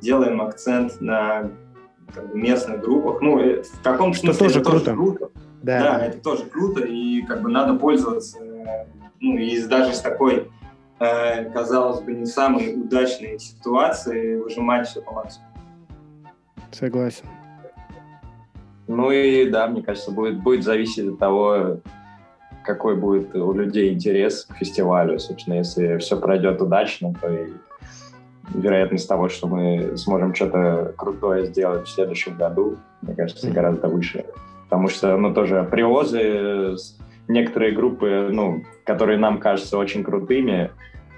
делаем 0.00 0.40
акцент 0.40 1.00
на 1.00 1.50
как 2.14 2.30
бы, 2.30 2.38
местных 2.38 2.80
группах. 2.80 3.20
Ну, 3.20 3.40
э, 3.40 3.62
в 3.62 3.82
каком-то 3.82 4.18
смысле 4.18 4.38
тоже 4.38 4.60
это 4.60 4.70
круто. 4.70 4.84
тоже 4.84 4.96
круто. 4.96 5.30
Да. 5.62 5.80
да, 5.80 6.06
это 6.06 6.18
тоже 6.18 6.44
круто, 6.44 6.84
и 6.84 7.22
как 7.22 7.42
бы 7.42 7.50
надо 7.50 7.74
пользоваться, 7.74 8.38
ну, 9.20 9.36
и 9.36 9.60
даже 9.66 9.94
с 9.94 10.00
такой 10.00 10.48
Э, 10.98 11.50
казалось 11.50 12.00
бы, 12.00 12.14
не 12.14 12.24
самые 12.24 12.74
удачные 12.74 13.38
ситуации 13.38 14.36
выжимать 14.36 14.88
все 14.88 15.02
по 15.02 15.12
максимуму. 15.12 15.50
Согласен. 16.70 17.26
Ну 18.86 19.10
и 19.10 19.50
да, 19.50 19.66
мне 19.66 19.82
кажется, 19.82 20.10
будет, 20.10 20.42
будет 20.42 20.64
зависеть 20.64 21.06
от 21.06 21.18
того, 21.18 21.80
какой 22.64 22.96
будет 22.96 23.34
у 23.34 23.52
людей 23.52 23.92
интерес 23.92 24.46
к 24.46 24.56
фестивалю. 24.56 25.18
Собственно, 25.18 25.54
если 25.54 25.98
все 25.98 26.18
пройдет 26.18 26.62
удачно, 26.62 27.12
то 27.20 27.28
и 27.28 27.52
вероятность 28.54 29.08
того, 29.08 29.28
что 29.28 29.46
мы 29.46 29.96
сможем 29.96 30.34
что-то 30.34 30.94
крутое 30.96 31.46
сделать 31.46 31.86
в 31.86 31.90
следующем 31.90 32.36
году, 32.36 32.76
мне 33.02 33.14
кажется, 33.14 33.50
гораздо 33.50 33.88
выше. 33.88 34.24
Потому 34.64 34.88
что, 34.88 35.16
ну, 35.16 35.32
тоже 35.32 35.66
привозы, 35.70 36.76
некоторые 37.28 37.72
группы, 37.72 38.28
ну, 38.30 38.64
которые 38.84 39.18
нам 39.18 39.38
кажутся 39.38 39.78
очень 39.78 40.02
крутыми, 40.02 40.70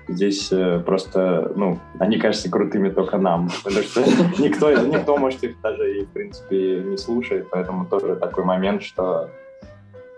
здесь 0.09 0.51
э, 0.53 0.81
просто, 0.85 1.53
ну, 1.55 1.79
они 1.99 2.19
кажутся 2.19 2.51
крутыми 2.51 2.89
только 2.89 3.19
нам, 3.19 3.51
потому 3.65 3.83
что 3.85 4.01
никто, 4.39 4.71
никто, 4.73 5.17
может, 5.17 5.45
их 5.45 5.61
даже 5.61 5.99
и, 5.99 6.05
в 6.05 6.09
принципе, 6.09 6.81
не 6.81 6.97
слушает, 6.97 7.49
поэтому 7.51 7.87
тоже 7.87 8.17
такой 8.17 8.45
момент, 8.45 8.83
что 8.83 9.29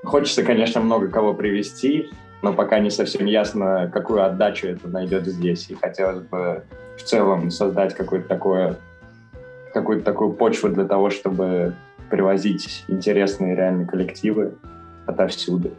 хочется, 0.04 0.42
конечно, 0.42 0.80
много 0.80 1.08
кого 1.08 1.34
привести, 1.34 2.10
но 2.42 2.52
пока 2.52 2.78
не 2.78 2.90
совсем 2.90 3.26
ясно, 3.26 3.90
какую 3.92 4.24
отдачу 4.24 4.68
это 4.68 4.88
найдет 4.88 5.26
здесь, 5.26 5.68
и 5.70 5.74
хотелось 5.74 6.20
бы 6.20 6.64
в 6.96 7.02
целом 7.02 7.50
создать 7.50 7.94
какое-то 7.94 8.28
такое, 8.28 8.76
какую-то 9.74 10.04
такую 10.04 10.32
почву 10.32 10.68
для 10.68 10.84
того, 10.84 11.10
чтобы 11.10 11.74
привозить 12.10 12.84
интересные 12.88 13.54
реальные 13.54 13.86
коллективы 13.86 14.54
отовсюду. 15.06 15.72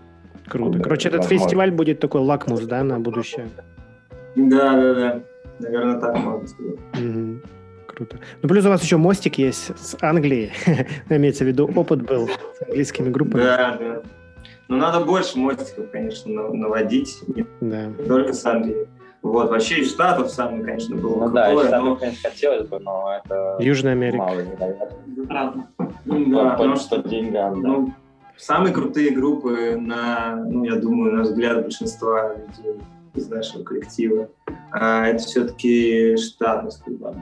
Круто. 0.48 0.80
Короче, 0.80 1.10
этот 1.10 1.22
возможно. 1.22 1.46
фестиваль 1.46 1.72
будет 1.72 2.00
такой 2.00 2.22
лакмус, 2.22 2.62
да, 2.62 2.84
на 2.84 3.00
будущее? 3.00 3.48
Да, 4.36 4.74
да, 4.74 4.94
да. 4.94 5.20
Наверное, 5.60 6.00
так 6.00 6.18
можно 6.18 6.48
сказать. 6.48 6.76
Угу. 6.94 7.40
Круто. 7.88 8.20
Ну, 8.42 8.50
плюс 8.50 8.66
у 8.66 8.70
вас 8.70 8.84
еще 8.84 8.98
мостик 8.98 9.38
есть 9.38 9.78
с 9.78 9.98
Англией. 10.02 10.52
Имеется 11.10 11.44
в 11.44 11.48
виду, 11.48 11.70
опыт 11.76 12.02
был 12.02 12.28
с 12.28 12.62
английскими 12.68 13.10
группами. 13.10 13.44
Да, 13.44 13.78
да. 13.80 14.02
Ну, 14.72 14.78
надо 14.78 15.04
больше 15.04 15.38
мостиков, 15.38 15.92
конечно, 15.92 16.32
наводить. 16.32 17.22
Да. 17.60 17.88
Не 17.88 18.06
только 18.06 18.32
с 18.32 18.46
Англией. 18.46 18.88
Вот, 19.22 19.50
вообще 19.50 19.80
из 19.80 19.92
Штатов 19.92 20.32
самый, 20.32 20.64
конечно, 20.64 20.96
был 20.96 21.18
Ну 21.18 21.30
да, 21.30 21.52
из 21.52 21.60
Штатов, 21.60 21.84
но... 21.84 21.96
конечно, 21.98 22.30
хотелось 22.30 22.68
бы, 22.70 22.80
но 22.80 23.20
это... 23.22 23.58
Южная 23.60 23.92
Америка. 23.92 24.18
Мало. 24.18 24.42
Правда. 25.28 25.68
Да, 26.06 26.50
потому 26.52 26.78
что 26.78 27.04
деньгам, 27.04 27.62
да. 27.62 27.68
Ну, 27.68 27.94
самые 28.38 28.74
крутые 28.74 29.12
группы, 29.12 29.76
на, 29.78 30.38
ну, 30.38 30.64
я 30.64 30.78
думаю, 30.78 31.18
на 31.18 31.24
взгляд 31.24 31.64
большинства 31.64 32.34
людей 32.34 32.80
из 33.14 33.28
нашего 33.28 33.66
коллектива. 33.66 34.30
А 34.72 35.06
это 35.06 35.18
все-таки 35.18 36.16
штатовский 36.16 36.96
банд. 36.96 37.18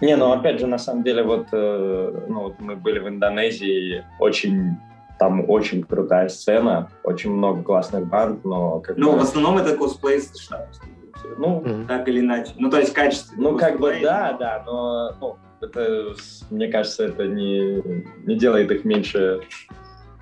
Не, 0.00 0.16
ну 0.16 0.32
опять 0.32 0.58
же, 0.58 0.66
на 0.66 0.78
самом 0.78 1.02
деле, 1.02 1.22
вот, 1.22 1.48
э, 1.52 2.24
ну, 2.28 2.44
вот 2.44 2.60
мы 2.60 2.76
были 2.76 2.98
в 2.98 3.08
Индонезии, 3.08 4.06
очень 4.18 4.78
там 5.18 5.48
очень 5.48 5.82
крутая 5.82 6.28
сцена, 6.28 6.90
очень 7.02 7.30
много 7.32 7.62
классных 7.62 8.06
банд, 8.06 8.44
но... 8.44 8.80
Как 8.80 8.96
ну, 8.96 9.16
в 9.16 9.20
основном 9.20 9.58
это 9.58 9.76
косплей 9.76 10.20
с 10.20 10.36
штатовским. 10.38 10.88
Ну, 11.36 11.60
mm-hmm. 11.60 11.86
так 11.86 12.08
или 12.08 12.20
иначе. 12.20 12.52
Ну, 12.58 12.70
то 12.70 12.78
есть 12.78 12.92
качественно. 12.92 13.50
Ну, 13.50 13.58
как 13.58 13.80
бы, 13.80 13.98
да, 14.00 14.36
да, 14.38 14.62
но, 14.64 15.14
ну, 15.20 15.36
это, 15.60 16.14
мне 16.50 16.68
кажется, 16.68 17.06
это 17.06 17.26
не, 17.26 17.82
не 18.24 18.36
делает 18.36 18.70
их 18.70 18.84
меньше 18.84 19.40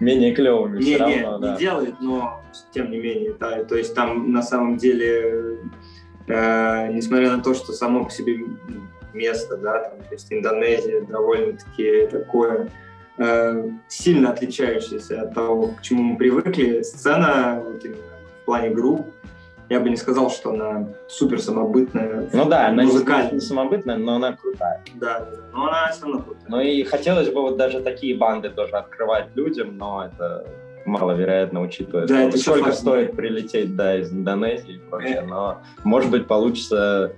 менее 0.00 0.34
клевыми. 0.34 0.78
Не, 0.82 0.92
не, 0.92 0.96
равно, 0.96 1.36
не 1.38 1.42
да. 1.42 1.56
делает, 1.56 1.94
но 2.00 2.40
тем 2.72 2.90
не 2.90 2.98
менее, 2.98 3.34
да. 3.38 3.64
То 3.64 3.76
есть 3.76 3.94
там 3.94 4.32
на 4.32 4.42
самом 4.42 4.76
деле, 4.76 5.58
э, 6.26 6.92
несмотря 6.92 7.36
на 7.36 7.42
то, 7.42 7.54
что 7.54 7.72
само 7.72 8.04
по 8.04 8.10
себе 8.10 8.38
место, 9.14 9.56
да, 9.56 9.84
там, 9.84 9.98
то 10.00 10.12
есть 10.12 10.32
Индонезия 10.32 11.02
довольно-таки 11.02 12.08
такое 12.08 12.68
сильно 13.88 14.30
отличающееся 14.30 15.22
от 15.22 15.34
того, 15.34 15.68
к 15.68 15.82
чему 15.82 16.02
мы 16.02 16.16
привыкли. 16.16 16.82
Сцена 16.82 17.62
вот 17.64 17.84
именно 17.84 18.02
в 18.42 18.44
плане 18.44 18.70
групп 18.70 19.06
я 19.68 19.80
бы 19.80 19.90
не 19.90 19.96
сказал, 19.96 20.30
что 20.30 20.50
она 20.50 20.88
супер 21.08 21.40
самобытная. 21.40 22.28
Ну 22.32 22.44
да, 22.44 22.68
она 22.68 22.84
не 22.84 23.40
самобытная, 23.40 23.96
но 23.96 24.16
она 24.16 24.32
крутая. 24.32 24.82
Да, 24.94 25.26
но 25.52 25.66
она 25.66 25.90
все 25.90 26.02
равно 26.04 26.22
крутая. 26.22 26.44
Ну 26.48 26.60
и 26.60 26.82
хотелось 26.84 27.30
бы 27.30 27.42
вот 27.42 27.56
даже 27.56 27.80
такие 27.80 28.16
банды 28.16 28.50
тоже 28.50 28.76
открывать 28.76 29.28
людям, 29.34 29.76
но 29.76 30.06
это 30.06 30.46
маловероятно, 30.84 31.62
учитывая, 31.62 32.06
да, 32.06 32.22
это 32.22 32.38
сколько 32.38 32.70
стоит 32.70 33.16
прилететь 33.16 33.74
да, 33.74 33.98
из 33.98 34.12
Индонезии 34.12 34.74
и 34.74 34.78
прочее. 34.78 35.22
Э. 35.22 35.26
Но, 35.26 35.62
может 35.82 36.12
быть, 36.12 36.28
получится 36.28 37.12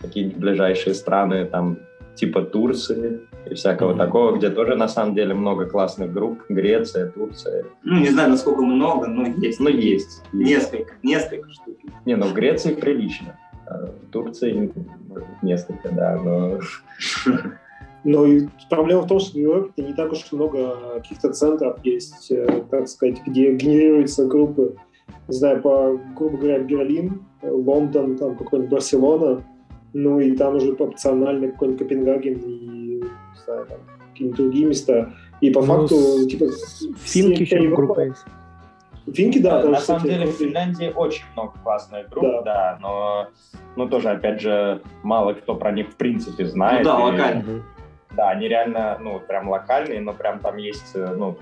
какие-нибудь 0.00 0.38
ближайшие 0.38 0.94
страны, 0.94 1.44
там, 1.44 1.78
типа 2.16 2.42
Турции, 2.42 3.20
и 3.50 3.54
всякого 3.54 3.92
mm-hmm. 3.92 3.98
такого, 3.98 4.36
где 4.36 4.50
тоже 4.50 4.74
на 4.74 4.88
самом 4.88 5.14
деле 5.14 5.34
много 5.34 5.66
классных 5.66 6.12
групп. 6.12 6.42
Греция, 6.48 7.10
Турция. 7.10 7.64
Ну, 7.82 8.00
не 8.00 8.08
знаю, 8.08 8.30
насколько 8.30 8.62
много, 8.62 9.06
но 9.06 9.26
есть. 9.26 9.60
Ну, 9.60 9.68
есть. 9.68 10.22
Несколько, 10.32 10.94
несколько 11.02 11.50
штук. 11.50 11.76
Не, 12.04 12.16
ну 12.16 12.26
в 12.26 12.34
Греции 12.34 12.74
прилично. 12.74 13.38
А 13.66 13.86
в 13.86 14.10
Турции 14.10 14.72
несколько, 15.42 15.90
да, 15.90 16.16
но... 16.16 16.58
Но 18.04 18.26
и 18.26 18.48
проблема 18.68 19.00
в 19.00 19.06
том, 19.06 19.18
что 19.18 19.32
в 19.32 19.40
Европе 19.40 19.82
не 19.82 19.94
так 19.94 20.12
уж 20.12 20.30
много 20.30 20.76
каких-то 20.96 21.32
центров 21.32 21.78
есть, 21.84 22.30
э, 22.30 22.62
так 22.70 22.86
сказать, 22.86 23.22
где 23.26 23.54
генерируются 23.54 24.26
группы. 24.26 24.76
Не 25.26 25.34
знаю, 25.34 25.62
по, 25.62 25.98
грубо 26.14 26.36
говоря, 26.36 26.58
Берлин, 26.58 27.22
Лондон, 27.42 28.16
там 28.18 28.36
какой-нибудь 28.36 28.70
Барселона, 28.70 29.42
ну 29.94 30.20
и 30.20 30.36
там 30.36 30.56
уже 30.56 30.72
опционально 30.72 31.48
какой-нибудь 31.48 31.78
Копенгаген 31.78 32.34
и 32.34 32.83
знаю, 33.44 33.66
там, 33.66 33.78
какие-нибудь 34.10 34.38
другие 34.38 34.66
места. 34.66 35.12
И 35.40 35.50
по 35.50 35.60
ну, 35.60 35.66
факту, 35.66 36.28
типа... 36.28 36.46
Финки 37.02 37.42
еще 37.42 37.68
группа 37.68 38.00
есть. 38.00 38.24
Финки, 39.12 39.38
да. 39.38 39.62
да 39.62 39.68
на 39.68 39.80
самом 39.80 40.04
деле 40.04 40.26
в 40.26 40.32
Финляндии 40.32 40.90
очень 40.94 41.24
много 41.34 41.52
классных 41.62 42.08
групп, 42.08 42.24
да. 42.24 42.42
да, 42.42 42.78
но 42.80 43.28
ну, 43.76 43.88
тоже, 43.88 44.10
опять 44.10 44.40
же, 44.40 44.80
мало 45.02 45.34
кто 45.34 45.54
про 45.56 45.72
них 45.72 45.90
в 45.90 45.96
принципе 45.96 46.46
знает. 46.46 46.84
Ну 46.84 46.90
да, 46.90 46.98
локальные. 46.98 47.62
Да, 48.16 48.30
они 48.30 48.48
реально, 48.48 48.96
ну, 49.00 49.20
прям 49.20 49.50
локальные, 49.50 50.00
но 50.00 50.12
прям 50.12 50.38
там 50.38 50.56
есть, 50.56 50.92
э, 50.94 51.14
ну, 51.16 51.36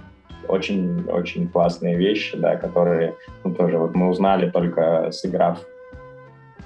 очень-очень 0.48 1.48
классные 1.48 1.96
вещи, 1.96 2.36
да, 2.36 2.56
которые, 2.56 3.14
ну, 3.44 3.54
тоже 3.54 3.78
вот 3.78 3.94
мы 3.94 4.08
узнали 4.08 4.50
только 4.50 5.10
сыграв 5.12 5.60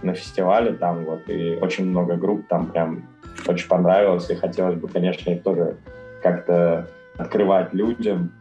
на 0.02 0.14
фестивале 0.14 0.72
там 0.72 1.04
вот, 1.04 1.28
и 1.28 1.56
очень 1.60 1.86
много 1.86 2.16
групп 2.16 2.46
там 2.48 2.66
прям 2.66 3.08
очень 3.46 3.68
понравилось, 3.68 4.30
и 4.30 4.34
хотелось 4.34 4.76
бы, 4.76 4.88
конечно, 4.88 5.30
их 5.30 5.42
тоже 5.42 5.76
как-то 6.22 6.88
открывать 7.16 7.72
людям, 7.72 8.32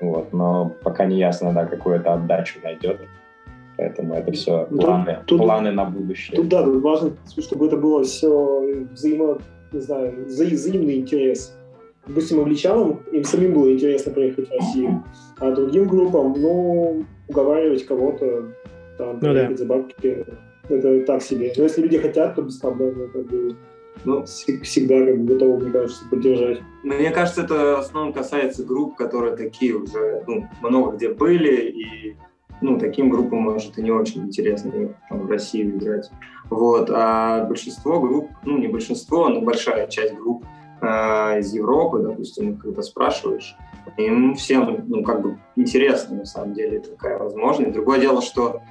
вот, 0.00 0.32
но 0.32 0.72
пока 0.82 1.06
не 1.06 1.18
ясно, 1.18 1.52
да, 1.52 1.66
какую 1.66 1.96
это 1.96 2.14
отдачу 2.14 2.58
найдет. 2.62 3.00
Поэтому 3.76 4.14
это 4.14 4.32
все 4.32 4.66
ну, 4.70 4.80
планы, 4.80 5.18
тут, 5.26 5.38
планы 5.38 5.70
на 5.70 5.84
будущее. 5.84 6.36
Тут, 6.36 6.48
да, 6.48 6.62
тут 6.62 6.82
важно, 6.82 7.12
чтобы 7.38 7.66
это 7.66 7.76
было 7.76 8.04
все 8.04 8.86
взаимо, 8.92 9.38
не 9.72 9.80
знаю, 9.80 10.24
вза 10.26 10.44
взаимный 10.44 10.96
интерес. 11.00 11.56
Допустим, 12.06 12.38
англичанам, 12.38 13.02
им 13.12 13.24
самим 13.24 13.52
было 13.52 13.72
интересно 13.72 14.12
приехать 14.12 14.48
в 14.48 14.52
Россию, 14.52 15.04
а 15.38 15.50
другим 15.50 15.88
группам, 15.88 16.34
ну, 16.38 17.04
уговаривать 17.28 17.84
кого-то, 17.84 18.44
там, 18.96 19.18
ну, 19.20 19.34
да. 19.34 19.54
за 19.54 19.66
бабки, 19.66 20.24
это 20.68 21.02
так 21.02 21.22
себе. 21.22 21.52
Но 21.56 21.64
если 21.64 21.82
люди 21.82 21.98
хотят, 21.98 22.34
то 22.34 22.42
без 22.42 22.56
проблем, 22.58 23.10
как 23.12 23.26
бы, 23.26 23.56
ну, 24.04 24.24
всегда 24.24 25.04
как 25.04 25.18
бы 25.20 25.34
готовы, 25.34 25.64
мне 25.64 25.72
кажется, 25.72 26.04
поддержать. 26.08 26.60
Мне 26.82 27.10
кажется, 27.10 27.42
это 27.42 27.76
в 27.76 27.80
основном 27.80 28.12
касается 28.12 28.64
групп, 28.64 28.96
которые 28.96 29.36
такие 29.36 29.74
уже 29.74 30.22
ну, 30.26 30.48
много 30.62 30.96
где 30.96 31.08
были, 31.12 31.70
и 31.70 32.16
ну, 32.60 32.78
таким 32.78 33.10
группам, 33.10 33.40
может, 33.40 33.78
и 33.78 33.82
не 33.82 33.90
очень 33.90 34.22
интересно 34.22 34.94
там, 35.08 35.26
в 35.26 35.30
России 35.30 35.62
играть. 35.62 36.10
Вот. 36.48 36.90
А 36.92 37.44
большинство 37.44 38.00
групп, 38.00 38.30
ну, 38.44 38.58
не 38.58 38.68
большинство, 38.68 39.28
но 39.28 39.40
большая 39.40 39.88
часть 39.88 40.14
групп 40.14 40.44
э, 40.80 41.40
из 41.40 41.52
Европы, 41.52 41.98
допустим, 41.98 42.56
когда 42.56 42.82
спрашиваешь, 42.82 43.56
им 43.96 44.34
всем, 44.34 44.84
ну, 44.88 45.02
как 45.02 45.22
бы 45.22 45.38
интересно, 45.54 46.18
на 46.18 46.24
самом 46.24 46.54
деле, 46.54 46.80
такая 46.80 47.18
возможность. 47.18 47.72
Другое 47.72 48.00
дело, 48.00 48.22
что 48.22 48.62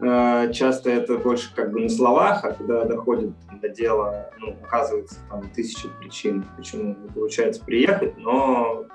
часто 0.00 0.90
это 0.90 1.18
больше 1.18 1.54
как 1.54 1.72
бы 1.72 1.80
на 1.80 1.88
словах, 1.88 2.44
а 2.44 2.52
когда 2.52 2.84
доходит 2.84 3.32
до 3.60 3.68
дела, 3.68 4.30
ну, 4.38 4.56
оказывается, 4.62 5.16
там 5.28 5.48
тысячи 5.54 5.88
причин, 6.00 6.44
почему 6.56 6.96
не 7.00 7.08
получается 7.08 7.62
приехать, 7.64 8.16
но 8.18 8.86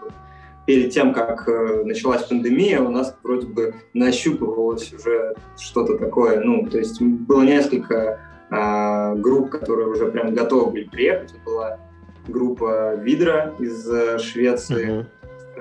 перед 0.65 0.91
тем, 0.91 1.13
как 1.13 1.47
э, 1.47 1.83
началась 1.83 2.23
пандемия, 2.23 2.81
у 2.81 2.89
нас 2.89 3.15
вроде 3.23 3.47
бы 3.47 3.75
нащупывалось 3.93 4.91
уже 4.93 5.35
что-то 5.57 5.97
такое. 5.97 6.41
Ну, 6.41 6.65
то 6.67 6.77
есть 6.77 7.01
было 7.01 7.43
несколько 7.43 8.19
э, 8.49 9.15
групп, 9.15 9.51
которые 9.51 9.87
уже 9.87 10.07
прям 10.07 10.33
готовы 10.33 10.71
были 10.71 10.83
приехать. 10.85 11.33
Была 11.45 11.79
группа 12.27 12.95
Видра 12.95 13.53
из 13.59 13.87
э, 13.89 14.17
Швеции, 14.17 15.05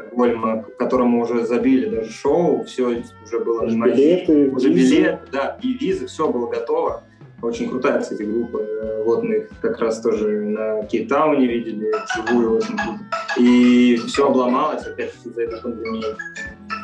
uh-huh. 0.05 0.09
Стокгольма, 0.09 0.65
которому 0.79 1.23
уже 1.23 1.47
забили 1.47 1.89
даже 1.89 2.11
шоу, 2.11 2.65
все 2.65 3.03
уже 3.25 3.41
было 3.41 3.63
на 3.63 3.87
билеты, 3.87 4.51
уже 4.51 4.71
билет, 4.71 5.21
да, 5.33 5.59
и 5.63 5.75
визы, 5.75 6.07
все 6.07 6.31
было 6.31 6.49
готово. 6.49 7.03
Очень 7.43 7.69
крутая, 7.69 8.01
кстати, 8.01 8.23
группа. 8.23 8.57
Э, 8.57 9.03
вот 9.05 9.23
мы 9.23 9.35
их 9.35 9.51
как 9.61 9.79
раз 9.79 10.01
тоже 10.01 10.41
на 10.41 10.83
Кейтауне 10.85 11.47
видели, 11.47 11.93
живую 12.15 12.57
очень 12.57 12.77
круто. 12.77 13.01
И 13.39 13.97
все 14.07 14.29
обломалось, 14.29 14.87
опять-таки, 14.87 15.29
из-за 15.29 15.43
этой 15.43 15.61
пандемии. 15.61 16.05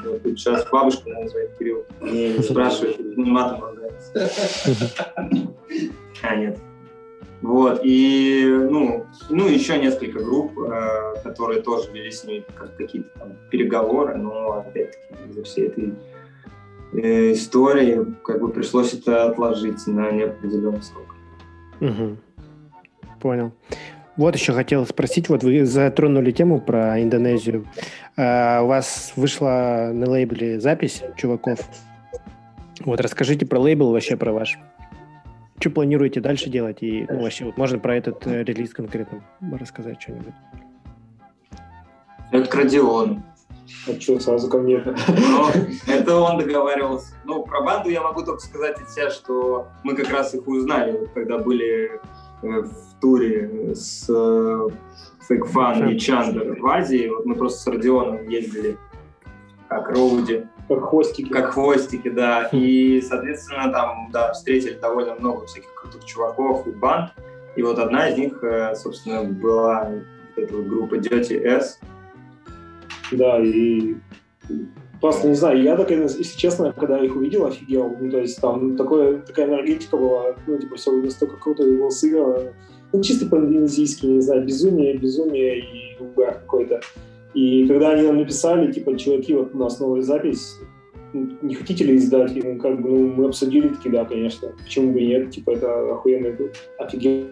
Вот 0.04 0.20
сейчас 0.24 0.68
бабушка, 0.70 1.08
наверное, 1.08 1.30
звонит 1.30 1.50
Кирилл, 1.58 1.86
и 2.02 2.42
спрашивает, 2.42 2.96
ну, 3.16 3.24
матом 3.24 3.64
ругается. 3.64 4.30
А, 6.22 6.36
нет. 6.36 6.58
Вот, 7.42 7.80
и, 7.82 8.44
ну, 8.46 9.06
ну, 9.30 9.48
еще 9.48 9.78
несколько 9.78 10.22
групп, 10.22 10.58
э, 10.58 11.14
которые 11.24 11.62
тоже 11.62 11.90
вели 11.90 12.10
с 12.10 12.24
ними 12.24 12.44
какие-то 12.76 13.08
там 13.18 13.32
переговоры, 13.50 14.16
но, 14.16 14.64
опять-таки, 14.66 15.30
из-за 15.30 15.42
всей 15.44 15.68
этой 15.68 15.94
э, 16.92 17.32
истории 17.32 18.04
как 18.24 18.40
бы 18.40 18.50
пришлось 18.50 18.92
это 18.92 19.24
отложить 19.24 19.86
на 19.86 20.10
неопределенный 20.10 20.82
срок. 20.82 21.14
Угу. 21.80 22.16
Понял. 23.20 23.52
Вот 24.16 24.34
еще 24.34 24.52
хотел 24.52 24.84
спросить, 24.84 25.30
вот 25.30 25.42
вы 25.42 25.64
затронули 25.64 26.30
тему 26.32 26.60
про 26.60 27.00
Индонезию. 27.00 27.64
Uh, 28.18 28.62
у 28.64 28.66
вас 28.66 29.14
вышла 29.16 29.92
на 29.94 30.10
лейбле 30.10 30.60
запись 30.60 31.02
чуваков. 31.16 31.60
Вот 32.84 33.00
расскажите 33.00 33.46
про 33.46 33.58
лейбл 33.58 33.92
вообще, 33.92 34.18
про 34.18 34.32
ваш. 34.32 34.58
Что 35.60 35.70
планируете 35.70 36.20
дальше 36.20 36.50
делать? 36.50 36.78
И 36.80 37.06
ну, 37.08 37.22
вообще, 37.22 37.44
вот 37.44 37.56
можно 37.56 37.78
про 37.78 37.94
этот 37.96 38.26
э, 38.26 38.42
релиз 38.44 38.72
конкретно 38.72 39.22
рассказать 39.60 40.00
что-нибудь? 40.00 40.34
Это 42.32 42.48
Крадион. 42.48 43.22
А 43.86 44.00
что, 44.00 44.18
сразу 44.18 44.48
ко 44.48 44.58
мне? 44.58 44.82
Ну, 44.84 45.46
это 45.86 46.16
он 46.16 46.38
договаривался. 46.38 47.14
Ну, 47.24 47.44
про 47.44 47.60
банду 47.60 47.88
я 47.88 48.00
могу 48.02 48.22
только 48.24 48.40
сказать 48.40 48.80
от 48.80 48.90
себя, 48.90 49.10
что 49.10 49.68
мы 49.84 49.94
как 49.94 50.10
раз 50.10 50.34
их 50.34 50.48
узнали, 50.48 51.08
когда 51.14 51.38
были 51.38 52.00
Э, 52.42 52.62
в 52.62 53.00
туре 53.00 53.74
с 53.74 54.08
Fake 54.08 55.52
Fun 55.52 55.92
и 55.92 55.98
Чандер 55.98 56.58
в 56.60 56.66
Азии. 56.66 57.08
Вот 57.08 57.26
мы 57.26 57.34
просто 57.34 57.60
с 57.60 57.66
Родионом 57.66 58.28
ездили 58.28 58.76
как 59.70 59.88
роуди. 59.90 60.46
Как 60.68 60.82
хвостики. 60.88 61.30
Как 61.30 61.52
хвостики, 61.52 62.10
да. 62.10 62.48
И, 62.52 63.00
соответственно, 63.00 63.72
там, 63.72 64.10
да, 64.12 64.32
встретили 64.32 64.74
довольно 64.74 65.14
много 65.14 65.46
всяких 65.46 65.72
крутых 65.74 66.04
чуваков 66.04 66.66
и 66.66 66.72
банд. 66.72 67.12
И 67.56 67.62
вот 67.62 67.78
одна 67.78 68.08
из 68.08 68.18
них, 68.18 68.42
э, 68.42 68.74
собственно, 68.74 69.24
была 69.24 69.90
эта 70.36 70.56
вот 70.56 70.66
группа 70.66 70.94
Dirty 70.96 71.40
S. 71.44 71.80
Да, 73.12 73.38
и 73.40 73.96
Просто 75.00 75.28
не 75.28 75.34
знаю, 75.34 75.62
я 75.62 75.76
так, 75.76 75.90
если 75.90 76.36
честно, 76.36 76.72
когда 76.72 76.98
их 76.98 77.16
увидел, 77.16 77.46
офигел. 77.46 77.96
Ну, 77.98 78.10
то 78.10 78.18
есть 78.18 78.38
там 78.40 78.76
такое, 78.76 79.20
такая 79.20 79.46
энергетика 79.46 79.96
была, 79.96 80.34
ну, 80.46 80.58
типа, 80.58 80.76
все 80.76 80.92
настолько 80.92 81.36
круто 81.36 81.62
было 81.62 81.88
сыграно. 81.88 82.52
Ну, 82.92 83.02
чисто 83.02 83.26
по-индонезийски, 83.26 84.04
не 84.04 84.20
знаю, 84.20 84.44
безумие, 84.44 84.98
безумие 84.98 85.60
и 85.60 85.96
угар 86.02 86.34
какой-то. 86.34 86.80
И 87.34 87.66
когда 87.68 87.90
они 87.90 88.02
нам 88.02 88.18
написали, 88.18 88.72
типа, 88.72 88.98
чуваки, 88.98 89.34
вот 89.34 89.54
у 89.54 89.58
нас 89.58 89.78
новая 89.78 90.02
запись, 90.02 90.58
не 91.12 91.54
хотите 91.54 91.84
ли 91.84 91.96
издать? 91.96 92.36
И 92.36 92.42
мы 92.42 92.58
как 92.58 92.80
бы, 92.80 92.90
ну, 92.90 93.12
мы 93.14 93.26
обсудили, 93.26 93.68
такие, 93.68 93.90
да, 93.92 94.04
конечно, 94.04 94.52
почему 94.62 94.92
бы 94.92 95.00
и 95.00 95.06
нет, 95.06 95.30
типа, 95.30 95.50
это 95.50 95.92
охуенный 95.92 96.36
офигенно 96.78 97.30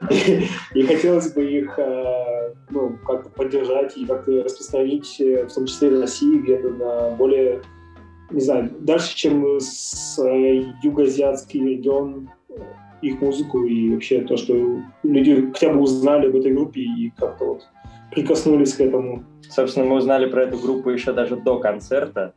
и 0.74 0.82
хотелось 0.82 1.32
бы 1.32 1.44
их 1.44 1.78
э, 1.78 2.52
ну, 2.70 2.98
как-то 3.06 3.30
поддержать 3.30 3.96
и 3.96 4.04
как-то 4.04 4.42
распространить, 4.42 5.20
э, 5.20 5.46
в 5.46 5.54
том 5.54 5.66
числе 5.66 5.90
в 5.90 6.00
России, 6.00 6.38
где-то 6.38 6.70
на 6.70 7.10
более, 7.16 7.62
не 8.30 8.40
знаю, 8.40 8.70
дальше, 8.80 9.16
чем 9.16 9.58
с 9.60 10.18
э, 10.18 10.64
юго-азиатский 10.82 11.60
регион, 11.60 12.28
их 13.02 13.20
музыку 13.20 13.64
и 13.64 13.92
вообще 13.92 14.22
то, 14.22 14.36
что 14.36 14.80
люди 15.02 15.50
хотя 15.52 15.72
бы 15.72 15.80
узнали 15.80 16.28
об 16.28 16.36
этой 16.36 16.52
группе 16.52 16.80
и 16.80 17.12
как-то 17.16 17.44
вот 17.44 17.62
прикоснулись 18.14 18.74
к 18.74 18.80
этому. 18.80 19.24
Собственно, 19.48 19.86
мы 19.86 19.96
узнали 19.96 20.26
про 20.26 20.44
эту 20.44 20.58
группу 20.58 20.90
еще 20.90 21.12
даже 21.12 21.36
до 21.36 21.58
концерта. 21.58 22.34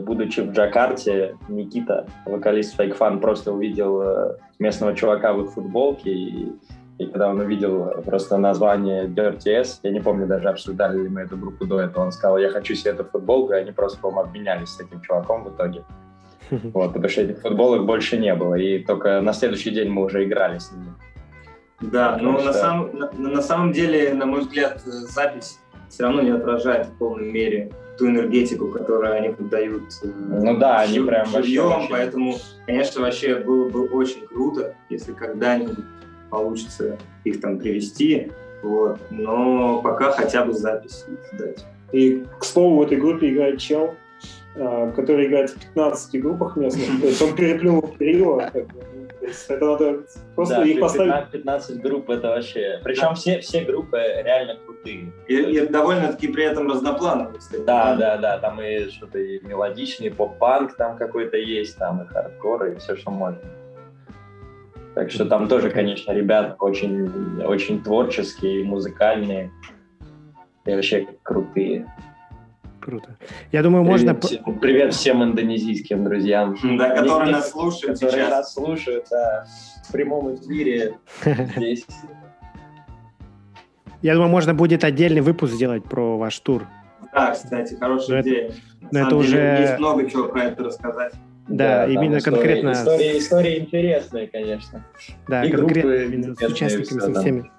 Будучи 0.00 0.40
в 0.40 0.52
Джакарте, 0.52 1.36
Никита, 1.48 2.06
вокалист 2.26 2.78
Fake 2.78 2.98
Fun, 2.98 3.18
просто 3.18 3.52
увидел 3.52 4.36
местного 4.58 4.94
чувака 4.94 5.32
в 5.32 5.44
их 5.44 5.52
футболке 5.52 6.10
и 6.12 6.52
и 7.00 7.06
когда 7.06 7.30
он 7.30 7.40
увидел 7.40 8.02
просто 8.04 8.36
название 8.36 9.06
Dirty 9.06 9.48
S, 9.62 9.80
я 9.82 9.90
не 9.90 10.00
помню 10.00 10.26
даже, 10.26 10.50
обсуждали 10.50 11.02
ли 11.02 11.08
мы 11.08 11.22
эту 11.22 11.38
группу 11.38 11.64
до 11.64 11.80
этого, 11.80 12.04
он 12.04 12.12
сказал, 12.12 12.36
я 12.36 12.50
хочу 12.50 12.74
себе 12.74 12.90
эту 12.90 13.04
футболку, 13.04 13.54
и 13.54 13.56
они 13.56 13.72
просто, 13.72 13.98
по 13.98 14.10
обменялись 14.20 14.68
с 14.68 14.80
этим 14.80 15.00
чуваком 15.00 15.44
в 15.44 15.54
итоге. 15.54 15.82
Вот, 16.74 16.88
потому 16.88 17.08
что 17.08 17.22
этих 17.22 17.40
футболок 17.40 17.86
больше 17.86 18.18
не 18.18 18.34
было, 18.34 18.54
и 18.54 18.84
только 18.84 19.22
на 19.22 19.32
следующий 19.32 19.70
день 19.70 19.88
мы 19.88 20.04
уже 20.04 20.24
играли 20.24 20.58
с 20.58 20.72
ними. 20.72 20.92
Да, 21.80 22.18
но 22.20 22.38
что... 22.38 22.46
на, 22.46 22.52
самом, 22.52 22.98
на, 22.98 23.10
на 23.12 23.42
самом 23.42 23.72
деле, 23.72 24.12
на 24.14 24.26
мой 24.26 24.40
взгляд, 24.40 24.82
запись 24.84 25.58
все 25.88 26.04
равно 26.04 26.22
не 26.22 26.30
отражает 26.30 26.86
в 26.86 26.98
полной 26.98 27.30
мере 27.30 27.72
ту 27.98 28.06
энергетику, 28.06 28.68
которую 28.68 29.12
они 29.12 29.30
подают 29.30 29.82
э, 30.02 30.06
ну 30.06 30.56
да, 30.56 30.80
они 30.80 31.00
прям 31.00 31.26
живьем, 31.26 31.68
вообще, 31.68 31.88
поэтому, 31.90 32.34
конечно, 32.64 33.02
вообще 33.02 33.36
было 33.36 33.68
бы 33.68 33.86
очень 33.88 34.26
круто, 34.26 34.74
если 34.88 35.12
когда-нибудь 35.12 35.84
получится 36.30 36.96
их 37.24 37.40
там 37.40 37.58
привести, 37.58 38.30
вот. 38.62 38.98
но 39.10 39.82
пока 39.82 40.12
хотя 40.12 40.44
бы 40.44 40.52
запись 40.52 41.04
дать. 41.32 41.64
И, 41.92 42.24
к 42.38 42.44
слову, 42.44 42.76
в 42.76 42.82
этой 42.82 42.98
группе 42.98 43.30
играет 43.30 43.58
чел, 43.58 43.96
а, 44.56 44.90
который 44.92 45.26
играет 45.26 45.50
в 45.50 45.58
15 45.58 46.22
группах 46.22 46.56
местных, 46.56 47.00
то 47.00 47.06
есть 47.06 47.20
он 47.20 47.34
переплюнул 47.34 47.94
Кирилла, 49.20 49.36
это 49.48 49.64
надо 49.64 50.02
просто 50.34 50.56
да, 50.56 50.64
их 50.64 50.80
поставить. 50.80 51.30
15 51.30 51.82
групп 51.82 52.10
это 52.10 52.28
вообще. 52.28 52.80
Причем 52.82 53.14
все, 53.14 53.40
все 53.40 53.64
группы 53.64 53.98
реально 53.98 54.56
крутые. 54.64 55.12
И, 55.28 55.34
и 55.34 55.66
довольно-таки 55.66 56.28
при 56.28 56.44
этом 56.44 56.70
разноплановые, 56.70 57.38
кстати. 57.38 57.62
Да, 57.62 57.96
да, 57.96 58.16
да. 58.16 58.38
Там 58.38 58.60
и 58.60 58.88
что-то 58.90 59.18
и 59.18 59.40
мелодичный, 59.40 60.10
поп-панк 60.10 60.74
там 60.76 60.96
какой-то 60.96 61.36
есть, 61.36 61.78
там 61.78 62.02
и 62.02 62.06
хардкор, 62.06 62.66
и 62.66 62.76
все, 62.76 62.96
что 62.96 63.10
можно. 63.10 63.40
Так 64.94 65.10
что 65.10 65.24
там 65.24 65.48
тоже, 65.48 65.70
конечно, 65.70 66.12
ребята 66.12 66.56
очень, 66.58 67.42
очень 67.42 67.82
творческие, 67.82 68.64
музыкальные 68.64 69.52
и 70.64 70.74
вообще 70.74 71.06
крутые. 71.22 71.86
Круто. 72.80 73.16
Я 73.52 73.62
думаю, 73.62 73.84
можно... 73.84 74.18
Всем, 74.20 74.58
привет 74.58 74.94
всем 74.94 75.22
индонезийским 75.22 76.02
друзьям. 76.02 76.56
Да, 76.78 76.90
которые 76.90 77.32
нас 77.32 77.50
слушают 77.50 78.00
Которые 78.00 78.24
сейчас. 78.24 78.30
нас 78.30 78.54
слушают, 78.54 79.06
да, 79.10 79.44
в 79.86 79.92
прямом 79.92 80.34
эфире 80.34 80.96
здесь. 81.56 81.86
Я 84.00 84.14
думаю, 84.14 84.30
можно 84.30 84.54
будет 84.54 84.82
отдельный 84.82 85.20
выпуск 85.20 85.52
сделать 85.52 85.84
про 85.84 86.16
ваш 86.16 86.38
тур. 86.40 86.66
Да, 87.12 87.32
кстати, 87.32 87.74
хорошая 87.74 88.22
но 88.22 88.22
идея. 88.22 88.46
Это, 88.46 88.54
но 88.92 88.98
это 89.00 89.10
деле, 89.10 89.20
уже... 89.20 89.58
Есть 89.60 89.78
много 89.78 90.10
чего 90.10 90.28
про 90.28 90.44
это 90.44 90.64
рассказать. 90.64 91.12
Да, 91.48 91.86
да 91.86 91.86
именно 91.86 92.16
истории, 92.16 92.36
конкретно... 92.36 92.70
Истории, 92.70 93.18
истории 93.18 93.58
интересные, 93.58 94.28
конечно. 94.28 94.86
Да, 95.28 95.44
и 95.44 95.50
конкретно 95.50 96.34
с 96.34 96.50
участниками, 96.50 97.00
со 97.00 97.20
всеми. 97.20 97.50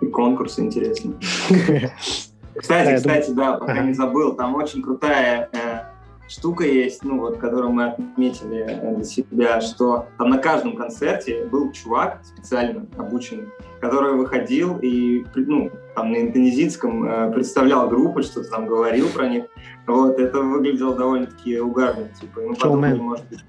И 0.00 0.06
конкурсы 0.06 0.60
интересные. 0.60 1.16
Кстати, 2.58 2.96
кстати, 2.96 3.30
да, 3.30 3.54
пока 3.54 3.80
не 3.80 3.94
забыл, 3.94 4.34
там 4.34 4.54
очень 4.54 4.82
крутая 4.82 5.48
э, 5.52 5.80
штука 6.28 6.64
есть, 6.64 7.02
ну 7.04 7.18
вот, 7.18 7.38
которую 7.38 7.72
мы 7.72 7.86
отметили 7.86 8.94
для 8.94 9.04
себя, 9.04 9.60
что 9.60 10.06
там 10.18 10.30
на 10.30 10.38
каждом 10.38 10.76
концерте 10.76 11.46
был 11.46 11.72
чувак 11.72 12.20
специально 12.22 12.86
обученный, 12.96 13.48
который 13.80 14.14
выходил 14.14 14.78
и, 14.78 15.24
ну, 15.34 15.70
там 15.94 16.12
на 16.12 16.22
индонезийском 16.22 17.04
э, 17.04 17.32
представлял 17.32 17.88
группу, 17.88 18.22
что-то 18.22 18.50
там 18.50 18.66
говорил 18.66 19.08
про 19.08 19.28
них. 19.28 19.44
Вот, 19.86 20.18
это 20.18 20.40
выглядело 20.40 20.94
довольно-таки 20.94 21.58
угарно, 21.58 22.08
типа, 22.20 22.40
ему 22.40 22.54
подумали, 22.54 22.98
может 22.98 23.26
быть, 23.28 23.40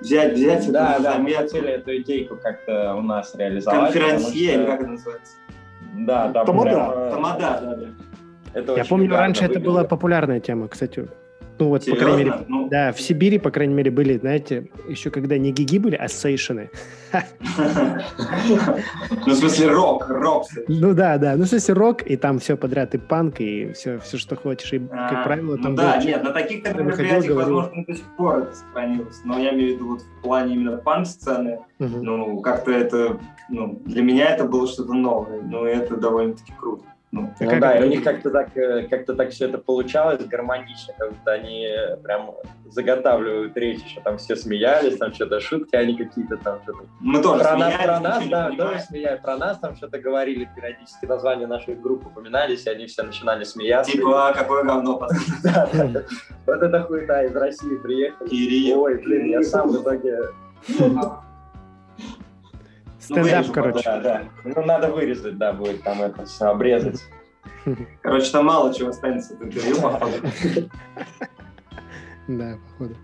взять, 0.00 0.34
взять 0.34 0.70
да, 0.72 0.98
да, 0.98 1.18
мы 1.18 1.32
хотели 1.32 1.68
эту 1.68 1.96
идейку 1.98 2.36
как-то 2.36 2.94
у 2.94 3.02
нас 3.02 3.34
реализовать. 3.34 3.92
Конферансье, 3.92 4.54
или 4.54 4.64
как 4.64 4.80
это 4.80 4.90
называется? 4.90 5.34
Да, 5.94 6.32
там 6.32 6.46
Тамада. 6.46 6.70
прям, 6.70 7.10
Тамада, 7.10 7.60
да, 7.62 7.76
да. 7.76 7.86
Это 8.54 8.76
Я 8.76 8.84
помню, 8.84 9.10
раньше 9.10 9.44
это 9.44 9.54
выглядело. 9.54 9.72
была 9.72 9.84
популярная 9.84 10.40
тема, 10.40 10.68
кстати. 10.68 11.08
Ну 11.58 11.68
вот, 11.68 11.80
по 11.80 11.84
Серьезно? 11.84 12.04
крайней 12.06 12.24
мере, 12.24 12.44
Ну, 12.48 12.68
да, 12.68 12.92
в 12.92 13.00
Сибири, 13.00 13.38
по 13.38 13.50
крайней 13.50 13.74
мере, 13.74 13.90
были, 13.90 14.18
знаете, 14.18 14.68
еще 14.88 15.10
когда 15.10 15.38
не 15.38 15.52
гиги 15.52 15.78
были, 15.78 15.94
а 15.96 16.08
сейшены. 16.08 16.70
Ну, 19.26 19.32
в 19.32 19.36
смысле, 19.36 19.68
рок, 19.68 20.08
рок. 20.08 20.44
Ну 20.68 20.94
да, 20.94 21.18
да. 21.18 21.36
Ну, 21.36 21.44
в 21.44 21.46
смысле, 21.46 21.74
рок, 21.74 22.02
и 22.02 22.16
там 22.16 22.38
все 22.38 22.56
подряд, 22.56 22.94
и 22.94 22.98
панк, 22.98 23.40
и 23.40 23.72
все, 23.74 23.98
все 23.98 24.16
что 24.18 24.34
хочешь. 24.36 24.72
И, 24.72 24.78
как 24.80 25.12
А, 25.12 25.24
правило, 25.24 25.56
ну 25.56 25.62
там 25.62 25.74
да, 25.76 25.96
был 25.98 26.04
нет, 26.06 26.22
на 26.24 26.30
таких 26.30 26.64
мероприятиях, 26.64 27.36
возможно, 27.36 27.84
до 27.86 27.94
сих 27.94 28.04
пор 28.16 28.38
это 28.38 28.54
сохранилось. 28.54 29.20
Но 29.24 29.38
я 29.38 29.52
имею 29.54 29.72
в 29.72 29.74
виду 29.76 29.88
вот 29.90 30.00
в 30.02 30.22
плане 30.22 30.54
именно 30.54 30.76
панк-сцены, 30.78 31.60
ну, 31.78 32.40
как-то 32.40 32.70
это, 32.72 33.18
ну, 33.48 33.80
для 33.84 34.02
меня 34.02 34.30
это 34.30 34.44
было 34.44 34.66
что-то 34.66 34.94
новое, 34.94 35.42
но 35.42 35.66
это 35.66 35.96
довольно-таки 35.96 36.52
круто. 36.58 36.84
Ну, 37.12 37.30
А 37.38 37.44
Ну 37.44 37.50
как 37.50 37.60
да, 37.60 37.74
это 37.74 37.84
и 37.84 37.88
у 37.88 37.90
них 37.90 38.02
как-то 38.02 38.30
так, 38.30 38.56
э, 38.56 38.88
как-то 38.88 39.14
так 39.14 39.30
все 39.30 39.46
это 39.46 39.58
получалось 39.58 40.24
гармонично, 40.24 40.94
как 40.98 41.10
будто 41.10 41.32
они 41.32 41.68
прям 42.02 42.36
заготавливают 42.70 43.54
речь, 43.54 43.82
еще 43.82 44.00
там 44.00 44.16
все 44.16 44.34
смеялись, 44.34 44.96
там 44.96 45.12
что-то 45.12 45.38
шутки, 45.38 45.76
они 45.76 45.94
какие-то 45.94 46.38
там 46.38 46.62
что-то 46.62 46.86
мы 47.00 47.20
тоже 47.20 47.44
про, 47.44 47.56
нас, 47.58 47.74
смеялись, 47.74 47.84
про 47.84 47.98
ничего 47.98 48.08
нас, 48.08 48.56
да, 48.56 48.64
тоже 48.64 48.80
смеялись, 48.80 49.20
про 49.20 49.36
нас 49.36 49.58
там 49.58 49.76
что-то 49.76 49.98
говорили, 49.98 50.48
периодически 50.56 51.04
названия 51.04 51.46
наших 51.46 51.82
групп 51.82 52.06
упоминались, 52.06 52.64
и 52.64 52.70
они 52.70 52.86
все 52.86 53.02
начинали 53.02 53.44
смеяться. 53.44 53.92
Типа, 53.92 54.28
а, 54.28 54.32
какое 54.32 54.64
говно. 54.64 54.98
Да. 55.42 55.68
Вот 56.46 56.62
это 56.62 56.82
хуйта, 56.84 57.24
из 57.24 57.36
России 57.36 57.76
приехали. 57.76 58.72
Ой, 58.72 58.94
блин, 59.02 59.26
я 59.26 59.42
сам 59.42 59.68
в 59.68 59.82
итоге... 59.82 60.18
Стендап, 63.02 63.24
вырежу 63.24 63.52
короче. 63.52 63.82
Да, 63.84 64.00
да. 64.00 64.22
Ну, 64.44 64.64
надо 64.64 64.92
вырезать, 64.92 65.36
да, 65.36 65.52
будет 65.52 65.82
там 65.82 66.00
это 66.02 66.24
все 66.24 66.46
обрезать. 66.46 67.02
Короче, 68.02 68.30
там 68.30 68.46
мало 68.46 68.72
чего 68.72 68.90
останется 68.90 69.34
от 69.34 69.42
интервью, 69.42 69.80
походу. 69.80 70.12
Да, 72.28 72.56
походу. 72.78 72.96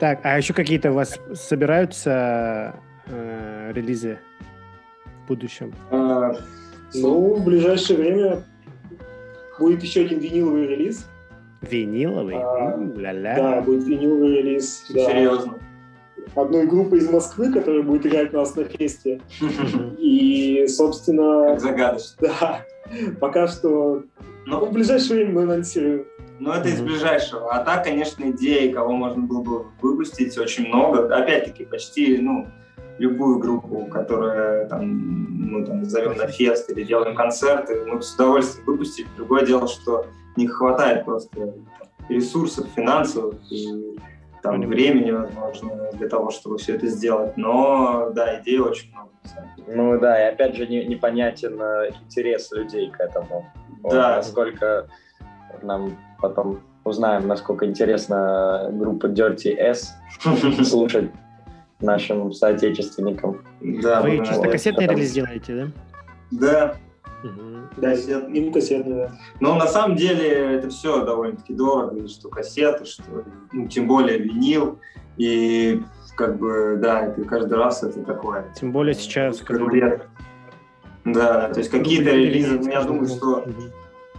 Так, 0.00 0.20
а 0.22 0.38
еще 0.38 0.54
какие-то 0.54 0.90
у 0.92 0.94
вас 0.94 1.20
собираются 1.34 2.74
э, 3.06 3.72
релизы 3.74 4.18
в 5.24 5.28
будущем? 5.28 5.74
А, 5.90 6.32
Ну, 6.94 7.34
в 7.34 7.44
ближайшее 7.44 7.98
время 7.98 8.42
будет 9.58 9.82
еще 9.82 10.02
один 10.02 10.20
виниловый 10.20 10.66
релиз. 10.68 11.06
Виниловый? 11.60 12.36
А, 12.38 12.78
ля-ля. 12.96 13.34
Да, 13.36 13.60
будет 13.60 13.84
виниловый 13.86 14.38
релиз. 14.38 14.86
да. 14.88 15.04
Серьезно. 15.04 15.58
Одной 16.34 16.66
группы 16.66 16.98
из 16.98 17.10
Москвы, 17.10 17.52
которая 17.52 17.82
будет 17.82 18.06
играть 18.06 18.32
у 18.32 18.38
нас 18.38 18.54
на 18.54 18.64
фесте. 18.64 19.20
И, 19.98 20.66
собственно, 20.68 21.50
Как 21.50 21.60
загадочно. 21.60 22.14
да, 22.20 22.64
пока 23.20 23.46
что 23.48 24.02
ну, 24.46 24.60
Ну, 24.60 24.66
в 24.66 24.72
ближайшее 24.72 25.16
время 25.16 25.32
мы 25.34 25.42
анонсируем. 25.42 26.06
Ну, 26.38 26.52
это 26.52 26.68
из 26.68 26.80
ближайшего. 26.80 27.52
А 27.52 27.64
так, 27.64 27.84
конечно, 27.84 28.30
идей, 28.30 28.72
кого 28.72 28.92
можно 28.92 29.22
было 29.22 29.42
бы 29.42 29.66
выпустить, 29.82 30.38
очень 30.38 30.68
много. 30.68 31.14
Опять-таки, 31.14 31.64
почти, 31.64 32.18
ну, 32.18 32.46
любую 32.98 33.38
группу, 33.38 33.86
которая 33.86 34.68
там, 34.68 34.86
мы 34.86 35.64
там 35.64 35.84
зовем 35.84 36.16
на 36.16 36.28
фест 36.28 36.70
или 36.70 36.84
делаем 36.84 37.16
концерты, 37.16 37.84
мы 37.86 37.96
бы 37.96 38.02
с 38.02 38.14
удовольствием 38.14 38.66
выпустили. 38.66 39.06
Другое 39.16 39.44
дело, 39.46 39.66
что 39.66 40.06
не 40.36 40.46
хватает 40.46 41.04
просто 41.04 41.54
ресурсов 42.08 42.66
финансовых 42.74 43.34
и 43.50 43.96
там 44.50 44.60
времени, 44.68 45.10
возможно, 45.10 45.90
для 45.92 46.08
того, 46.08 46.30
чтобы 46.30 46.58
все 46.58 46.74
это 46.76 46.86
сделать. 46.86 47.36
Но, 47.36 48.10
да, 48.14 48.40
идей 48.40 48.58
очень 48.58 48.90
много. 48.92 49.10
Ну 49.66 50.00
да, 50.00 50.28
и 50.28 50.32
опять 50.32 50.56
же 50.56 50.66
не- 50.66 50.84
непонятен 50.84 51.60
э, 51.60 51.90
интерес 52.04 52.50
людей 52.52 52.90
к 52.90 53.00
этому. 53.00 53.46
Вот 53.82 53.92
Да. 53.92 54.16
Насколько 54.16 54.88
нам 55.62 55.96
потом 56.20 56.60
узнаем, 56.84 57.26
насколько 57.26 57.66
интересна 57.66 58.70
группа 58.72 59.06
Dirty 59.06 59.56
S 59.56 59.94
слушать 60.64 61.10
нашим 61.80 62.32
соотечественникам. 62.32 63.44
Да, 63.60 64.00
Вы 64.02 64.18
чисто 64.18 64.42
вот, 64.42 64.50
кассетный 64.50 64.86
релиз 64.86 65.12
делаете, 65.12 65.54
да? 65.54 65.68
Да, 66.30 66.74
Мгм. 67.22 67.68
Да, 67.76 67.90
Кассетный. 67.90 68.38
им 68.38 68.52
кассетный, 68.52 68.94
да. 68.94 69.12
Но 69.40 69.54
на 69.56 69.66
самом 69.66 69.96
деле 69.96 70.28
это 70.28 70.68
все 70.70 71.04
довольно-таки 71.04 71.52
дорого, 71.52 72.06
что 72.08 72.28
кассеты, 72.28 72.84
что 72.84 73.24
ну, 73.52 73.66
тем 73.68 73.86
более 73.88 74.18
винил. 74.18 74.78
И 75.16 75.82
как 76.16 76.38
бы, 76.38 76.78
да, 76.80 77.06
это 77.06 77.24
каждый 77.24 77.58
раз 77.58 77.82
это 77.82 78.02
такое. 78.02 78.52
Тем 78.54 78.72
более 78.72 78.94
сейчас, 78.94 79.40
когда... 79.40 80.00
Да, 81.04 81.48
то 81.48 81.58
есть 81.58 81.70
какие-то 81.70 82.10
релизы, 82.10 82.58
ну, 82.58 82.70
я 82.70 82.82
думаю, 82.82 83.06
что 83.06 83.44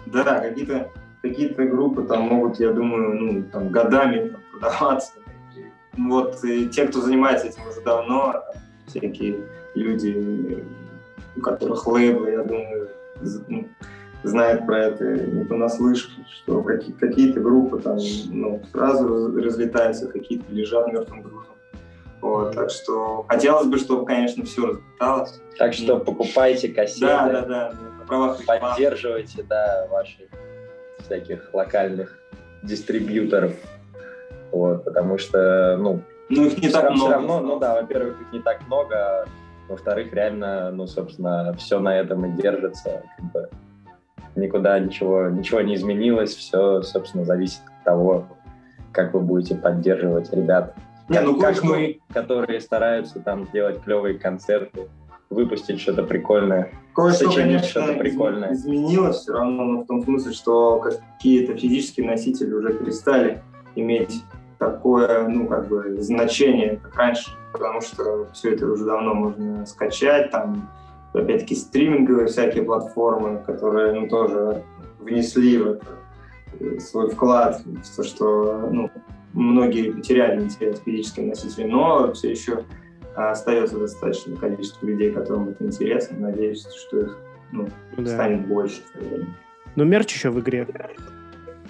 да, 0.07 0.39
какие-то 0.39 0.89
какие-то 1.21 1.65
группы 1.65 2.03
там 2.03 2.23
могут, 2.23 2.59
я 2.59 2.71
думаю, 2.71 3.15
ну, 3.15 3.43
там 3.43 3.69
годами 3.69 4.29
там, 4.29 4.41
продаваться. 4.51 5.11
Ну, 5.97 6.09
Вот 6.09 6.43
и 6.43 6.67
те, 6.69 6.87
кто 6.87 7.01
занимается 7.01 7.47
этим 7.47 7.67
уже 7.67 7.81
давно, 7.81 8.43
всякие 8.87 9.43
люди, 9.75 10.63
у 11.39 11.41
которых 11.41 11.87
лейблы, 11.87 12.31
я 12.31 12.43
думаю, 12.43 12.89
ну, 13.47 13.67
знают 14.23 14.65
про 14.65 14.77
это 14.85 15.05
не 15.05 15.45
понаслышке, 15.45 16.11
что 16.33 16.61
какие- 16.63 16.93
какие-то 16.95 17.39
группы 17.39 17.79
там 17.79 17.97
ну, 18.31 18.61
сразу 18.71 19.07
раз- 19.35 19.45
разлетаются, 19.45 20.07
какие-то 20.07 20.45
лежат 20.51 20.87
мертвым 20.91 21.21
грузом. 21.21 21.55
Вот, 22.21 22.53
так 22.53 22.69
что 22.69 23.23
хотелось 23.29 23.67
бы, 23.67 23.77
чтобы, 23.77 24.05
конечно, 24.05 24.43
все 24.43 24.65
разлеталось. 24.67 25.41
Так 25.57 25.73
что 25.73 25.99
покупайте 25.99 26.67
кассеты, 26.67 27.05
Да, 27.05 27.29
да, 27.29 27.41
да, 27.45 27.73
на 27.99 28.05
правах 28.05 28.39
поддерживайте 28.45 29.43
да, 29.43 29.87
ваших 29.89 30.27
всяких 30.99 31.49
локальных 31.53 32.17
дистрибьюторов. 32.61 33.53
Вот, 34.51 34.83
потому 34.83 35.17
что, 35.17 35.77
ну, 35.79 36.01
Ну, 36.27 36.45
их 36.45 36.61
не 36.61 36.69
так 36.69 36.83
равно- 36.83 36.97
много. 36.97 37.13
равно, 37.13 37.39
ну 37.41 37.59
да, 37.59 37.75
во-первых, 37.81 38.19
их 38.21 38.33
не 38.33 38.41
так 38.41 38.67
много, 38.67 39.25
во-вторых, 39.69 40.11
реально, 40.13 40.71
ну, 40.71 40.87
собственно, 40.87 41.53
все 41.53 41.79
на 41.79 41.95
этом 41.95 42.25
и 42.25 42.41
держится. 42.41 43.03
Как 43.15 43.31
бы 43.31 43.49
никуда 44.35 44.79
ничего, 44.79 45.29
ничего 45.29 45.61
не 45.61 45.75
изменилось, 45.75 46.35
все, 46.35 46.81
собственно, 46.81 47.23
зависит 47.23 47.61
от 47.77 47.83
того, 47.83 48.27
как 48.91 49.13
вы 49.13 49.21
будете 49.21 49.55
поддерживать 49.55 50.33
ребят. 50.33 50.75
Не, 51.07 51.17
Как, 51.17 51.25
ну, 51.25 51.39
как 51.39 51.63
мы, 51.63 51.99
которые 52.13 52.59
стараются 52.59 53.19
там 53.19 53.47
делать 53.51 53.81
клевые 53.83 54.17
концерты, 54.17 54.89
выпустить 55.29 55.79
что-то 55.79 56.03
прикольное. 56.03 56.71
Кое-что, 56.95 57.31
сочинить 57.31 57.65
что-то 57.65 57.93
прикольное. 57.93 58.53
изменилось 58.53 59.17
все 59.17 59.33
равно, 59.33 59.63
но 59.63 59.81
в 59.81 59.85
том 59.85 60.03
смысле, 60.03 60.33
что 60.33 60.79
какие-то 60.79 61.55
физические 61.55 62.07
носители 62.07 62.51
уже 62.51 62.73
перестали 62.73 63.41
иметь 63.75 64.23
такое, 64.59 65.27
ну, 65.27 65.47
как 65.47 65.67
бы, 65.67 65.97
значение, 65.99 66.79
как 66.83 66.95
раньше, 66.95 67.31
потому 67.51 67.81
что 67.81 68.27
все 68.33 68.53
это 68.53 68.67
уже 68.67 68.85
давно 68.85 69.15
можно 69.15 69.65
скачать, 69.65 70.29
там, 70.29 70.69
опять-таки, 71.13 71.55
стриминговые 71.55 72.27
всякие 72.27 72.63
платформы, 72.63 73.41
которые, 73.45 73.93
ну, 73.93 74.07
тоже 74.07 74.63
внесли 74.99 75.57
в 75.57 75.67
это 75.71 75.85
э, 76.59 76.79
свой 76.79 77.09
вклад 77.09 77.61
в 77.65 77.95
то, 77.95 78.03
что, 78.03 78.69
ну, 78.71 78.91
многие 79.33 79.91
потеряли 79.91 80.41
интерес 80.41 80.79
к 80.79 80.83
физическим 80.83 81.29
носителям, 81.29 81.69
но 81.71 82.13
все 82.13 82.31
еще 82.31 82.65
остается 83.15 83.77
достаточное 83.77 84.35
количество 84.35 84.85
людей, 84.85 85.11
которым 85.11 85.49
это 85.49 85.65
интересно. 85.65 86.19
Надеюсь, 86.19 86.67
что 86.67 86.99
их 87.01 87.17
ну, 87.51 87.67
да. 87.97 88.07
станет 88.07 88.47
больше. 88.47 88.81
Ну, 89.75 89.83
мерч 89.83 90.13
еще 90.13 90.29
в 90.29 90.39
игре. 90.39 90.67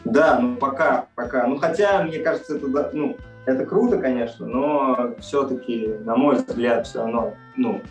Да, 0.05 0.39
ну 0.39 0.55
пока, 0.55 1.07
пока. 1.15 1.47
Ну 1.47 1.57
хотя, 1.57 2.03
мне 2.03 2.19
кажется, 2.19 2.55
это, 2.57 2.89
ну, 2.93 3.17
это 3.45 3.65
круто, 3.65 3.97
конечно, 3.97 4.45
но 4.45 5.15
все-таки, 5.19 5.95
на 6.05 6.15
мой 6.15 6.35
взгляд, 6.35 6.87
все 6.87 6.99
равно, 6.99 7.33
ну, 7.57 7.81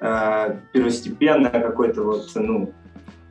э, 0.00 0.56
первостепенно 0.72 1.50
какой-то 1.50 2.02
вот, 2.02 2.30
ну, 2.34 2.72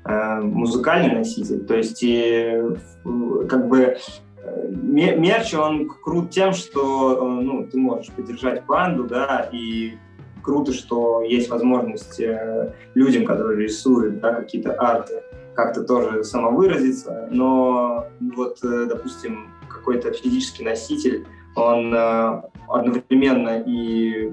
э, 0.05 0.39
музыкальный 0.41 1.15
носитель. 1.15 1.65
То 1.65 1.75
есть, 1.75 2.03
и, 2.03 2.61
э, 3.03 3.45
как 3.49 3.67
бы, 3.67 3.97
э, 4.43 4.67
ме- 4.69 5.15
мерч, 5.15 5.53
он 5.53 5.89
крут 5.89 6.29
тем, 6.29 6.53
что, 6.53 7.17
э, 7.17 7.41
ну, 7.41 7.67
ты 7.67 7.77
можешь 7.77 8.11
поддержать 8.11 8.65
банду, 8.65 9.03
да, 9.05 9.49
и 9.51 9.93
круто, 10.41 10.73
что 10.73 11.21
есть 11.21 11.49
возможность 11.49 12.19
э, 12.19 12.73
людям, 12.95 13.25
которые 13.25 13.63
рисуют, 13.63 14.19
да, 14.19 14.33
какие-то 14.33 14.73
арты, 14.73 15.23
как-то 15.55 15.83
тоже 15.83 16.23
самовыразиться, 16.23 17.27
но 17.31 18.07
вот, 18.19 18.59
э, 18.63 18.85
допустим, 18.87 19.49
как 19.67 19.79
какой-то 19.79 20.11
физический 20.11 20.63
носитель, 20.63 21.25
он 21.55 21.93
э, 21.93 22.41
одновременно 22.67 23.63
и, 23.65 24.31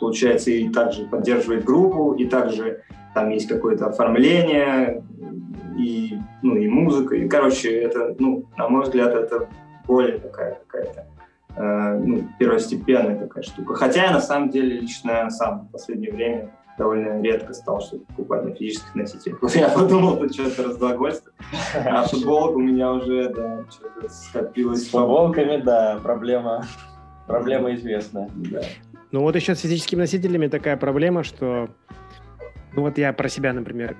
получается, 0.00 0.50
и 0.50 0.68
также 0.68 1.04
поддерживает 1.06 1.64
группу, 1.64 2.14
и 2.14 2.26
также 2.26 2.82
там 3.14 3.30
есть 3.30 3.48
какое-то 3.48 3.86
оформление, 3.86 5.04
и, 5.78 6.18
ну, 6.42 6.56
и 6.56 6.68
музыка. 6.68 7.14
И, 7.14 7.28
короче, 7.28 7.70
это, 7.70 8.16
ну, 8.18 8.44
на 8.56 8.68
мой 8.68 8.82
взгляд, 8.82 9.14
это 9.14 9.48
более 9.86 10.18
такая 10.18 10.60
какая-то 10.66 11.06
э, 11.56 12.02
ну, 12.04 12.28
первостепенная 12.38 13.18
такая 13.18 13.44
штука. 13.44 13.74
Хотя 13.74 14.04
я 14.06 14.12
на 14.12 14.20
самом 14.20 14.50
деле 14.50 14.80
лично 14.80 15.30
сам 15.30 15.66
в 15.66 15.72
последнее 15.72 16.12
время 16.12 16.50
довольно 16.78 17.20
редко 17.20 17.52
стал 17.52 17.80
что-то 17.80 18.04
покупать 18.06 18.44
на 18.44 18.54
физических 18.54 18.94
носителях. 18.94 19.38
Я 19.54 19.68
подумал, 19.68 20.16
тут 20.16 20.32
что-то 20.32 20.62
разглагольство. 20.62 21.32
А 21.74 22.04
футболка 22.08 22.56
у 22.56 22.60
меня 22.60 22.92
уже, 22.92 23.28
да, 23.34 23.64
что-то 23.68 24.08
скопилось. 24.08 24.86
С 24.86 24.88
футболками, 24.88 25.60
да, 25.60 25.98
проблема, 26.02 26.64
проблема 27.26 27.74
известная. 27.74 28.30
Да. 28.34 28.62
Ну 29.10 29.22
вот 29.22 29.36
еще 29.36 29.54
с 29.54 29.60
физическими 29.60 30.00
носителями 30.00 30.46
такая 30.46 30.76
проблема, 30.76 31.24
что... 31.24 31.68
Ну 32.74 32.82
вот 32.82 32.96
я 32.96 33.12
про 33.12 33.28
себя, 33.28 33.52
например, 33.52 33.96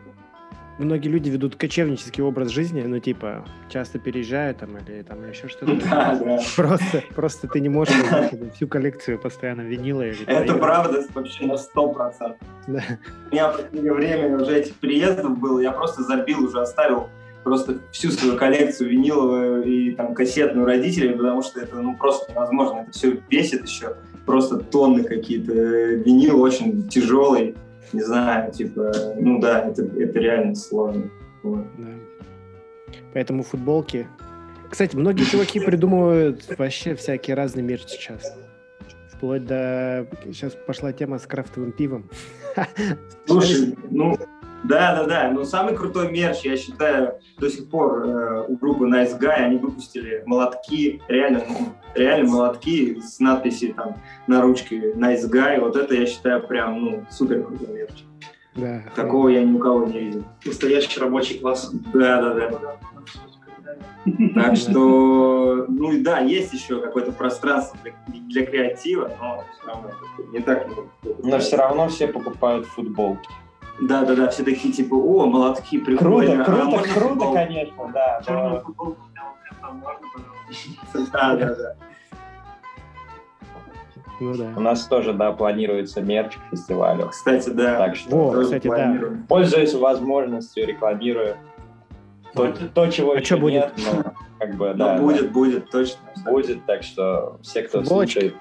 многие 0.79 1.09
люди 1.09 1.29
ведут 1.29 1.57
кочевнический 1.57 2.22
образ 2.22 2.49
жизни, 2.49 2.83
ну, 2.83 2.99
типа, 2.99 3.45
часто 3.68 3.99
переезжают 3.99 4.59
там 4.59 4.76
или 4.79 5.03
там 5.03 5.29
еще 5.29 5.49
что-то. 5.49 5.79
Да, 5.89 6.18
да. 6.22 6.39
Просто, 6.57 7.03
просто 7.14 7.49
ты 7.49 7.61
не 7.61 7.68
можешь 7.68 7.95
всю 8.55 8.68
коллекцию 8.68 9.18
постоянно 9.18 9.62
винила. 9.62 10.03
Или 10.03 10.24
Это 10.26 10.55
правда 10.55 11.05
вообще 11.14 11.47
на 11.47 11.57
сто 11.57 11.93
процентов. 11.93 12.39
Да. 12.66 12.83
У 13.31 13.35
меня 13.35 13.51
в 13.51 13.57
последнее 13.57 13.93
время 13.93 14.37
уже 14.37 14.59
этих 14.59 14.74
приездов 14.74 15.39
было, 15.39 15.61
я 15.61 15.72
просто 15.72 16.03
забил, 16.03 16.45
уже 16.45 16.61
оставил 16.61 17.09
просто 17.45 17.79
всю 17.93 18.11
свою 18.11 18.37
коллекцию 18.37 18.91
виниловую 18.91 19.64
и 19.64 19.93
там 19.93 20.14
кассетную 20.14 20.66
родителей, 20.66 21.14
потому 21.14 21.43
что 21.43 21.61
это 21.61 21.76
ну 21.76 21.97
просто 21.97 22.31
невозможно, 22.31 22.81
это 22.81 22.91
все 22.91 23.20
весит 23.31 23.66
еще, 23.66 23.97
просто 24.26 24.59
тонны 24.59 25.05
какие-то, 25.05 25.53
винил 25.53 26.41
очень 26.43 26.89
тяжелый, 26.89 27.57
не 27.93 28.03
знаю, 28.03 28.53
типа, 28.53 28.93
ну 29.16 29.41
да, 29.41 29.68
это, 29.68 29.82
это 29.82 30.18
реально 30.18 30.55
сложно. 30.55 31.11
Вот. 31.43 31.64
Да. 31.76 31.89
Поэтому 33.12 33.43
футболки. 33.43 34.09
Кстати, 34.70 34.97
многие 34.97 35.24
чуваки 35.24 35.61
придумывают 35.61 36.45
вообще 36.59 36.95
всякие 36.95 37.34
разные 37.34 37.62
мерч 37.62 37.86
сейчас. 37.86 38.36
Вплоть 39.12 39.47
до... 39.47 40.07
Сейчас 40.26 40.55
пошла 40.55 40.93
тема 40.93 41.18
с 41.18 41.26
крафтовым 41.26 41.72
пивом. 41.72 42.09
Слушай, 43.26 43.74
ну, 43.91 44.16
да, 44.65 44.95
да, 44.95 45.05
да. 45.05 45.31
Но 45.31 45.45
самый 45.45 45.75
крутой 45.75 46.11
мерч, 46.11 46.41
я 46.45 46.57
считаю, 46.57 47.15
до 47.39 47.49
сих 47.51 47.69
пор 47.69 48.05
э, 48.07 48.45
у 48.49 48.57
группы 48.57 48.87
Nice 48.87 49.19
Guy 49.19 49.35
они 49.35 49.59
выпустили 49.59 50.23
молотки, 50.27 51.01
реально, 51.09 51.43
ну, 51.49 51.73
реально 51.95 52.31
молотки 52.31 53.01
с 53.01 53.21
надписью 53.21 53.75
там 53.75 53.97
на 54.27 54.43
ручке 54.43 54.93
Nice 54.95 55.31
Guy. 55.31 55.61
Вот 55.61 55.77
это 55.77 55.95
я 55.95 56.07
считаю 56.07 56.47
прям, 56.47 56.83
ну, 56.83 57.05
супер 57.11 57.43
крутой 57.43 57.69
мерч. 57.75 58.05
Да. 58.55 58.83
Такого 58.97 59.29
я 59.29 59.45
ни 59.45 59.55
у 59.55 59.59
кого 59.59 59.85
не 59.87 59.99
видел. 59.99 60.25
Настоящий 60.45 61.01
рабочий 61.01 61.39
класс. 61.39 61.71
Да, 61.93 62.21
да, 62.23 62.35
да. 62.35 62.77
Так 64.35 64.57
что, 64.57 65.67
ну 65.69 65.93
и 65.93 66.01
да, 66.01 66.21
есть 66.21 66.53
еще 66.53 66.81
какое-то 66.81 67.13
пространство 67.13 67.79
для, 67.83 67.93
для 68.29 68.47
креатива, 68.47 69.11
но 69.21 69.45
все 69.53 69.67
равно 69.69 69.91
не 70.33 70.41
так 70.41 70.67
много. 70.67 70.89
Но 71.23 71.39
все 71.39 71.57
равно 71.57 71.89
все 71.89 72.09
покупают 72.09 72.67
футболки. 72.67 73.29
Да, 73.81 74.05
да, 74.05 74.14
да, 74.16 74.29
все 74.29 74.43
такие 74.43 74.72
типа, 74.74 74.95
о, 74.95 75.26
молотки, 75.26 75.79
прикольно. 75.79 76.33
Круто, 76.35 76.43
а 76.43 76.45
круто, 76.45 76.64
можно 76.64 76.83
круто, 76.95 77.09
футболку?» 77.09 77.35
конечно, 77.35 77.91
да. 77.95 78.20
Черную 78.26 78.51
но- 78.55 78.61
футболку. 78.61 79.01
Да, 81.12 81.37
да, 81.37 81.55
да. 81.55 81.74
Ну 84.20 84.35
да. 84.35 84.53
У 84.57 84.61
нас 84.61 84.85
тоже, 84.87 85.12
да, 85.12 85.31
планируется 85.33 86.01
мерч 86.03 86.37
к 86.37 86.51
фестивалю. 86.51 87.09
Кстати, 87.09 87.51
да. 87.51 87.79
Так 87.79 87.95
что, 87.97 88.33
тоже 88.33 88.45
кстати, 88.45 88.66
да. 88.66 88.97
пользуясь 89.29 89.74
возможностью, 89.74 90.66
рекламирую 90.66 91.37
то, 92.35 92.53
то, 92.74 92.87
чего 92.89 93.12
А 93.12 93.16
еще 93.18 93.37
будет? 93.37 93.76
нет, 93.76 93.87
но 93.95 94.12
как 94.39 94.55
бы, 94.57 94.68
Ну, 94.70 94.74
да, 94.74 94.99
будет, 94.99 95.31
будет, 95.33 95.70
точно. 95.70 96.01
да, 96.24 96.31
будет, 96.31 96.64
так 96.66 96.83
что 96.83 97.39
все, 97.43 97.62
кто 97.62 97.81
Футболочки. 97.81 98.12
слушает, 98.20 98.37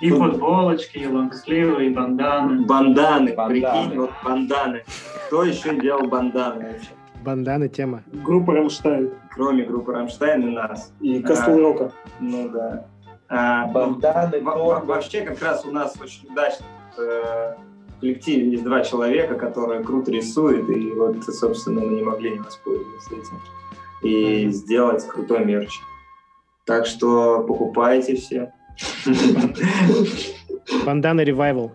И 0.00 0.10
футболочки, 0.10 0.98
и 0.98 1.06
лонгсливы, 1.06 1.86
и 1.86 1.90
банданы. 1.90 2.64
Банданы, 2.66 3.34
Банданы. 3.34 3.48
прикинь, 3.48 3.98
вот 3.98 4.10
банданы. 4.24 4.82
Кто 5.26 5.42
еще 5.44 5.74
делал 5.78 6.06
банданы 6.08 6.72
вообще? 6.72 6.90
Бандана 7.24 7.68
тема. 7.68 8.02
Группа 8.12 8.54
Рамштайн 8.54 9.10
Кроме 9.34 9.64
группы 9.64 9.92
Рамштайн 9.92 10.48
и 10.48 10.50
нас. 10.54 10.92
и 11.00 11.20
Кастл 11.20 11.58
Рока. 11.58 11.92
Ну 12.20 12.48
да. 12.48 12.86
А, 13.28 13.66
ну, 13.66 13.72
Банданы, 13.72 14.40
во- 14.40 14.80
Вообще 14.80 15.22
как 15.22 15.42
раз 15.42 15.64
у 15.66 15.70
нас 15.72 15.96
очень 16.00 16.30
удачно 16.30 16.64
э, 16.96 17.54
в 17.96 18.00
коллективе 18.00 18.50
есть 18.52 18.64
два 18.64 18.82
человека, 18.82 19.34
которые 19.34 19.82
круто 19.82 20.12
рисуют, 20.12 20.68
и 20.70 20.92
вот, 20.92 21.22
собственно, 21.24 21.80
мы 21.80 21.96
не 21.96 22.02
могли 22.02 22.30
не 22.30 22.38
воспользоваться 22.38 23.10
этим. 23.14 23.40
И 24.08 24.48
сделать 24.50 25.04
крутой 25.06 25.44
мерч. 25.44 25.80
Так 26.64 26.86
что 26.86 27.40
покупайте 27.42 28.14
все. 28.14 28.52
Бандана 30.84 31.22
ревайвал. 31.22 31.72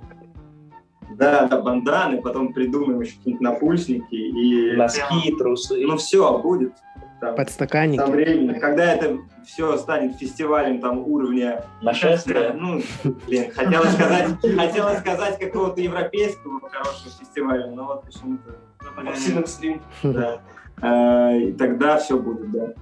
Да, 1.11 1.45
да, 1.45 1.61
банданы, 1.61 2.21
потом 2.21 2.53
придумаем 2.53 3.01
еще 3.01 3.17
какие-нибудь 3.17 3.41
напульсники 3.41 4.15
и... 4.15 4.75
носки, 4.75 5.35
трусы. 5.37 5.85
Ну 5.85 5.97
все, 5.97 6.39
будет. 6.39 6.73
Там, 7.21 7.35
Подстаканники. 7.35 7.99
со 8.01 8.07
временем. 8.07 8.59
Когда 8.59 8.93
это 8.93 9.17
все 9.45 9.77
станет 9.77 10.17
фестивалем 10.17 10.81
там 10.81 10.99
уровня 10.99 11.65
Нашествие. 11.81 12.53
Ну, 12.53 12.81
блин, 13.27 13.51
хотела 13.51 13.85
сказать, 13.85 14.29
хотела 14.41 14.95
сказать 14.95 15.39
какого-то 15.39 15.79
европейского 15.81 16.59
хорошего 16.69 17.11
фестиваля, 17.19 17.67
но 17.67 17.85
вот 17.85 18.03
почему-то, 18.05 18.55
Максим 19.01 19.45
Стрим. 19.45 19.81
да. 20.03 20.41
А, 20.81 21.31
и 21.33 21.53
тогда 21.53 21.97
все 21.97 22.17
будет, 22.17 22.51
да. 22.51 22.73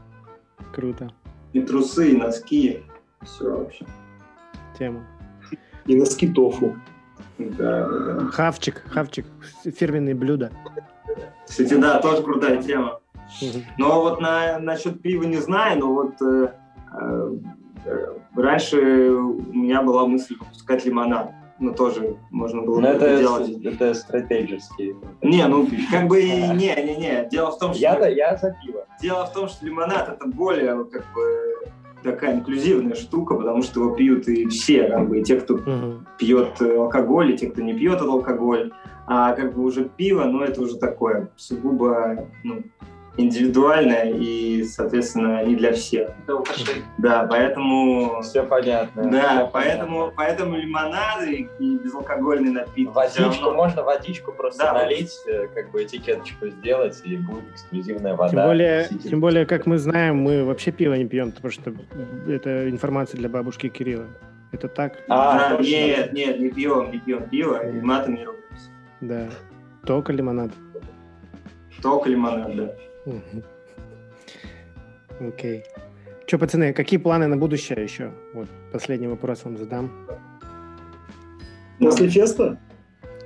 Круто. 0.74 1.12
И 1.54 1.62
трусы, 1.62 2.14
и 2.14 2.18
носки, 2.18 2.84
все 3.24 3.58
вообще. 3.58 3.86
Тема. 4.82 5.06
И 5.86 5.96
носки 5.96 6.28
тофу. 6.28 6.76
Да. 7.38 7.88
Хавчик, 8.32 8.82
хавчик. 8.88 9.28
Фирменные 9.64 10.16
блюда. 10.16 10.52
Кстати, 11.46 11.76
да, 11.76 12.00
тоже 12.02 12.24
крутая 12.24 12.64
тема. 12.64 13.00
Но 13.78 14.02
вот 14.02 14.20
на, 14.20 14.58
насчет 14.58 15.00
пива 15.04 15.22
не 15.26 15.38
знаю, 15.38 15.80
но 15.82 15.94
вот 15.94 16.20
э, 16.24 16.48
э, 17.00 18.16
раньше 18.36 19.12
у 19.12 19.54
меня 19.54 19.84
была 19.84 20.08
мысль 20.08 20.36
выпускать 20.40 20.84
лимонад. 20.84 21.32
Но 21.60 21.74
тоже 21.74 22.18
можно 22.32 22.64
было 22.64 22.80
Ну, 22.80 22.88
бы 22.88 22.88
это 22.88 23.06
это, 23.06 23.20
делать. 23.20 23.64
это 23.64 23.94
стратегически. 23.94 24.96
Не, 25.22 25.48
ну 25.48 25.68
как 25.92 26.08
бы 26.08 26.20
и 26.20 26.42
не, 26.48 26.74
не, 26.84 26.96
не. 26.96 27.30
Дело 27.30 27.52
в 27.52 27.60
том, 27.60 27.74
что 27.76 27.80
Я, 27.84 28.08
я 28.08 28.36
за 28.36 28.58
пиво. 28.66 28.88
Дело 29.00 29.28
в 29.28 29.34
том, 29.34 29.48
что 29.48 29.64
лимонад 29.64 30.10
это 30.10 30.26
более 30.26 30.74
ну, 30.74 30.86
как 30.86 31.04
бы 31.14 31.72
такая 32.04 32.36
инклюзивная 32.36 32.96
штука, 32.96 33.36
потому 33.36 33.62
что 33.62 33.82
его 33.82 33.96
пьют 33.96 34.28
и 34.28 34.48
все, 34.48 34.88
как 34.88 35.10
бы, 35.10 35.20
и 35.20 35.24
те, 35.24 35.36
кто 35.40 35.58
Мгм. 35.58 36.08
пьет 36.18 36.62
э, 36.62 36.78
алкоголь, 36.78 37.32
и 37.32 37.38
те, 37.38 37.50
кто 37.50 37.62
не 37.62 37.74
пьет 37.74 38.02
алкоголь. 38.02 38.72
А 39.08 39.34
как 39.34 39.54
бы 39.56 39.64
уже 39.64 39.86
пиво, 39.86 40.24
ну 40.24 40.42
это 40.42 40.62
уже 40.62 40.78
такое 40.78 41.30
сугубо 41.36 42.28
ну, 42.44 42.64
индивидуальное 43.18 44.12
и, 44.12 44.64
соответственно, 44.64 45.44
не 45.44 45.56
для 45.56 45.74
всех. 45.74 46.10
Да, 46.98 47.28
поэтому... 47.30 48.22
Все 48.22 48.44
понятно. 48.44 49.10
Да, 49.12 49.36
всё 49.36 49.50
поэтому, 49.52 50.12
поэтому 50.16 50.56
лимонады 50.58 51.50
и 51.60 51.78
безалкогольные 51.78 52.54
напитки. 52.54 52.92
понятно. 52.94 53.24
Водичку, 53.26 53.46
равно- 53.46 53.58
можно 53.58 53.84
водичку 53.84 54.32
просто 54.32 54.64
Да. 54.64 54.74
налить, 54.74 55.12
э, 55.28 55.48
как 55.54 55.72
бы 55.72 55.84
этикеточку 55.84 56.48
сделать, 56.48 57.02
и 57.04 57.18
будет 57.18 57.44
эксклюзивная 57.54 58.16
вода. 58.16 58.30
Тем 58.32 58.44
более, 58.46 58.88
тем 59.10 59.20
более, 59.22 59.46
как 59.46 59.66
мы 59.66 59.78
знаем, 59.78 60.18
мы 60.18 60.46
вообще 60.46 60.72
пиво 60.72 60.94
не 60.94 61.06
пьем, 61.06 61.32
потому 61.32 61.52
что 61.52 61.74
это 62.28 62.70
информация 62.70 63.18
для 63.18 63.30
бабушки 63.30 63.68
Кирилла. 63.70 64.08
Это 64.54 64.68
так? 64.68 65.00
А, 65.08 65.56
Да, 65.58 65.58
нет, 65.64 66.14
нет, 66.14 66.40
не 66.40 66.50
пьем, 66.50 66.92
не 66.92 67.00
пьем 67.00 67.24
пиво, 67.30 67.66
и 67.66 67.80
матом 67.82 68.16
не 68.16 68.24
ругаемся. 68.26 68.70
Да. 69.02 69.28
Только 69.86 70.14
лимонад. 70.14 70.52
Только 71.82 72.10
лимонад, 72.10 72.56
да. 72.56 72.74
Мгм. 73.06 73.44
Окей. 75.20 75.64
Че, 76.28 76.38
пацаны, 76.38 76.74
какие 76.74 77.00
планы 77.00 77.28
на 77.28 77.38
будущее 77.38 77.84
еще? 77.84 78.12
Вот 78.34 78.48
последний 78.72 79.08
вопрос 79.08 79.44
вам 79.44 79.58
задам. 79.58 79.92
После 81.80 82.08
феста? 82.10 82.58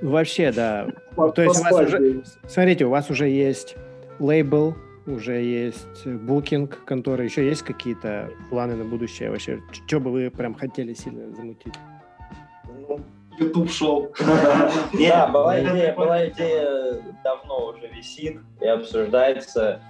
Вообще, 0.02 0.52
да. 0.52 0.88
по- 1.14 1.30
То 1.30 1.42
есть 1.42 1.60
у 1.60 1.62
вас 1.62 1.86
уже-. 1.86 2.22
Смотрите, 2.48 2.84
у 2.86 2.90
вас 2.90 3.10
уже 3.10 3.28
есть 3.28 3.76
лейбл, 4.18 4.74
уже 5.06 5.40
есть 5.40 6.06
букинг, 6.06 6.84
конторы, 6.84 7.24
еще 7.24 7.46
есть 7.46 7.62
какие-то 7.62 8.30
планы 8.50 8.74
на 8.76 8.84
будущее 8.84 9.30
вообще? 9.30 9.60
Что 9.86 10.00
бы 10.00 10.10
вы 10.10 10.30
прям 10.30 10.54
хотели 10.54 10.94
сильно 10.94 11.34
замутить? 11.34 11.74
Ютуб 13.38 13.70
шоу. 13.70 14.12
Да, 14.98 15.28
была 15.28 15.60
идея, 15.60 15.94
была 15.94 16.28
идея, 16.28 17.00
давно 17.22 17.66
уже 17.66 17.86
висит 17.88 18.40
и 18.60 18.66
обсуждается 18.66 19.80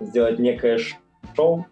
сделать 0.00 0.38
некое 0.38 0.78
шоу, 1.36 1.66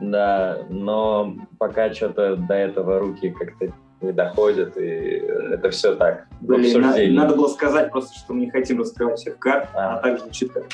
Да, 0.00 0.58
но 0.68 1.34
пока 1.58 1.92
что-то 1.92 2.36
до 2.36 2.54
этого 2.54 2.98
руки 2.98 3.30
как-то 3.30 3.72
не 4.06 4.12
доходят, 4.12 4.76
и 4.76 5.22
это 5.52 5.70
все 5.70 5.94
так. 5.94 6.26
Блин, 6.40 6.80
надо, 6.80 7.06
надо 7.08 7.36
было 7.36 7.48
сказать 7.48 7.90
просто, 7.90 8.16
что 8.16 8.34
мы 8.34 8.40
не 8.40 8.50
хотим 8.50 8.80
раскрывать 8.80 9.18
всех 9.18 9.38
карт, 9.38 9.68
а, 9.74 9.96
а 9.96 9.98
так 9.98 10.20
звучит 10.20 10.52
как 10.52 10.64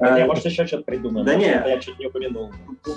да, 0.00 0.16
а, 0.16 0.26
может, 0.26 0.46
еще 0.46 0.66
что-то 0.66 0.84
придумаем. 0.84 1.26
Да 1.26 1.34
нет. 1.34 1.62
Я 1.66 1.78
чуть 1.78 1.98
не 1.98 2.06
упомянул. 2.06 2.50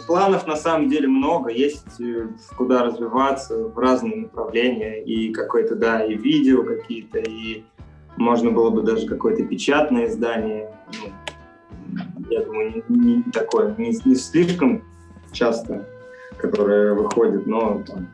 Планов 0.08 0.48
на 0.48 0.56
самом 0.56 0.90
деле 0.90 1.10
много. 1.10 1.52
Есть 1.52 2.00
э, 2.00 2.28
куда 2.56 2.86
развиваться 2.86 3.58
в 3.58 3.78
разные 3.78 4.22
направления. 4.22 5.04
И 5.04 5.34
какое-то, 5.34 5.76
да, 5.76 6.04
и 6.04 6.16
видео 6.16 6.64
какие-то, 6.64 7.20
и 7.20 7.64
можно 8.16 8.52
было 8.52 8.70
бы 8.70 8.84
даже 8.84 9.06
какое-то 9.06 9.44
печатное 9.44 10.08
издание. 10.08 10.70
Ну, 11.02 11.10
я 12.30 12.42
думаю, 12.44 12.84
не, 12.88 13.16
не 13.18 13.32
такое, 13.34 13.76
не, 13.78 13.94
не 14.06 14.16
слишком 14.16 14.84
часто, 15.34 15.86
которое 16.38 16.94
выходит, 16.94 17.46
но 17.46 17.84
там, 17.86 18.08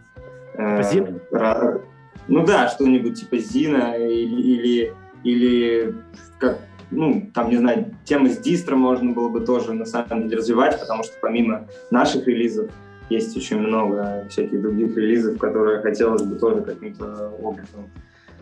э, 0.53 1.19
ра, 1.31 1.81
ну 2.27 2.45
да, 2.45 2.67
что-нибудь 2.67 3.19
типа 3.19 3.37
Зина 3.37 3.95
или, 3.95 4.41
или, 4.41 4.93
или 5.23 5.95
как 6.39 6.59
ну, 6.91 7.29
там, 7.33 7.49
не 7.49 7.57
знаю, 7.57 7.93
темы 8.03 8.29
с 8.29 8.39
дистро 8.39 8.75
можно 8.75 9.11
было 9.11 9.29
бы 9.29 9.41
тоже, 9.41 9.73
на 9.73 9.85
самом 9.85 10.23
деле, 10.23 10.37
развивать, 10.37 10.79
потому 10.79 11.03
что 11.03 11.13
помимо 11.21 11.67
наших 11.91 12.27
релизов 12.27 12.71
есть 13.09 13.35
очень 13.37 13.59
много 13.59 14.25
всяких 14.29 14.61
других 14.61 14.95
релизов, 14.95 15.37
которые 15.37 15.81
хотелось 15.81 16.23
бы 16.23 16.35
тоже 16.35 16.61
каким-то 16.61 17.31
образом 17.41 17.89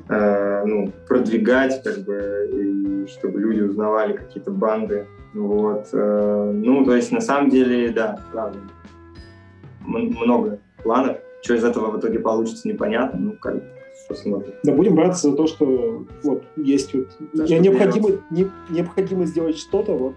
э, 0.10 0.64
ну, 0.66 0.92
продвигать, 1.08 1.82
как 1.84 2.00
бы, 2.00 2.50
и 2.52 3.08
чтобы 3.08 3.40
люди 3.40 3.62
узнавали 3.62 4.14
какие-то 4.14 4.52
банды. 4.52 5.08
Вот. 5.34 5.90
Э, 5.94 6.52
ну, 6.54 6.86
то 6.86 6.96
есть, 6.96 7.12
на 7.12 7.22
самом 7.22 7.50
деле, 7.50 7.90
да, 7.92 8.20
правда, 8.32 8.60
много 9.86 10.60
планов. 10.84 11.18
Что 11.48 11.56
из 11.56 11.64
этого 11.64 11.92
в 11.92 11.98
итоге 11.98 12.20
получится, 12.20 12.68
непонятно. 12.68 13.18
Ну, 13.18 13.32
как, 13.40 13.64
посмотрим. 14.10 14.54
Да, 14.64 14.74
будем 14.74 14.96
браться 14.96 15.30
за 15.32 15.38
то, 15.38 15.48
что 15.48 16.06
вот 16.22 16.44
есть 16.58 16.94
вот 16.94 17.08
да, 17.32 17.46
необходимо, 17.46 18.10
не, 18.32 18.50
необходимо 18.70 19.26
сделать 19.26 19.58
что-то, 19.58 19.94
вот 19.94 20.16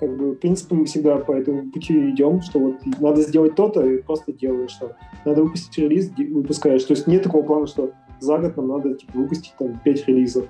как 0.00 0.16
бы, 0.16 0.30
в 0.32 0.36
принципе, 0.36 0.74
мы 0.74 0.86
всегда 0.86 1.18
по 1.18 1.32
этому 1.32 1.70
пути 1.70 2.08
идем, 2.08 2.40
что 2.40 2.60
вот 2.60 2.76
надо 2.98 3.20
сделать 3.20 3.56
то-то, 3.56 3.84
и 3.84 4.00
просто 4.00 4.32
делаешь, 4.32 4.70
что 4.70 4.96
надо 5.26 5.42
выпустить 5.42 5.76
релиз, 5.76 6.10
выпускаешь. 6.16 6.84
То 6.84 6.94
есть 6.94 7.06
нет 7.06 7.24
такого 7.24 7.42
плана, 7.42 7.66
что 7.66 7.92
за 8.20 8.38
год 8.38 8.56
нам 8.56 8.68
надо 8.68 8.94
типа, 8.94 9.12
выпустить 9.18 9.52
там 9.58 9.78
5 9.84 10.08
релизов. 10.08 10.46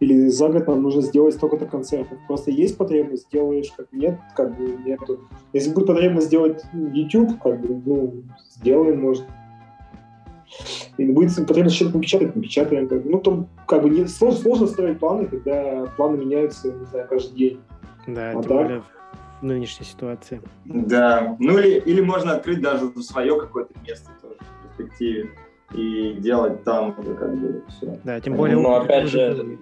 Или 0.00 0.28
за 0.28 0.48
год 0.48 0.66
нам 0.68 0.82
нужно 0.82 1.02
сделать 1.02 1.34
столько-то 1.34 1.66
концертов. 1.66 2.16
Просто 2.26 2.50
есть 2.50 2.78
потребность, 2.78 3.26
делаешь, 3.30 3.70
как 3.76 3.88
нет, 3.92 4.18
как 4.34 4.56
бы 4.56 4.74
нету. 4.86 5.20
Если 5.52 5.70
будет 5.70 5.88
потребность 5.88 6.28
сделать 6.28 6.62
YouTube, 6.72 7.38
как 7.42 7.60
бы, 7.60 7.82
ну, 7.84 8.14
сделаем, 8.56 9.02
может, 9.02 9.24
и 10.96 11.04
будет 11.06 11.34
потребность 11.46 11.76
что-то 11.76 11.96
напечатать, 11.96 12.36
напечатаем. 12.36 12.88
Как 12.88 13.02
бы. 13.02 13.10
Ну, 13.10 13.20
там 13.20 13.48
как 13.66 13.82
бы 13.82 13.90
не, 13.90 14.06
сложно, 14.06 14.40
сложно 14.40 14.66
строить 14.66 14.98
планы, 14.98 15.26
когда 15.26 15.86
планы 15.96 16.18
меняются, 16.18 16.72
не 16.72 16.84
знаю, 16.86 17.06
каждый 17.08 17.36
день. 17.36 17.60
Да, 18.06 18.30
а 18.30 18.32
тем 18.32 18.42
так? 18.42 18.50
более 18.50 18.82
в 19.40 19.42
нынешней 19.42 19.86
ситуации. 19.86 20.40
Да, 20.64 21.36
ну 21.38 21.58
или, 21.58 21.78
или 21.78 22.00
можно 22.00 22.32
открыть 22.32 22.60
даже 22.60 22.90
свое 23.02 23.38
какое-то 23.38 23.74
место 23.86 24.10
тоже 24.20 24.36
в 24.38 24.76
перспективе 24.76 25.30
и 25.74 26.14
делать 26.18 26.64
там 26.64 26.94
как 26.94 27.38
бы 27.38 27.62
все. 27.68 27.98
Да, 28.04 28.20
тем 28.20 28.34
более... 28.34 28.56
Ну, 28.56 28.74
опять 28.74 29.06
же, 29.06 29.58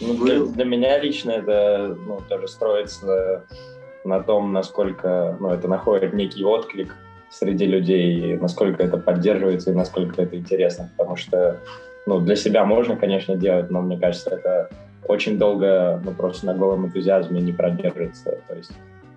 ну, 0.00 0.14
для, 0.24 0.44
для 0.44 0.64
меня 0.64 0.98
лично 0.98 1.32
это 1.32 1.96
ну, 2.06 2.20
тоже 2.28 2.48
строится 2.48 3.44
на 4.04 4.20
том, 4.20 4.52
насколько 4.52 5.36
ну, 5.40 5.50
это 5.50 5.68
находит 5.68 6.12
некий 6.12 6.44
отклик 6.44 6.94
среди 7.38 7.66
людей, 7.66 8.36
насколько 8.36 8.82
это 8.82 8.96
поддерживается 8.96 9.70
и 9.70 9.74
насколько 9.74 10.22
это 10.22 10.36
интересно, 10.36 10.90
потому 10.96 11.16
что 11.16 11.58
ну, 12.06 12.20
для 12.20 12.36
себя 12.36 12.64
можно, 12.64 12.96
конечно, 12.96 13.34
делать, 13.34 13.70
но 13.70 13.80
мне 13.80 13.98
кажется, 13.98 14.30
это 14.30 14.68
очень 15.06 15.38
долго, 15.38 16.00
ну, 16.04 16.12
просто 16.12 16.46
на 16.46 16.54
голом 16.54 16.86
энтузиазме 16.86 17.40
не 17.40 17.52
продержится. 17.52 18.38
То 18.48 18.54
есть 18.54 18.72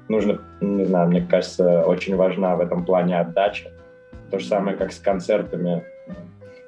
нужно, 0.08 0.42
не 0.62 0.86
знаю, 0.86 1.10
мне 1.10 1.22
кажется, 1.22 1.84
очень 1.84 2.16
важна 2.16 2.56
в 2.56 2.62
этом 2.62 2.86
плане 2.86 3.20
отдача. 3.20 3.70
То 4.32 4.40
же 4.40 4.46
самое, 4.46 4.76
как 4.76 4.92
с 4.92 5.00
концертами. 5.00 5.84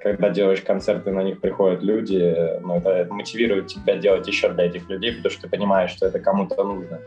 Когда 0.01 0.29
делаешь 0.29 0.61
концерты, 0.61 1.11
на 1.11 1.23
них 1.23 1.41
приходят 1.41 1.83
люди, 1.83 2.35
ну, 2.61 2.77
это, 2.77 2.89
это 2.91 3.13
мотивирует 3.13 3.67
тебя 3.67 3.97
делать 3.97 4.27
еще 4.27 4.49
для 4.49 4.65
этих 4.67 4.87
людей, 4.89 5.11
потому 5.11 5.31
что 5.31 5.41
ты 5.41 5.49
понимаешь, 5.49 5.91
что 5.91 6.05
это 6.05 6.19
кому-то 6.19 6.63
нужно. 6.63 6.99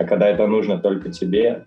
А 0.00 0.04
когда 0.04 0.28
это 0.28 0.46
нужно 0.46 0.78
только 0.78 1.10
тебе, 1.10 1.62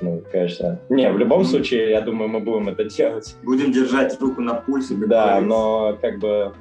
ну, 0.00 0.20
конечно. 0.32 0.80
Не, 0.88 1.12
в 1.12 1.16
любом 1.16 1.44
случае, 1.44 1.90
я 1.90 2.00
думаю, 2.00 2.28
мы 2.28 2.40
будем 2.40 2.68
это 2.70 2.84
делать. 2.86 3.36
Будем 3.44 3.70
держать 3.70 4.20
руку 4.20 4.40
на 4.40 4.54
пульсе. 4.54 4.94
Да, 4.96 5.40
но 5.40 5.96
как 6.02 6.18
бы 6.18 6.54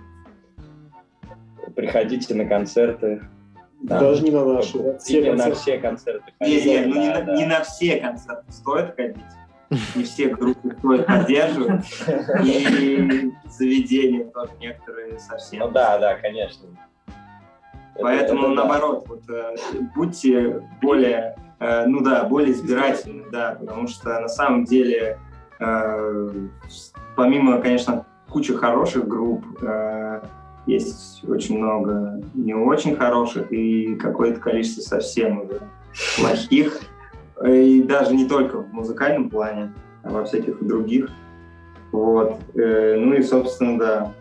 приходите 1.75 2.35
на 2.35 2.45
концерты. 2.45 3.23
Да. 3.81 3.99
Даже 3.99 4.21
не 4.21 4.29
на 4.29 4.45
наши. 4.45 4.77
Да, 4.77 4.97
все 4.99 5.23
не 5.23 5.33
на 5.33 5.51
все 5.55 5.79
концерты. 5.79 6.33
Не, 6.39 6.61
не, 6.61 6.85
ну 6.85 6.93
да, 6.93 7.01
не, 7.01 7.25
да. 7.25 7.35
не 7.35 7.45
на 7.47 7.61
все 7.63 7.97
концерты 7.97 8.51
стоит 8.51 8.95
ходить. 8.95 9.17
Не 9.95 10.03
все 10.03 10.29
группы 10.29 10.75
стоит 10.77 11.07
поддерживать. 11.07 11.85
И 12.45 13.31
заведения 13.49 14.25
тоже 14.25 14.51
некоторые 14.59 15.17
совсем. 15.17 15.61
Ну 15.61 15.71
да, 15.71 15.97
да, 15.97 16.13
конечно. 16.13 16.67
Поэтому, 17.99 18.47
это, 18.47 18.53
наоборот, 18.53 19.05
вот, 19.07 19.29
э, 19.29 19.55
будьте 19.95 20.61
более 20.81 21.35
Э, 21.61 21.85
ну 21.85 22.01
да, 22.01 22.23
более 22.23 22.53
избирательны, 22.53 23.25
да, 23.31 23.55
потому 23.59 23.87
что 23.87 24.19
на 24.19 24.27
самом 24.27 24.65
деле, 24.65 25.19
э, 25.59 26.29
помимо, 27.15 27.59
конечно, 27.59 28.05
кучи 28.27 28.55
хороших 28.55 29.07
групп, 29.07 29.45
есть 30.65 31.23
очень 31.27 31.57
много 31.57 32.21
не 32.33 32.53
очень 32.53 32.95
хороших 32.95 33.51
и 33.51 33.95
какое-то 33.95 34.39
количество 34.39 34.81
совсем 34.81 35.41
уже 35.41 35.59
плохих, 36.17 36.79
и 37.43 37.81
даже 37.81 38.13
не 38.15 38.27
только 38.27 38.59
в 38.59 38.71
музыкальном 38.71 39.29
плане, 39.29 39.73
а 40.03 40.11
во 40.11 40.23
всяких 40.23 40.63
других. 40.65 41.09
Вот. 41.91 42.37
Ну 42.53 43.13
и, 43.13 43.21
собственно, 43.21 43.77
да, 43.79 44.13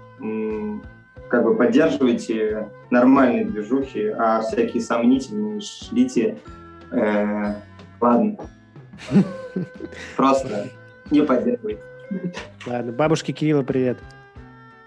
как 1.31 1.44
бы 1.44 1.57
поддерживайте 1.57 2.69
нормальные 2.90 3.44
движухи, 3.44 4.09
а 4.09 4.40
всякие 4.43 4.82
сомнительные 4.82 5.61
шлите 5.61 6.36
Э, 6.93 7.55
ладно. 8.01 8.36
Просто 10.16 10.69
не 11.11 11.23
поддерживай. 11.23 11.78
Ладно, 12.66 12.93
бабушке 12.93 13.32
Кирилла 13.32 13.62
привет. 13.62 13.98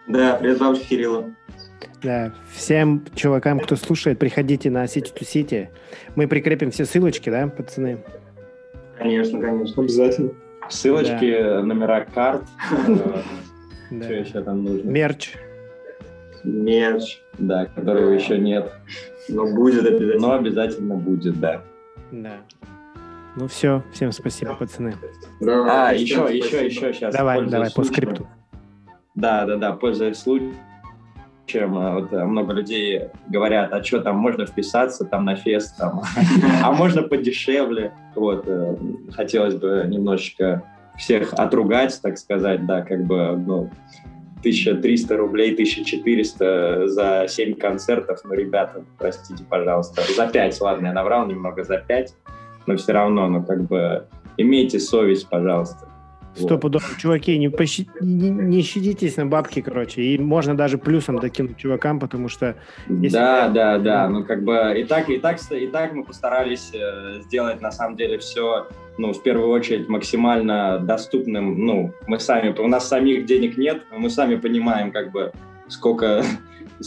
Да, 0.08 0.36
привет 0.36 0.60
бабушке 0.60 0.86
Кириллу. 0.86 1.34
Да, 2.02 2.34
всем 2.52 3.06
чувакам, 3.16 3.60
кто 3.60 3.78
слушает, 3.78 4.20
приходите 4.20 4.70
на 4.70 4.84
City 4.84 5.14
to 5.14 5.22
City. 5.22 5.70
Мы 6.16 6.28
прикрепим 6.28 6.72
все 6.72 6.86
ссылочки, 6.86 7.30
да, 7.30 7.48
пацаны? 7.48 8.00
Конечно, 8.98 9.40
конечно. 9.40 9.82
Обязательно. 9.82 10.32
Ссылочки, 10.70 11.42
да. 11.42 11.62
номера 11.62 12.06
карт. 12.14 12.44
Что 13.88 14.14
еще 14.14 14.42
там 14.42 14.64
нужно? 14.64 14.90
Мерч. 14.90 15.36
Мерч. 16.44 17.20
Да, 17.38 17.66
которого 17.66 18.10
еще 18.12 18.38
нет. 18.38 18.72
Но 19.30 19.54
будет 19.54 19.86
обязательно. 19.86 20.28
Но 20.28 20.34
обязательно 20.34 20.96
будет, 20.96 21.40
да. 21.40 21.62
Да. 22.12 22.38
Ну 23.36 23.48
все, 23.48 23.84
всем 23.92 24.12
спасибо, 24.12 24.54
пацаны. 24.56 24.96
Да, 25.40 25.90
а, 25.90 25.94
еще, 25.94 26.28
еще, 26.30 26.44
спасибо. 26.44 26.64
еще 26.66 26.94
сейчас. 26.94 27.16
Давай, 27.16 27.46
давай, 27.48 27.72
по 27.72 27.84
скрипту. 27.84 28.28
Да, 29.16 29.46
да, 29.46 29.58
да, 29.58 29.74
пользуясь 29.74 30.18
случаем, 30.18 30.54
вот 31.74 32.14
э, 32.14 32.24
много 32.24 32.54
людей 32.54 33.10
говорят, 33.28 33.74
а 33.74 33.84
что 33.84 34.02
там 34.02 34.18
можно 34.18 34.46
вписаться 34.46 35.06
там 35.06 35.26
на 35.26 35.36
фест, 35.36 35.78
там, 35.78 36.04
а 36.64 36.72
можно 36.72 37.04
подешевле. 37.04 37.92
Вот, 38.16 38.44
э, 38.48 38.76
хотелось 39.16 39.56
бы 39.56 39.86
немножечко 39.88 40.64
всех 40.98 41.34
отругать, 41.34 42.00
так 42.02 42.18
сказать, 42.18 42.66
да, 42.66 42.82
как 42.82 43.04
бы, 43.06 43.36
ну, 43.36 43.70
1300 44.44 45.18
рублей, 45.18 45.54
1400 45.54 46.88
за 46.88 47.26
7 47.28 47.56
концертов. 47.56 48.20
Ну, 48.26 48.34
ребята, 48.34 48.84
простите, 48.98 49.44
пожалуйста. 49.50 50.02
За 50.16 50.28
5, 50.28 50.62
ладно, 50.62 50.88
я 50.88 50.94
наврал 50.94 51.26
немного 51.28 51.64
за 51.64 51.78
5, 51.78 52.14
но 52.68 52.76
все 52.76 52.92
равно, 52.92 53.28
ну, 53.30 53.44
как 53.44 53.64
бы, 53.64 54.06
имейте 54.38 54.80
совесть, 54.80 55.30
пожалуйста. 55.30 55.93
Сто 56.36 56.58
пудов. 56.58 56.98
Чуваки, 56.98 57.38
не, 57.38 57.50
пощи... 57.50 57.88
не, 58.02 58.30
не 58.30 58.62
щадитесь 58.62 59.18
на 59.18 59.26
бабки, 59.26 59.62
короче. 59.62 60.02
И 60.02 60.18
можно 60.18 60.56
даже 60.56 60.78
плюсом 60.78 61.20
докинуть 61.20 61.58
чувакам, 61.58 62.00
потому 62.00 62.30
что... 62.30 62.56
Если... 62.90 63.18
Да, 63.18 63.50
да, 63.50 63.78
да. 63.78 64.10
Ну, 64.10 64.24
как 64.24 64.44
бы 64.44 64.74
и 64.78 64.84
так, 64.84 65.10
и 65.10 65.20
так, 65.20 65.40
и 65.52 65.68
так 65.68 65.94
мы 65.94 66.04
постарались 66.04 66.72
э, 66.74 67.22
сделать, 67.22 67.62
на 67.62 67.72
самом 67.72 67.96
деле, 67.96 68.18
все, 68.18 68.68
ну, 68.98 69.14
в 69.14 69.22
первую 69.22 69.50
очередь, 69.50 69.88
максимально 69.88 70.80
доступным. 70.80 71.66
Ну, 71.66 71.94
мы 72.08 72.20
сами, 72.20 72.58
у 72.60 72.68
нас 72.68 72.88
самих 72.88 73.26
денег 73.26 73.58
нет, 73.58 73.84
мы 73.96 74.10
сами 74.10 74.36
понимаем, 74.36 74.92
как 74.92 75.12
бы, 75.12 75.32
сколько 75.68 76.24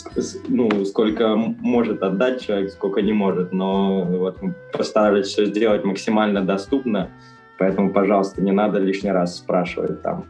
ну, 0.49 0.85
сколько 0.85 1.37
может 1.37 2.03
отдать 2.03 2.45
человек, 2.45 2.71
сколько 2.71 3.03
не 3.03 3.13
может. 3.13 3.53
Но 3.53 4.03
вот 4.03 4.43
мы 4.43 4.55
постарались 4.73 5.27
все 5.27 5.47
сделать 5.47 5.85
максимально 5.85 6.43
доступно 6.43 7.11
Поэтому, 7.59 7.93
пожалуйста, 7.93 8.43
не 8.43 8.53
надо 8.53 8.79
лишний 8.79 9.11
раз 9.11 9.37
спрашивать 9.37 10.03
там 10.03 10.25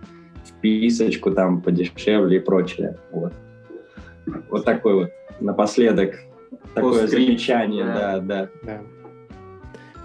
вписочку 0.44 1.30
там 1.32 1.60
подешевле 1.60 2.36
и 2.36 2.40
прочее. 2.40 2.96
Вот. 3.10 3.32
Вот 4.50 4.64
такой 4.64 4.94
вот 4.94 5.10
напоследок 5.40 6.14
такое 6.74 7.02
Постскрип. 7.02 7.26
замечание, 7.26 7.84
Да. 7.84 7.94
да, 7.94 8.20
да. 8.20 8.48
Да. 8.62 8.80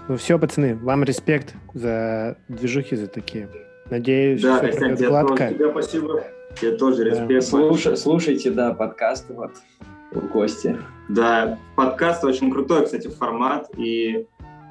Ну 0.08 0.16
все, 0.16 0.38
пацаны, 0.38 0.74
вам 0.76 1.04
респект 1.04 1.54
за 1.74 2.36
движухи 2.48 2.96
за 2.96 3.06
такие. 3.06 3.48
Надеюсь, 3.90 4.42
Да, 4.42 4.58
все 4.58 4.66
Костян, 4.68 4.96
тебе 4.96 5.08
гладко. 5.08 5.48
Тебе 5.48 5.70
спасибо. 5.70 6.24
Тебе 6.60 6.72
тоже 6.72 7.04
Да. 7.04 7.10
респект. 7.10 7.44
Слушай, 7.44 7.96
слушайте, 7.96 8.50
да, 8.50 8.74
подкасты 8.74 9.32
вот 9.32 9.52
у 10.12 10.20
Кости. 10.20 10.76
Да, 11.08 11.58
подкаст 11.76 12.24
очень 12.24 12.50
крутой, 12.50 12.84
кстати, 12.84 13.08
формат. 13.08 13.70
И, 13.76 14.26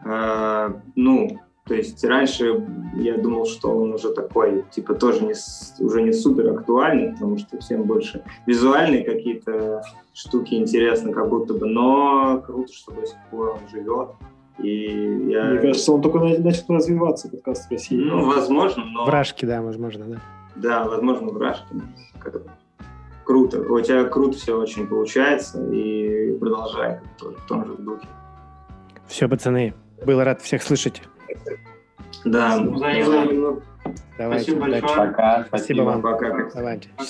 э, 0.06 0.70
ну, 0.96 1.40
то 1.72 1.78
есть 1.78 2.04
раньше 2.04 2.68
я 2.96 3.18
думал, 3.18 3.46
что 3.46 3.70
он 3.70 3.94
уже 3.94 4.12
такой, 4.12 4.66
типа, 4.72 4.94
тоже 4.94 5.22
не, 5.22 5.34
уже 5.82 6.02
не 6.02 6.12
супер 6.12 6.52
актуальный, 6.52 7.14
потому 7.14 7.38
что 7.38 7.58
всем 7.60 7.84
больше 7.84 8.26
визуальные 8.46 9.06
какие-то 9.06 9.82
штуки 10.14 10.56
интересны, 10.56 11.14
как 11.14 11.30
будто 11.30 11.54
бы. 11.54 11.68
Но 11.68 12.44
круто, 12.46 12.74
что 12.74 12.92
до 12.92 13.06
сих 13.06 13.16
пор 13.30 13.52
он 13.52 13.70
живет. 13.72 14.10
И 14.60 15.30
я... 15.32 15.46
Мне 15.46 15.60
кажется, 15.60 15.94
он 15.94 16.02
только 16.02 16.20
на- 16.20 16.40
начал 16.40 16.66
развиваться, 16.68 17.30
подкаст 17.30 17.70
в 17.70 17.72
России. 17.72 17.96
Ну, 17.96 18.26
возможно, 18.26 18.84
но... 18.84 19.06
Вражки, 19.06 19.46
да, 19.46 19.62
возможно, 19.62 20.06
да. 20.08 20.22
Да, 20.58 20.84
возможно, 20.90 21.30
вражки. 21.30 21.74
Как- 22.20 22.42
Круто. 23.24 23.62
У 23.62 23.80
тебя 23.80 24.04
круто 24.04 24.38
все 24.38 24.60
очень 24.60 24.88
получается. 24.88 25.66
И 25.72 26.38
продолжай 26.38 27.00
в 27.18 27.48
том 27.48 27.66
же 27.66 27.76
духе. 27.76 28.08
Все, 29.08 29.30
пацаны, 29.30 29.74
был 30.06 30.22
рад 30.22 30.42
всех 30.42 30.64
слышать. 30.64 31.02
Да. 32.26 32.60
Взаимно. 32.60 33.62
Давайте, 34.18 34.44
Спасибо 34.52 34.66
удачи. 34.66 34.82
большое. 34.82 35.08
Пока. 35.12 35.44
Спасибо, 35.48 35.48
Спасибо 35.48 35.82
вам. 35.84 36.02
Пока. 36.02 36.50
Давайте. 36.54 36.90
Пока. 36.98 37.06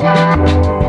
Счастливо. 0.00 0.82